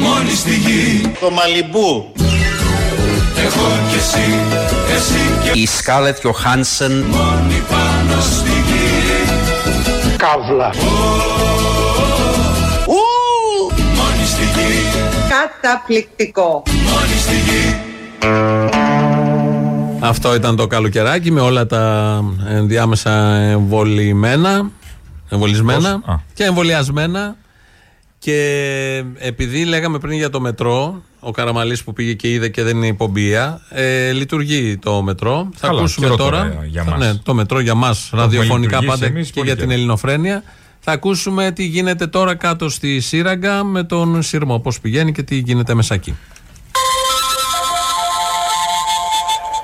Μόνοι 0.00 0.30
στη 0.36 0.50
γη 0.54 1.12
Στο 1.16 1.30
Μαλιμπού. 1.30 2.12
Εγώ 3.44 3.66
κι 3.90 3.96
εσύ, 3.96 4.34
εσύ 4.94 5.52
κι 5.52 5.60
Η 5.60 5.66
Σκάλετ 5.66 6.18
Γιωχάνσεν 6.20 6.92
Μόνοι 6.92 7.62
πάνω 7.68 8.20
στη 8.20 8.48
γη 8.48 10.16
Καύλα. 10.16 10.72
Μόνοι 13.94 14.26
στη 14.26 14.42
γη, 14.42 14.82
Καταπληκτικό. 15.28 16.62
μόνοι 16.66 17.18
στη 17.20 17.34
γη 17.34 17.76
Αυτό 20.00 20.34
ήταν 20.34 20.56
το 20.56 20.66
καλοκαιράκι 20.66 21.30
με 21.30 21.40
όλα 21.40 21.66
τα 21.66 22.24
ενδιάμεσα 22.48 23.34
εμβολυμένα, 23.34 24.70
εμβολισμένα 25.28 26.00
Πώς; 26.00 26.14
Α. 26.14 26.20
και 26.34 26.44
εμβολιασμένα. 26.44 27.36
Και 28.18 29.04
επειδή 29.18 29.64
λέγαμε 29.64 29.98
πριν 29.98 30.12
για 30.12 30.30
το 30.30 30.40
μετρό, 30.40 31.02
ο 31.20 31.30
Καραμαλής 31.30 31.84
που 31.84 31.92
πήγε 31.92 32.12
και 32.14 32.30
είδε 32.30 32.48
και 32.48 32.62
δεν 32.62 32.76
είναι 32.76 32.86
υπομπία, 32.86 33.60
ε, 33.70 34.10
λειτουργεί 34.12 34.76
το 34.78 35.02
μετρό. 35.02 35.48
Θα 35.56 35.66
Καλά, 35.66 35.78
ακούσουμε 35.78 36.06
καιρό 36.06 36.16
τώρα. 36.18 36.38
τώρα 36.38 36.64
για 36.70 36.84
θα- 36.84 36.90
μας. 36.90 36.98
ναι, 36.98 37.14
το 37.14 37.34
μετρό 37.34 37.60
για 37.60 37.74
μας, 37.74 38.04
έχουμε 38.06 38.22
ραδιοφωνικά 38.22 38.80
λειτουργήσει 38.80 38.98
πάντα 39.00 39.06
εμείς 39.06 39.26
και 39.26 39.32
πολύ 39.34 39.46
για 39.46 39.56
την 39.56 39.64
καιρό. 39.68 39.78
ελληνοφρένεια. 39.78 40.42
Θα 40.44 40.52
Θα 40.80 40.92
ακούσουμε 40.92 41.50
τι 41.52 41.64
γίνεται 41.64 42.06
τώρα 42.06 42.34
κάτω 42.34 42.68
στη 42.68 43.00
Σύραγγα 43.00 43.64
με 43.64 43.82
τον 43.84 44.22
Σύρμο, 44.22 44.58
πώς 44.58 44.80
πηγαίνει 44.80 45.12
και 45.12 45.22
τι 45.22 45.36
γίνεται 45.36 45.74
μέσα 45.74 45.94
εκεί. 45.94 46.16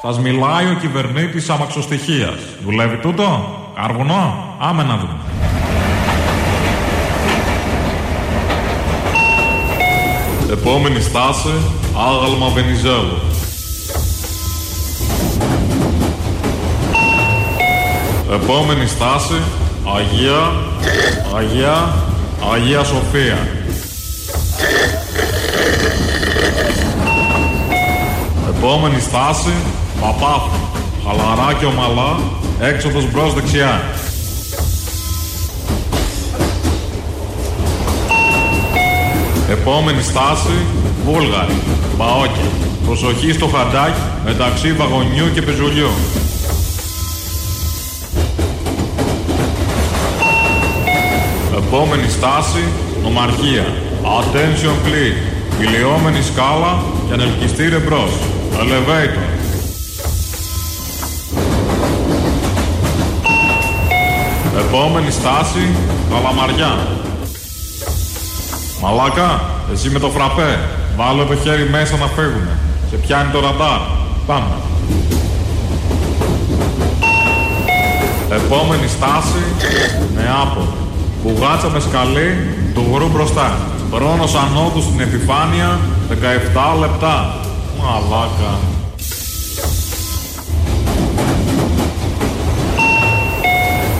Σας 0.03 0.19
μιλάει 0.19 0.67
ο 0.71 0.75
κυβερνήτης 0.81 1.49
αμαξοστοιχίας. 1.51 2.35
Δουλεύει 2.65 2.97
τούτο, 2.97 3.49
καρβουνό, 3.75 4.57
άμε 4.61 4.83
να 4.83 4.97
δούμε. 4.97 5.24
Επόμενη 10.61 11.01
στάση, 11.01 11.55
άγαλμα 11.97 12.49
Βενιζέλου. 12.49 13.19
Επόμενη 18.33 18.87
στάση, 18.87 19.41
Αγία, 19.97 20.53
Αγία, 21.37 21.95
Αγία 22.53 22.85
Σοφία. 22.85 23.49
Επόμενη 28.57 29.01
στάση, 29.01 29.53
Παπάθου. 30.01 30.51
Χαλαρά 31.07 31.53
και 31.59 31.65
ομαλά, 31.65 32.19
έξοδος 32.61 33.11
μπρος 33.11 33.35
δεξιά. 33.35 33.83
Επόμενη 39.61 40.03
στάση, 40.03 40.57
Βούλγαρη. 41.05 41.59
Παόκι. 41.99 42.49
Προσοχή 42.87 43.33
στο 43.33 43.47
χαντάκι 43.47 44.01
μεταξύ 44.25 44.73
βαγονιού 44.73 45.33
και 45.35 45.43
πεζουλιού. 45.43 45.91
Επόμενη 51.57 52.09
στάση, 52.09 52.65
Νομαρχία. 53.03 53.67
Attention 54.03 54.77
please. 54.87 55.63
Ηλιόμενη 55.63 56.23
σκάλα 56.23 56.83
και 57.09 57.13
ανελκυστήρε 57.13 57.79
μπρος. 57.79 58.11
Elevator. 58.61 59.19
Επόμενη 64.59 65.11
στάση, 65.11 65.69
Καλαμαριά. 66.11 67.04
Μαλάκα, 68.85 69.41
εσύ 69.73 69.91
με 69.91 69.99
το 69.99 70.09
φραπέ. 70.09 70.59
Βάλε 70.97 71.25
το 71.25 71.37
χέρι 71.37 71.69
μέσα 71.71 71.97
να 71.97 72.07
φύγουμε. 72.07 72.59
Σε 72.91 72.97
πιάνει 72.97 73.31
το 73.33 73.41
ραντάρ. 73.41 73.81
Πάμε. 74.27 74.55
Επόμενη 78.31 78.89
στάση, 78.89 79.43
Νεάπολη. 80.15 80.69
Μπουγάτσα 81.23 81.69
με 81.69 81.81
σκαλί, 81.81 82.31
του 82.75 82.85
γρου 82.95 83.09
μπροστά. 83.09 83.59
Χρόνος 83.95 84.35
ανόδου 84.35 84.83
στην 84.83 85.01
επιφάνεια, 85.01 85.79
17 86.09 86.79
λεπτά. 86.81 87.35
Μαλάκα. 87.81 88.53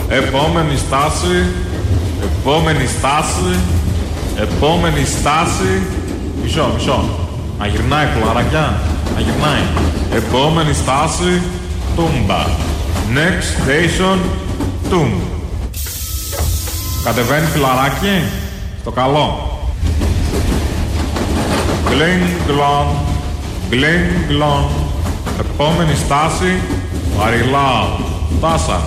Επόμενη 0.09 0.77
στάση, 0.77 1.45
επόμενη 2.23 2.85
στάση, 2.85 3.59
επόμενη 4.41 5.05
στάση. 5.05 5.81
Μισό, 6.43 6.71
μισό. 6.75 7.09
Να 7.59 7.67
γυρνάει 7.67 8.07
φλαρακιά, 8.21 8.79
να 9.15 9.21
γυρνάει. 9.21 9.63
Επόμενη 10.15 10.73
στάση, 10.73 11.41
Τούμπα. 11.95 12.45
Next 13.13 13.67
station, 13.67 14.17
Τούμ. 14.89 15.11
Κατεβαίνει 17.03 17.45
φιλαράκι, 17.45 18.23
στο 18.81 18.91
καλό. 18.91 19.49
Γκλιν 21.89 22.21
γκλον, 22.45 22.87
γκλιν 23.69 24.03
γκλον. 24.27 24.65
Επόμενη 25.39 25.95
στάση, 25.95 26.61
Βαριλάου. 27.17 27.87
Τάσα. 28.41 28.81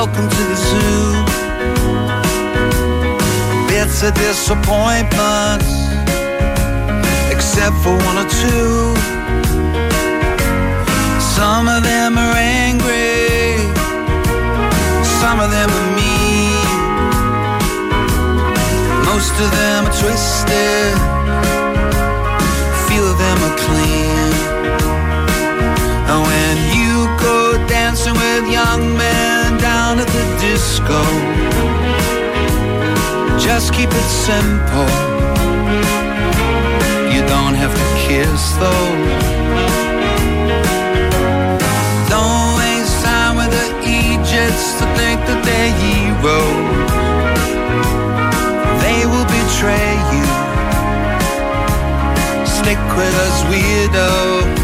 Welcome 0.00 0.28
to 0.30 0.42
the 0.44 0.54
zoo. 0.54 1.24
Bits 3.66 4.04
of 4.04 4.14
disappointments, 4.14 5.70
except 7.34 7.74
for 7.82 7.98
one 8.06 8.18
or 8.22 8.28
two. 8.30 8.94
Some 11.34 11.66
of 11.66 11.82
them 11.82 12.16
are 12.16 12.36
angry, 12.36 13.58
some 15.18 15.40
of 15.40 15.50
them 15.50 15.68
are 15.68 15.90
mean. 15.98 16.62
Most 19.04 19.34
of 19.42 19.50
them 19.50 19.86
are 19.86 19.96
twisted, 19.98 20.94
just 33.60 33.74
keep 33.74 33.90
it 33.90 34.08
simple. 34.28 34.88
You 37.12 37.22
don't 37.26 37.56
have 37.62 37.74
to 37.74 37.86
kiss 38.06 38.52
though. 38.62 38.90
Don't 42.08 42.50
waste 42.58 43.04
time 43.04 43.34
with 43.36 43.50
the 43.58 43.66
Egypts 43.82 44.78
to 44.78 44.86
think 44.94 45.18
that 45.26 45.40
they're 45.46 45.74
heroes. 45.82 46.92
They 48.84 49.00
will 49.10 49.28
betray 49.38 49.90
you. 50.14 50.26
Stick 52.46 52.80
with 52.96 53.14
us 53.26 53.42
weirdos. 53.50 54.57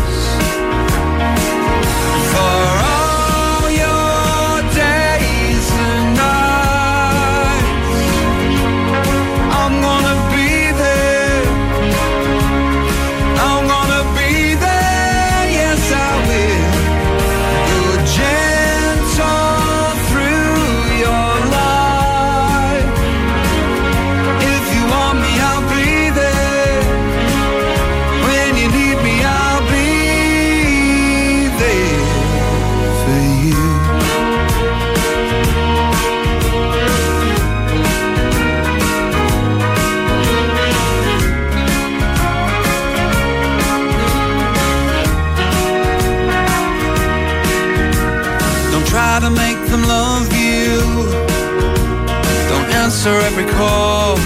Answer 53.07 53.21
every 53.27 53.45
call. 53.45 54.17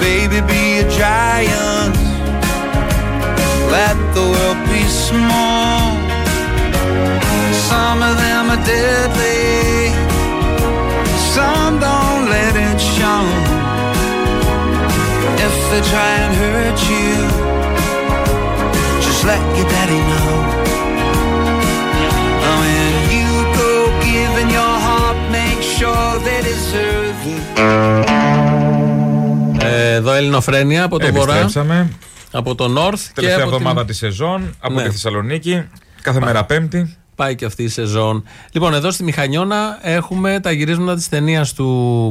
Baby, 0.00 0.40
be 0.50 0.80
a 0.80 0.86
giant. 0.90 1.94
Let 3.70 3.96
the 4.14 4.24
world 4.32 4.60
be 4.68 4.82
small. 4.88 5.94
Some 7.70 8.02
of 8.02 8.14
them 8.24 8.50
are 8.54 8.62
deadly. 8.66 9.92
Some 11.34 11.78
don't 11.78 12.24
let 12.34 12.54
it 12.68 12.80
show. 12.96 13.24
If 15.46 15.54
they 15.70 15.82
try 15.92 16.12
and 16.24 16.32
hurt 16.42 16.78
you, 16.92 17.14
just 19.04 19.24
let 19.24 19.40
your 19.56 19.68
daddy 19.68 20.00
know. 20.10 20.29
Deserve 27.34 28.04
it. 28.04 29.64
Ε, 29.64 29.94
εδώ 29.94 30.12
Ελληνοφρένια 30.12 30.84
από 30.84 30.98
το 30.98 31.12
Βορρά. 31.12 31.20
Επιστρέψαμε. 31.38 31.88
Από 32.32 32.54
το 32.54 32.64
North 32.76 32.98
και 32.98 33.10
Τελευταία 33.14 33.44
από 33.44 33.54
εβδομάδα 33.54 33.78
την... 33.78 33.86
της 33.86 33.96
σεζόν 33.96 34.54
από 34.60 34.74
Ναι. 34.74 34.82
τη 34.82 34.90
Θεσσαλονίκη. 34.90 35.64
Κάθε 36.02 36.20
μέρα 36.20 36.44
Πέμπτη. 36.44 36.94
Πάει 37.14 37.34
και 37.34 37.44
αυτή 37.44 37.62
η 37.62 37.68
σεζόν. 37.68 38.24
Λοιπόν, 38.52 38.74
εδώ 38.74 38.90
στη 38.90 39.04
Μηχανιώνα 39.04 39.78
έχουμε 39.82 40.40
τα 40.40 40.50
γυρίσματα 40.52 40.94
της 40.94 41.08
ταινίας 41.08 41.52
του 41.52 41.64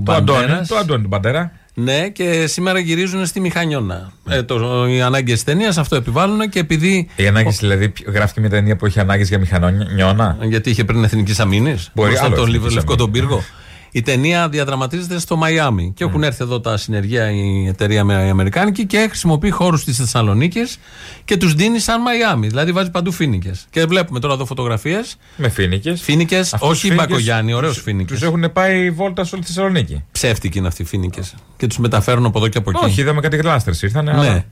Το 0.06 0.14
Αντώνη. 0.14 0.40
Μπαντέρας. 0.40 0.68
Το 0.68 0.76
Αντώνη 0.76 1.04
του 1.04 1.10
Παντέρα. 1.10 1.52
Ναι, 1.74 2.10
και 2.10 2.48
σήμερα 2.48 2.80
γυρίζουν 2.80 3.26
στη 3.26 3.40
Μηχανιώνα. 3.40 4.12
Ε, 4.30 4.44
το, 4.44 4.86
οι 4.88 5.02
ανάγκες 5.02 5.34
της 5.34 5.44
ταινίας 5.44 5.78
αυτό 5.78 5.96
επιβάλλουν 5.96 6.50
και 6.50 6.60
επειδή. 6.60 7.10
Οι 7.16 7.28
ανάγκες 7.28 7.58
δηλαδή 7.58 7.94
γράφει 8.08 8.34
και 8.34 8.40
μια 8.40 8.50
ταινία 8.50 8.76
που 8.76 8.86
έχει 8.86 9.00
ανάγκες 9.00 9.28
για 9.30 9.40
μηχανόνιωνα. 9.40 10.38
Γιατί 10.42 10.70
είχε 10.70 10.84
πριν 10.84 11.04
εθνικής 11.04 11.40
αμήνης; 11.40 11.90
Μπορεί 11.96 12.18
άλλο 12.18 12.36
τον 12.36 12.48
Εθνικής 12.48 12.74
Λευκό 12.74 12.94
Αμήνης. 12.94 12.98
τον 12.98 13.12
πύργο; 13.12 13.44
Η 13.92 14.02
ταινία 14.02 14.50
διαδραματίζεται 14.50 15.20
στο 15.20 15.36
Μαϊάμι 15.36 15.92
και 15.96 16.04
έχουν 16.04 16.24
έρθει 16.24 16.44
εδώ 16.44 16.60
τα 16.60 16.78
συνεργεία 16.78 17.32
η 17.32 17.68
εταιρεία 17.68 18.04
με 18.04 18.14
η 18.26 18.30
Αμερικάνικη 18.30 18.86
και 18.86 19.06
χρησιμοποιεί 19.10 19.50
χώρους 19.50 19.84
της 19.84 19.98
Θεσσαλονίκης 19.98 20.80
και 21.26 21.38
τους 21.38 21.54
δίνει 21.54 21.80
σαν 21.80 22.02
Μαϊάμι. 22.02 22.48
Δηλαδή 22.48 22.72
βάζει 22.72 22.92
παντού 22.92 23.12
φίνικες. 23.12 23.68
Και 23.70 23.86
βλέπουμε 23.86 24.20
τώρα 24.20 24.34
εδώ 24.34 24.46
φωτογραφίες. 24.46 25.18
Με 25.36 25.50
φίνικες. 25.50 26.02
Φίνικες, 26.02 26.56
όχι 26.60 26.94
Μπακογιάννη, 26.94 27.54
ωραίους 27.54 27.82
φίνικες. 27.82 28.20
Τους 28.20 28.28
έχουν 28.28 28.52
πάει 28.54 28.92
βόλτα 28.92 29.24
σε 29.24 29.36
όλη 29.36 29.44
τη 29.44 29.54
Θεσσαλονίκη. 29.54 30.04
Ψεύτικοι 30.12 30.58
είναι 30.58 30.68
αυτοί 30.68 30.82
οι 30.82 30.86
φίνικες. 30.86 31.36
Και 31.58 31.68
τους 31.68 31.78
μεταφέρουν 31.78 32.26
από 32.26 32.38
εδώ 32.38 32.48
και 32.48 32.58
από 32.58 32.70
εκεί. 32.70 32.86
Όχι, 32.86 33.02
είδαμε 33.02 33.22
κάτι 33.22 33.38
γλάστερ 33.38 33.74
ήρθαν. 33.84 34.06
Ναι. 34.06 34.46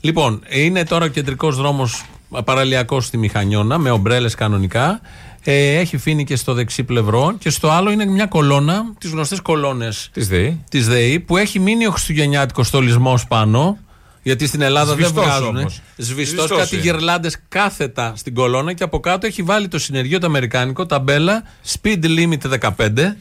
Λοιπόν, 0.00 0.42
είναι 0.48 0.84
τώρα 0.84 1.04
ο 1.04 1.08
κεντρικός 1.08 1.56
δρόμος 1.56 2.04
παραλιακός 2.44 3.06
στη 3.06 3.16
Μηχανιώνα 3.16 3.78
με 3.78 3.90
ομπρέλες 3.90 4.34
κανονικά. 4.34 5.00
Ε, 5.42 5.78
έχει 5.78 5.96
φίνικε 5.96 6.36
στο 6.36 6.54
δεξί 6.54 6.84
πλευρό 6.84 7.34
και 7.38 7.50
στο 7.50 7.70
άλλο 7.70 7.90
είναι 7.90 8.06
μια 8.06 8.26
κολόνα, 8.26 8.82
τις 8.98 9.10
γνωστές 9.10 9.40
κολόνες 9.40 10.10
Της 10.12 10.28
ΔΕΗ. 10.28 10.64
της 10.70 10.86
ΔΕΗ, 10.88 11.20
που 11.20 11.36
έχει 11.36 11.58
μείνει 11.58 11.86
ο 11.86 11.90
χριστουγεννιάτικος 11.90 12.66
στολισμός 12.66 13.26
πάνω. 13.26 13.78
Γιατί 14.22 14.46
στην 14.46 14.60
Ελλάδα 14.60 14.92
Σβηστός 14.92 15.12
δεν 15.14 15.24
βγάζουν. 15.24 15.56
όμως. 15.56 15.80
Σβηστός, 15.96 16.06
Σβηστός 16.16 16.58
κάτι 16.58 16.74
είναι. 16.74 16.84
γυρλάντε 16.84 17.30
κάθετα 17.48 18.12
στην 18.16 18.34
κολόνα 18.34 18.72
και 18.72 18.82
από 18.82 19.00
κάτω 19.00 19.26
έχει 19.26 19.42
βάλει 19.42 19.68
το 19.68 19.78
συνεργείο 19.78 20.18
το 20.18 20.26
αμερικάνικο, 20.26 20.86
ταμπέλα 20.86 21.42
speed 21.72 22.04
limit 22.04 22.58
15 22.76 23.16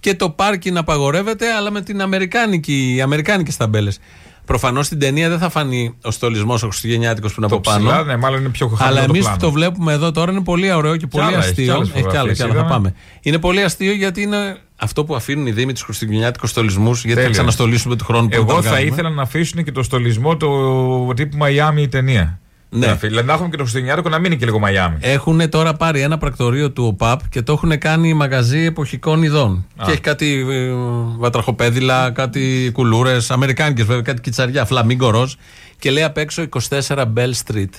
και 0.00 0.14
το 0.14 0.30
πάρκινγκ 0.30 0.76
απαγορεύεται, 0.76 1.52
αλλά 1.52 1.70
με 1.70 1.80
την 1.82 2.00
αμερικάνικη, 2.00 2.94
οι 2.96 3.00
αμερικάνικες 3.00 3.56
ταμπέλες. 3.56 3.98
Προφανώς 4.46 4.86
στην 4.86 4.98
ταινία 4.98 5.28
δεν 5.28 5.38
θα 5.38 5.48
φανεί 5.50 5.94
ο 6.02 6.10
στολισμός 6.10 6.62
ο 6.62 6.66
Χριστουγεννιάτικος 6.68 7.34
που 7.34 7.40
είναι 7.40 7.50
Το 7.50 7.56
από 7.56 7.70
πάνω. 7.70 7.84
ψηλά, 7.88 8.02
ναι, 8.04 8.16
μάλλον 8.16 8.40
είναι 8.40 8.48
πιο 8.48 8.66
χαμηλό 8.68 8.86
Αλλά 8.86 8.98
το 9.06 9.06
εμείς 9.12 9.20
πλάνο. 9.20 9.36
που 9.36 9.44
το 9.44 9.50
βλέπουμε 9.52 9.92
εδώ 9.92 10.10
τώρα 10.10 10.32
είναι 10.32 10.42
πολύ 10.42 10.72
ωραίο 10.72 10.96
και 10.96 11.06
πολύ 11.06 11.24
άλλα 11.24 11.36
έχει, 11.38 11.48
αστείο. 11.48 11.64
κι 11.64 11.70
άλλες 11.70 11.88
Έχει 11.88 11.92
κι 11.92 11.98
άλλα, 12.00 12.08
φωτογραφίες 12.08 12.36
κι 12.36 12.42
άλλα, 12.42 12.52
θα 12.52 12.58
είδαμε. 12.58 12.74
πάμε. 12.74 12.94
Είναι 13.22 13.38
πολύ 13.38 13.62
αστείο 13.62 13.92
γιατί 13.92 14.22
είναι 14.22 14.56
αυτό 14.76 15.04
που 15.04 15.14
αφήνουν 15.16 15.46
οι 15.46 15.50
Δήμοι 15.50 15.72
τους 15.72 15.82
Χριστουγεννιάτικους 15.82 16.50
στολισμούς, 16.50 16.96
γιατί 16.98 17.10
θα 17.10 17.14
Τέλεια. 17.16 17.30
ξαναστολίσουμε 17.32 17.96
του 17.96 18.04
χρόνου 18.04 18.28
που 18.28 18.34
Εγώ 18.36 18.46
τα 18.46 18.54
θα 18.54 18.60
βγάζουμε. 18.60 18.80
ήθελα 18.90 19.10
να 19.10 19.22
αφήσουν 19.22 19.64
και 19.64 19.72
το 19.72 19.82
στολισμό 19.82 20.36
του 20.36 21.12
τύπου 21.16 21.36
Μαϊάμι 21.36 21.82
η 21.82 21.88
ταινία. 21.88 22.40
Ναι. 22.70 22.86
Να 22.86 22.92
αφή- 22.92 23.08
Δηλαδή 23.08 23.26
να 23.26 23.32
έχουμε 23.32 23.48
και 23.48 23.56
το 23.56 23.62
Χριστουγεννιάτικο 23.62 24.08
να 24.08 24.18
μείνει 24.18 24.36
και 24.36 24.44
λίγο 24.44 24.58
Μαϊάμι. 24.58 24.96
Έχουν 25.00 25.48
τώρα 25.50 25.74
πάρει 25.74 26.00
ένα 26.00 26.18
πρακτορείο 26.18 26.70
του 26.70 26.84
ΟΠΑΠ 26.86 27.28
και 27.28 27.42
το 27.42 27.52
έχουν 27.52 27.78
κάνει 27.78 28.14
μαγαζί 28.14 28.58
εποχικών 28.58 29.22
ειδών. 29.22 29.66
Α. 29.76 29.84
Και 29.84 29.90
έχει 29.92 30.00
κάτι 30.00 30.46
ε, 30.50 30.70
βατραχοπέδιλα, 31.18 32.10
κάτι 32.10 32.70
κουλούρες, 32.72 33.30
αμερικάνικες 33.30 33.84
βέβαια, 33.84 34.02
κάτι 34.02 34.20
κιτσαριά, 34.20 34.64
φλαμίγκο 34.64 35.10
ροζ. 35.10 35.32
Και 35.78 35.90
λέει 35.90 36.02
απ' 36.02 36.16
έξω 36.18 36.42
24 36.42 37.04
Bell 37.14 37.32
Street. 37.46 37.70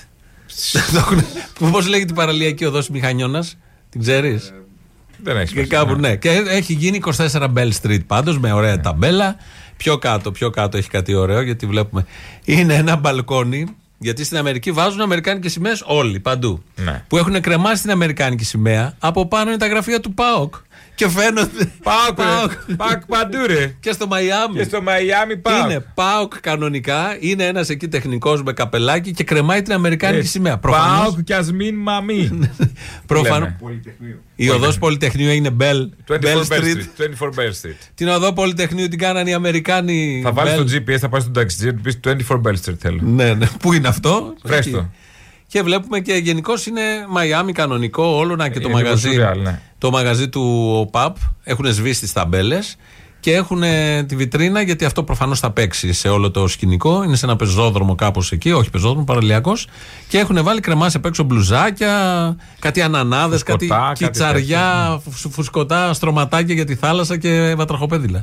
Πώς 1.72 1.86
λέγεται 1.88 2.12
η 2.12 2.16
παραλιακή 2.16 2.64
οδός 2.64 2.88
Μηχανιώνας, 2.88 3.56
την 3.90 4.00
ξέρεις; 4.00 4.52
Δεν 5.22 5.36
έχει 5.36 5.54
Και 5.54 5.66
κάπου, 5.66 5.94
ναι. 5.94 6.16
Και 6.16 6.28
έχει 6.48 6.72
γίνει 6.72 7.00
24 7.16 7.48
Bell 7.54 7.70
Street 7.82 8.00
πάντως 8.06 8.38
με 8.38 8.52
ωραία 8.52 8.80
ταμπέλα. 8.80 9.36
Πιο 9.76 9.98
κάτω, 9.98 10.30
πιο 10.32 10.50
κάτω 10.50 10.76
έχει 10.76 10.88
κάτι 10.88 11.14
ωραίο 11.14 11.40
γιατί 11.40 11.66
βλέπουμε. 11.66 12.06
Είναι 12.44 12.74
ένα 12.74 12.96
μπαλκόνι. 12.96 13.66
Γιατί 13.98 14.24
στην 14.24 14.36
Αμερική 14.36 14.72
βάζουν 14.72 15.00
Αμερικάνικες 15.00 15.52
σημαίες 15.52 15.82
όλοι, 15.86 16.20
παντού. 16.20 16.62
Ναι. 16.76 17.04
Που 17.08 17.16
έχουν 17.16 17.40
κρεμάσει 17.40 17.82
την 17.82 17.90
Αμερικάνικη 17.90 18.44
σημαία. 18.44 18.94
Από 18.98 19.26
πάνω 19.26 19.50
είναι 19.50 19.58
τα 19.58 19.66
γραφεία 19.66 20.00
του 20.00 20.14
ΠΑΟΚ. 20.14 20.54
Και 20.98 21.08
φαίνονται. 21.08 21.72
Πάοκ, 21.82 22.18
ρε. 22.18 22.74
Πάοκ 22.76 23.06
παντού, 23.06 23.38
ρε. 23.46 23.74
Και 23.80 23.92
στο 23.92 24.06
Μαϊάμι. 24.06 24.56
Και 24.58 24.62
στο 24.64 24.82
Μαϊάμι 24.82 25.36
πάω. 25.36 25.64
Είναι 25.64 25.84
ΠΑΟΚ 25.94 26.40
κανονικά. 26.40 27.16
Είναι 27.20 27.44
ένας 27.46 27.68
εκεί 27.68 27.88
τεχνικός 27.88 28.42
με 28.42 28.52
καπελάκι 28.52 29.10
και 29.12 29.24
κρεμάει 29.24 29.62
την 29.62 29.72
Αμερικάνικη 29.72 30.26
σημαία. 30.26 30.58
Προφανώς- 30.58 30.98
Ε, 31.06 31.10
Πάοκ 31.10 31.20
και 31.24 31.34
ας 31.34 31.52
μην 31.52 31.74
μαμί. 31.74 32.30
Προφανώ. 33.06 33.56
Λέμε. 33.62 33.80
Η 34.36 34.50
οδός 34.50 34.78
Πολυτεχνείου 34.78 35.30
είναι 35.30 35.50
Bell, 35.60 35.88
24 36.10 36.14
Bell 36.14 36.24
Bell 36.24 36.42
Street. 36.42 36.62
Street. 36.62 37.04
24 37.20 37.28
Bell 37.34 37.50
Street. 37.62 37.76
Την 37.94 38.08
οδό 38.08 38.32
Πολυτεχνείου 38.32 38.88
την 38.88 38.98
κάνανε 38.98 39.30
οι 39.30 39.32
Αμερικάνοι. 39.32 40.20
Θα 40.24 40.32
βάλεις 40.32 40.52
Bell. 40.52 40.56
το 40.56 40.92
GPS, 40.92 40.96
θα 40.98 41.08
πάει 41.08 41.20
στον 41.20 41.32
ταξιτζή, 41.32 41.66
θα 41.66 41.72
του 41.74 41.80
πει 41.80 41.94
24 42.28 42.40
Bell 42.44 42.54
Street 42.70 42.76
θέλω. 42.78 42.98
Ναι, 43.02 43.34
ναι. 43.34 43.46
Πού 43.60 43.72
είναι 43.72 43.88
αυτό; 43.88 44.34
Βρες 44.42 44.58
Εκεί. 44.58 44.70
το. 44.70 44.88
Και 45.46 45.62
βλέπουμε 45.62 46.00
και 46.00 46.14
γενικώς 46.14 46.66
είναι 46.66 46.82
Μαϊάμι 47.08 47.52
κανονικό, 47.52 48.04
όλο 48.04 48.36
να 48.36 48.48
και 48.48 48.60
το 48.60 48.68
Είναι 48.68 48.78
λίγο 48.78 48.88
μαγαζί. 48.88 49.08
surreal, 49.18 49.42
ναι. 49.42 49.60
Το 49.78 49.90
μαγαζί 49.90 50.28
του 50.28 50.72
ΟΠΑΠ 50.80 51.16
έχουν 51.44 51.66
σβήσει 51.72 52.00
τις 52.00 52.12
ταμπέλες 52.12 52.76
και 53.20 53.32
έχουν 53.34 53.62
ε, 53.62 54.04
τη 54.04 54.16
βιτρίνα 54.16 54.60
γιατί 54.60 54.84
αυτό 54.84 55.02
προφανώς 55.02 55.40
θα 55.40 55.50
παίξει 55.50 55.92
σε 55.92 56.08
όλο 56.08 56.30
το 56.30 56.46
σκηνικό. 56.46 57.02
Είναι 57.04 57.16
σε 57.16 57.26
ένα 57.26 57.36
πεζόδρομο 57.36 57.94
κάπως 57.94 58.32
εκεί, 58.32 58.52
όχι 58.52 58.70
πεζόδρομο, 58.70 59.04
παραλιακός. 59.04 59.66
Και 60.08 60.18
έχουν 60.18 60.42
βάλει 60.42 60.60
κρεμάσει 60.60 60.96
απ' 60.96 61.04
έξω 61.04 61.22
μπλουζάκια, 61.22 62.36
κάτι 62.58 62.82
ανανάδες, 62.82 63.42
κάτι 63.42 63.66
Φουσκωτά, 63.66 63.86
κάτι 63.86 64.04
κιτσαριά, 64.04 65.00
φου- 65.10 65.32
φουσκωτά, 65.32 65.92
στρωματάκια 65.92 66.54
για 66.54 66.64
τη 66.64 66.74
θάλασσα 66.74 67.16
και 67.16 67.54
βατραχοπέδιλα. 67.56 68.22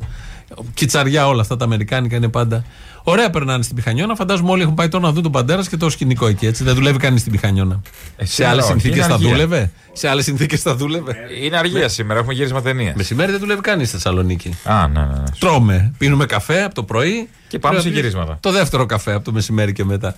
Κιτσαριά 0.74 1.28
όλα 1.28 1.42
αυτά 1.42 1.58
τα 1.58 1.66
αμερικάνικα 1.66 2.16
είναι 2.16 2.28
πάντα. 2.28 2.64
Ωραία 3.04 3.30
περνάνε 3.30 3.64
στην 3.64 3.76
Πιχανιώνα. 3.76 4.16
Φαντάζομαι 4.16 4.52
όλοι 4.52 4.62
έχουν 4.62 4.74
πάει 4.74 4.88
τώρα 4.88 5.06
να 5.06 5.12
δουν 5.12 5.24
τον 5.24 5.32
Παντέρας 5.32 5.70
και 5.70 5.78
το 5.78 5.90
σκηνικό 5.90 6.28
εκεί. 6.28 6.46
Έτσι. 6.46 6.64
Δεν 6.64 6.76
δουλεύει 6.76 6.98
κανείς 6.98 7.20
στην 7.20 7.32
Πιχανιώνα. 7.32 7.82
σε 8.18 8.26
σήμερα 8.26 8.52
άλλε 8.52 8.62
όχι, 8.62 8.70
συνθήκες 8.72 8.98
είναι 8.98 9.08
θα 9.08 9.14
αργία. 9.14 9.30
δούλευε; 9.30 9.72
Σε 9.94 10.08
άλλες 10.08 10.24
συνθήκες 10.24 10.62
θα 10.62 10.76
δούλευε; 10.76 11.16
Είναι 11.44 11.58
αργία 11.58 11.88
σήμερα, 11.90 12.20
έχουμε 12.20 12.34
γύρισμα 12.34 12.62
ταινία. 12.62 12.94
Μεσημέρι 12.98 13.32
δεν 13.32 13.40
δουλεύει 13.40 13.62
κανείς 13.62 13.88
στη 13.88 13.96
Θεσσαλονίκη. 13.98 14.58
Α, 14.64 14.88
ναι, 14.88 15.00
ναι. 15.00 15.06
ναι. 15.06 15.24
Τρώμε, 15.40 15.94
πίνουμε 15.98 16.26
καφέ 16.26 16.64
από 16.64 16.76
το 16.76 16.84
πρωί. 16.84 17.30
Και 17.48 17.60
πάμε 17.60 17.76
Πρέπει 17.76 17.82
σε 17.82 17.88
να 17.88 17.94
πεις 17.94 18.12
γυρίσματα. 18.12 18.38
Το 18.40 18.52
δεύτερο 18.52 18.86
καφέ 18.86 19.14
από 19.14 19.24
το 19.26 19.32
μεσημέρι 19.32 19.74
και 19.74 19.84
μετά. 19.86 20.16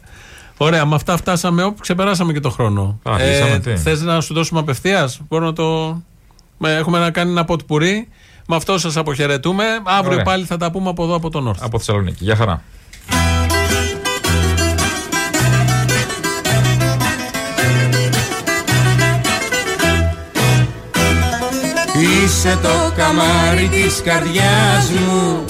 Ωραία, 0.57 0.85
με 0.85 0.95
αυτά 0.95 1.17
φτάσαμε 1.17 1.63
όπου 1.63 1.81
ξεπεράσαμε 1.81 2.33
και 2.33 2.39
το 2.39 2.49
χρόνο. 2.49 2.99
Α, 3.03 3.15
κλείσαμε, 3.17 3.59
τι. 3.59 3.77
Θες 3.77 4.01
να 4.01 4.21
σου 4.21 4.33
δώσουμε 4.33 4.59
απευθείας, 4.59 5.19
Μπορώ 5.29 5.45
να 5.45 5.53
το. 5.53 6.01
με- 6.57 6.73
Έχουμε 6.75 6.99
να 6.99 7.11
κάνει 7.11 7.31
ένα 7.31 7.45
ποτπουρί. 7.45 8.07
Με 8.49 8.55
αυτό 8.55 8.77
σας 8.77 8.97
αποχαιρετούμε. 8.97 9.63
Αύριο 9.83 10.11
Ωραία. 10.11 10.23
πάλι 10.23 10.45
θα 10.45 10.57
τα 10.57 10.71
πούμε 10.71 10.89
από 10.89 11.03
εδώ 11.03 11.15
από 11.15 11.29
τον 11.29 11.47
Όρθιο. 11.47 11.65
Από 11.65 11.77
Θεσσαλονίκη. 11.77 12.23
Γεια 12.23 12.35
χαρά. 12.35 12.63
Είσαι 22.23 22.57
το 22.61 22.93
καμάρι 22.97 23.67
της 23.67 24.01
καρδιάς 24.03 24.89
μου 24.89 25.45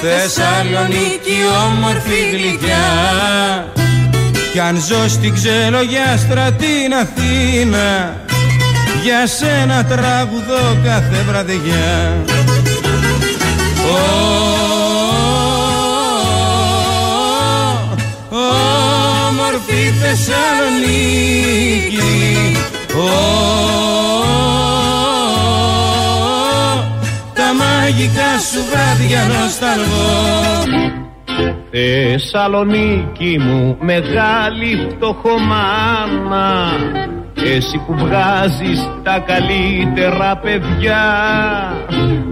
Θεσσαλονίκη 0.00 1.38
όμορφη 1.66 2.30
γλυκιά 2.30 2.86
Κι 4.52 4.60
αν 4.60 4.76
ζω 4.76 5.08
στην 5.08 5.34
ξελογιάστρα 5.34 6.52
την 6.52 6.94
Αθήνα 6.94 8.16
Για 9.02 9.26
σένα 9.26 9.84
τραγουδώ 9.84 10.76
κάθε 10.84 11.24
βραδιά. 11.28 12.24
Ω, 13.84 13.98
Όμορφη 19.28 19.92
Θεσσαλονίκη. 20.00 21.46
Ω, 22.96 23.08
τα 27.34 27.54
μαγικά 27.54 28.38
σου 28.52 28.60
βράδια 28.70 29.22
νοσταλγώ. 29.24 30.16
Θεσσαλονίκη 31.70 33.38
μου 33.38 33.76
μεγάλη 33.80 34.88
φτωχομάνα 34.90 36.70
Εσύ 37.44 37.82
που 37.86 37.94
βγάζεις 37.94 38.88
τα 39.02 39.18
καλύτερα 39.26 40.36
παιδιά 40.36 41.04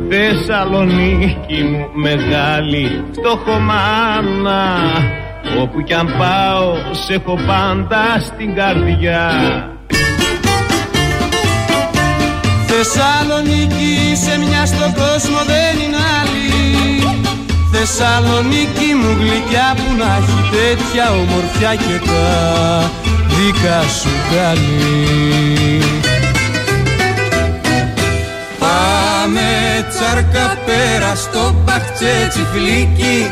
Θεσσαλονίκη 0.08 1.62
μου 1.62 1.88
μεγάλη 1.94 3.04
φτωχομάνα 3.12 4.64
Όπου 5.60 5.82
κι 5.82 5.94
αν 5.94 6.14
πάω 6.18 6.74
σε 6.90 7.14
έχω 7.14 7.38
πάντα 7.46 8.20
στην 8.20 8.54
καρδιά. 8.54 9.30
Θεσσαλονίκη 12.66 14.16
σε 14.24 14.38
μια 14.38 14.66
στον 14.66 14.92
κόσμο 14.94 15.38
δεν 15.52 15.74
είναι 15.84 16.02
άλλη. 16.20 16.56
Θεσσαλονίκη 17.72 18.88
μου 19.00 19.10
γλυκιά 19.20 19.68
που 19.76 19.96
να 19.98 20.10
έχει 20.18 20.40
τέτοια 20.54 21.10
ομορφιά 21.10 21.74
και 21.74 21.96
τα 22.06 23.15
δικά 23.36 23.82
σου 24.00 24.08
καλή 24.30 25.82
Πάμε 28.58 29.48
τσάρκα 29.90 30.58
πέρα 30.66 31.14
στο 31.14 31.54
μπαχτσέ 31.64 32.28
τσιφλίκι. 32.28 33.30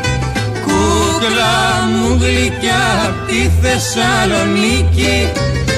Κούκλα 0.65 1.57
μου 1.91 2.17
γλυκιά 2.21 2.83
απ' 3.07 3.27
τη 3.27 3.49
Θεσσαλονίκη. 3.61 5.29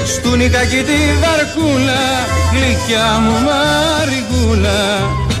Στου 0.06 0.36
νικάκι 0.36 0.82
τη 0.88 1.00
βαρκούλα 1.20 2.04
γλυκιά 2.52 3.08
μου 3.22 3.34
μαριγούλα. 3.46 4.82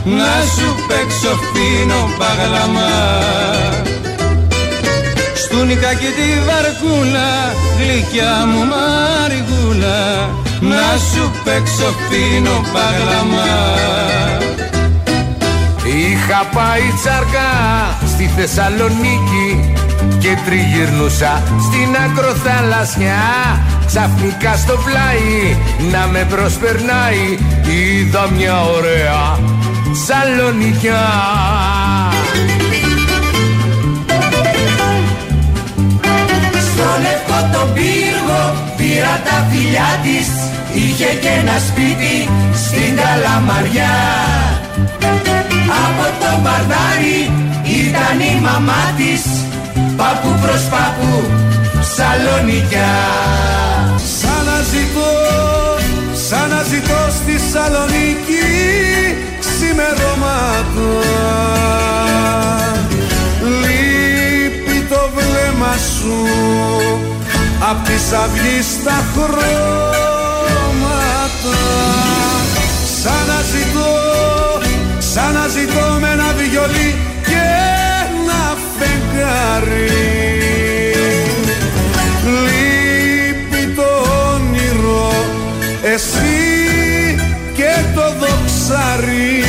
Να 0.04 0.32
σου 0.54 0.74
παίξω 0.88 1.32
φίνο 1.52 2.10
παγλαμά 2.18 2.96
Στου 5.50 5.64
νικάκι 5.64 6.10
τη 6.18 6.28
βαρκούλα 6.46 7.30
γλυκιά 7.78 8.46
μου 8.50 8.62
μαριγούλα. 8.72 10.00
Να 10.60 10.98
σου 11.10 11.32
παίξω 11.44 11.94
φίνο 12.08 12.64
παγλαμά. 12.72 13.56
Είχα 15.84 16.40
πάει 16.54 16.86
τσάρκα 17.00 17.50
στη 18.06 18.30
Θεσσαλονίκη 18.36 19.72
και 20.18 20.36
τριγυρνούσα 20.46 21.42
στην 21.66 21.96
ακροθαλασσιά. 22.04 23.22
Ξαφνικά 23.86 24.56
στο 24.56 24.74
πλάι 24.84 25.56
να 25.90 26.06
με 26.06 26.26
προσπερνάει. 26.30 27.38
Είδα 27.66 28.28
μια 28.36 28.62
ωραία 28.62 29.38
σαλονικιά 30.06 31.06
τον 37.52 37.66
πύργο 37.74 38.42
πήρα 38.76 39.14
τα 39.26 39.36
φιλιά 39.48 39.90
της. 40.04 40.28
Είχε 40.80 41.10
και 41.22 41.32
ένα 41.40 41.56
σπίτι 41.68 42.14
στην 42.64 42.90
Καλαμαριά. 43.00 43.96
Από 45.84 46.06
το 46.20 46.30
μπαρδάρι 46.42 47.20
ήταν 47.82 48.16
η 48.32 48.40
μαμά 48.46 48.82
της. 48.98 49.22
Παππού 49.96 50.38
προς 50.42 50.62
παππού 50.62 51.30
Σαλονικιά 51.94 52.96
Σαν 54.20 54.44
να 54.44 54.60
ζητώ, 54.72 55.10
σαν 56.28 56.48
να 56.48 56.62
ζητώ 56.62 57.00
στη 57.18 57.38
Σαλονίκη. 57.52 58.46
Ξημερώματα 59.40 60.58
Λείπει 63.60 64.86
το 64.88 65.10
βλέμμα 65.14 65.74
σου 65.76 67.07
απ' 67.60 67.84
τη 67.84 67.92
αυγής 67.92 68.66
στα 68.80 69.04
χρώματα. 69.12 69.58
Σαν 73.02 73.22
να 73.26 73.40
ζητώ, 73.52 73.92
σαν 74.98 75.32
να 75.32 75.48
ζητώ 75.48 75.98
με 76.00 76.08
ένα 76.12 76.32
βιολί 76.32 76.90
και 77.26 77.42
ένα 78.04 78.56
φεγγάρι. 78.78 80.06
Λείπει 82.44 83.74
το 83.74 83.88
όνειρο 84.34 85.12
εσύ 85.82 87.16
και 87.54 87.72
το 87.94 88.12
δοξαρί 88.20 89.47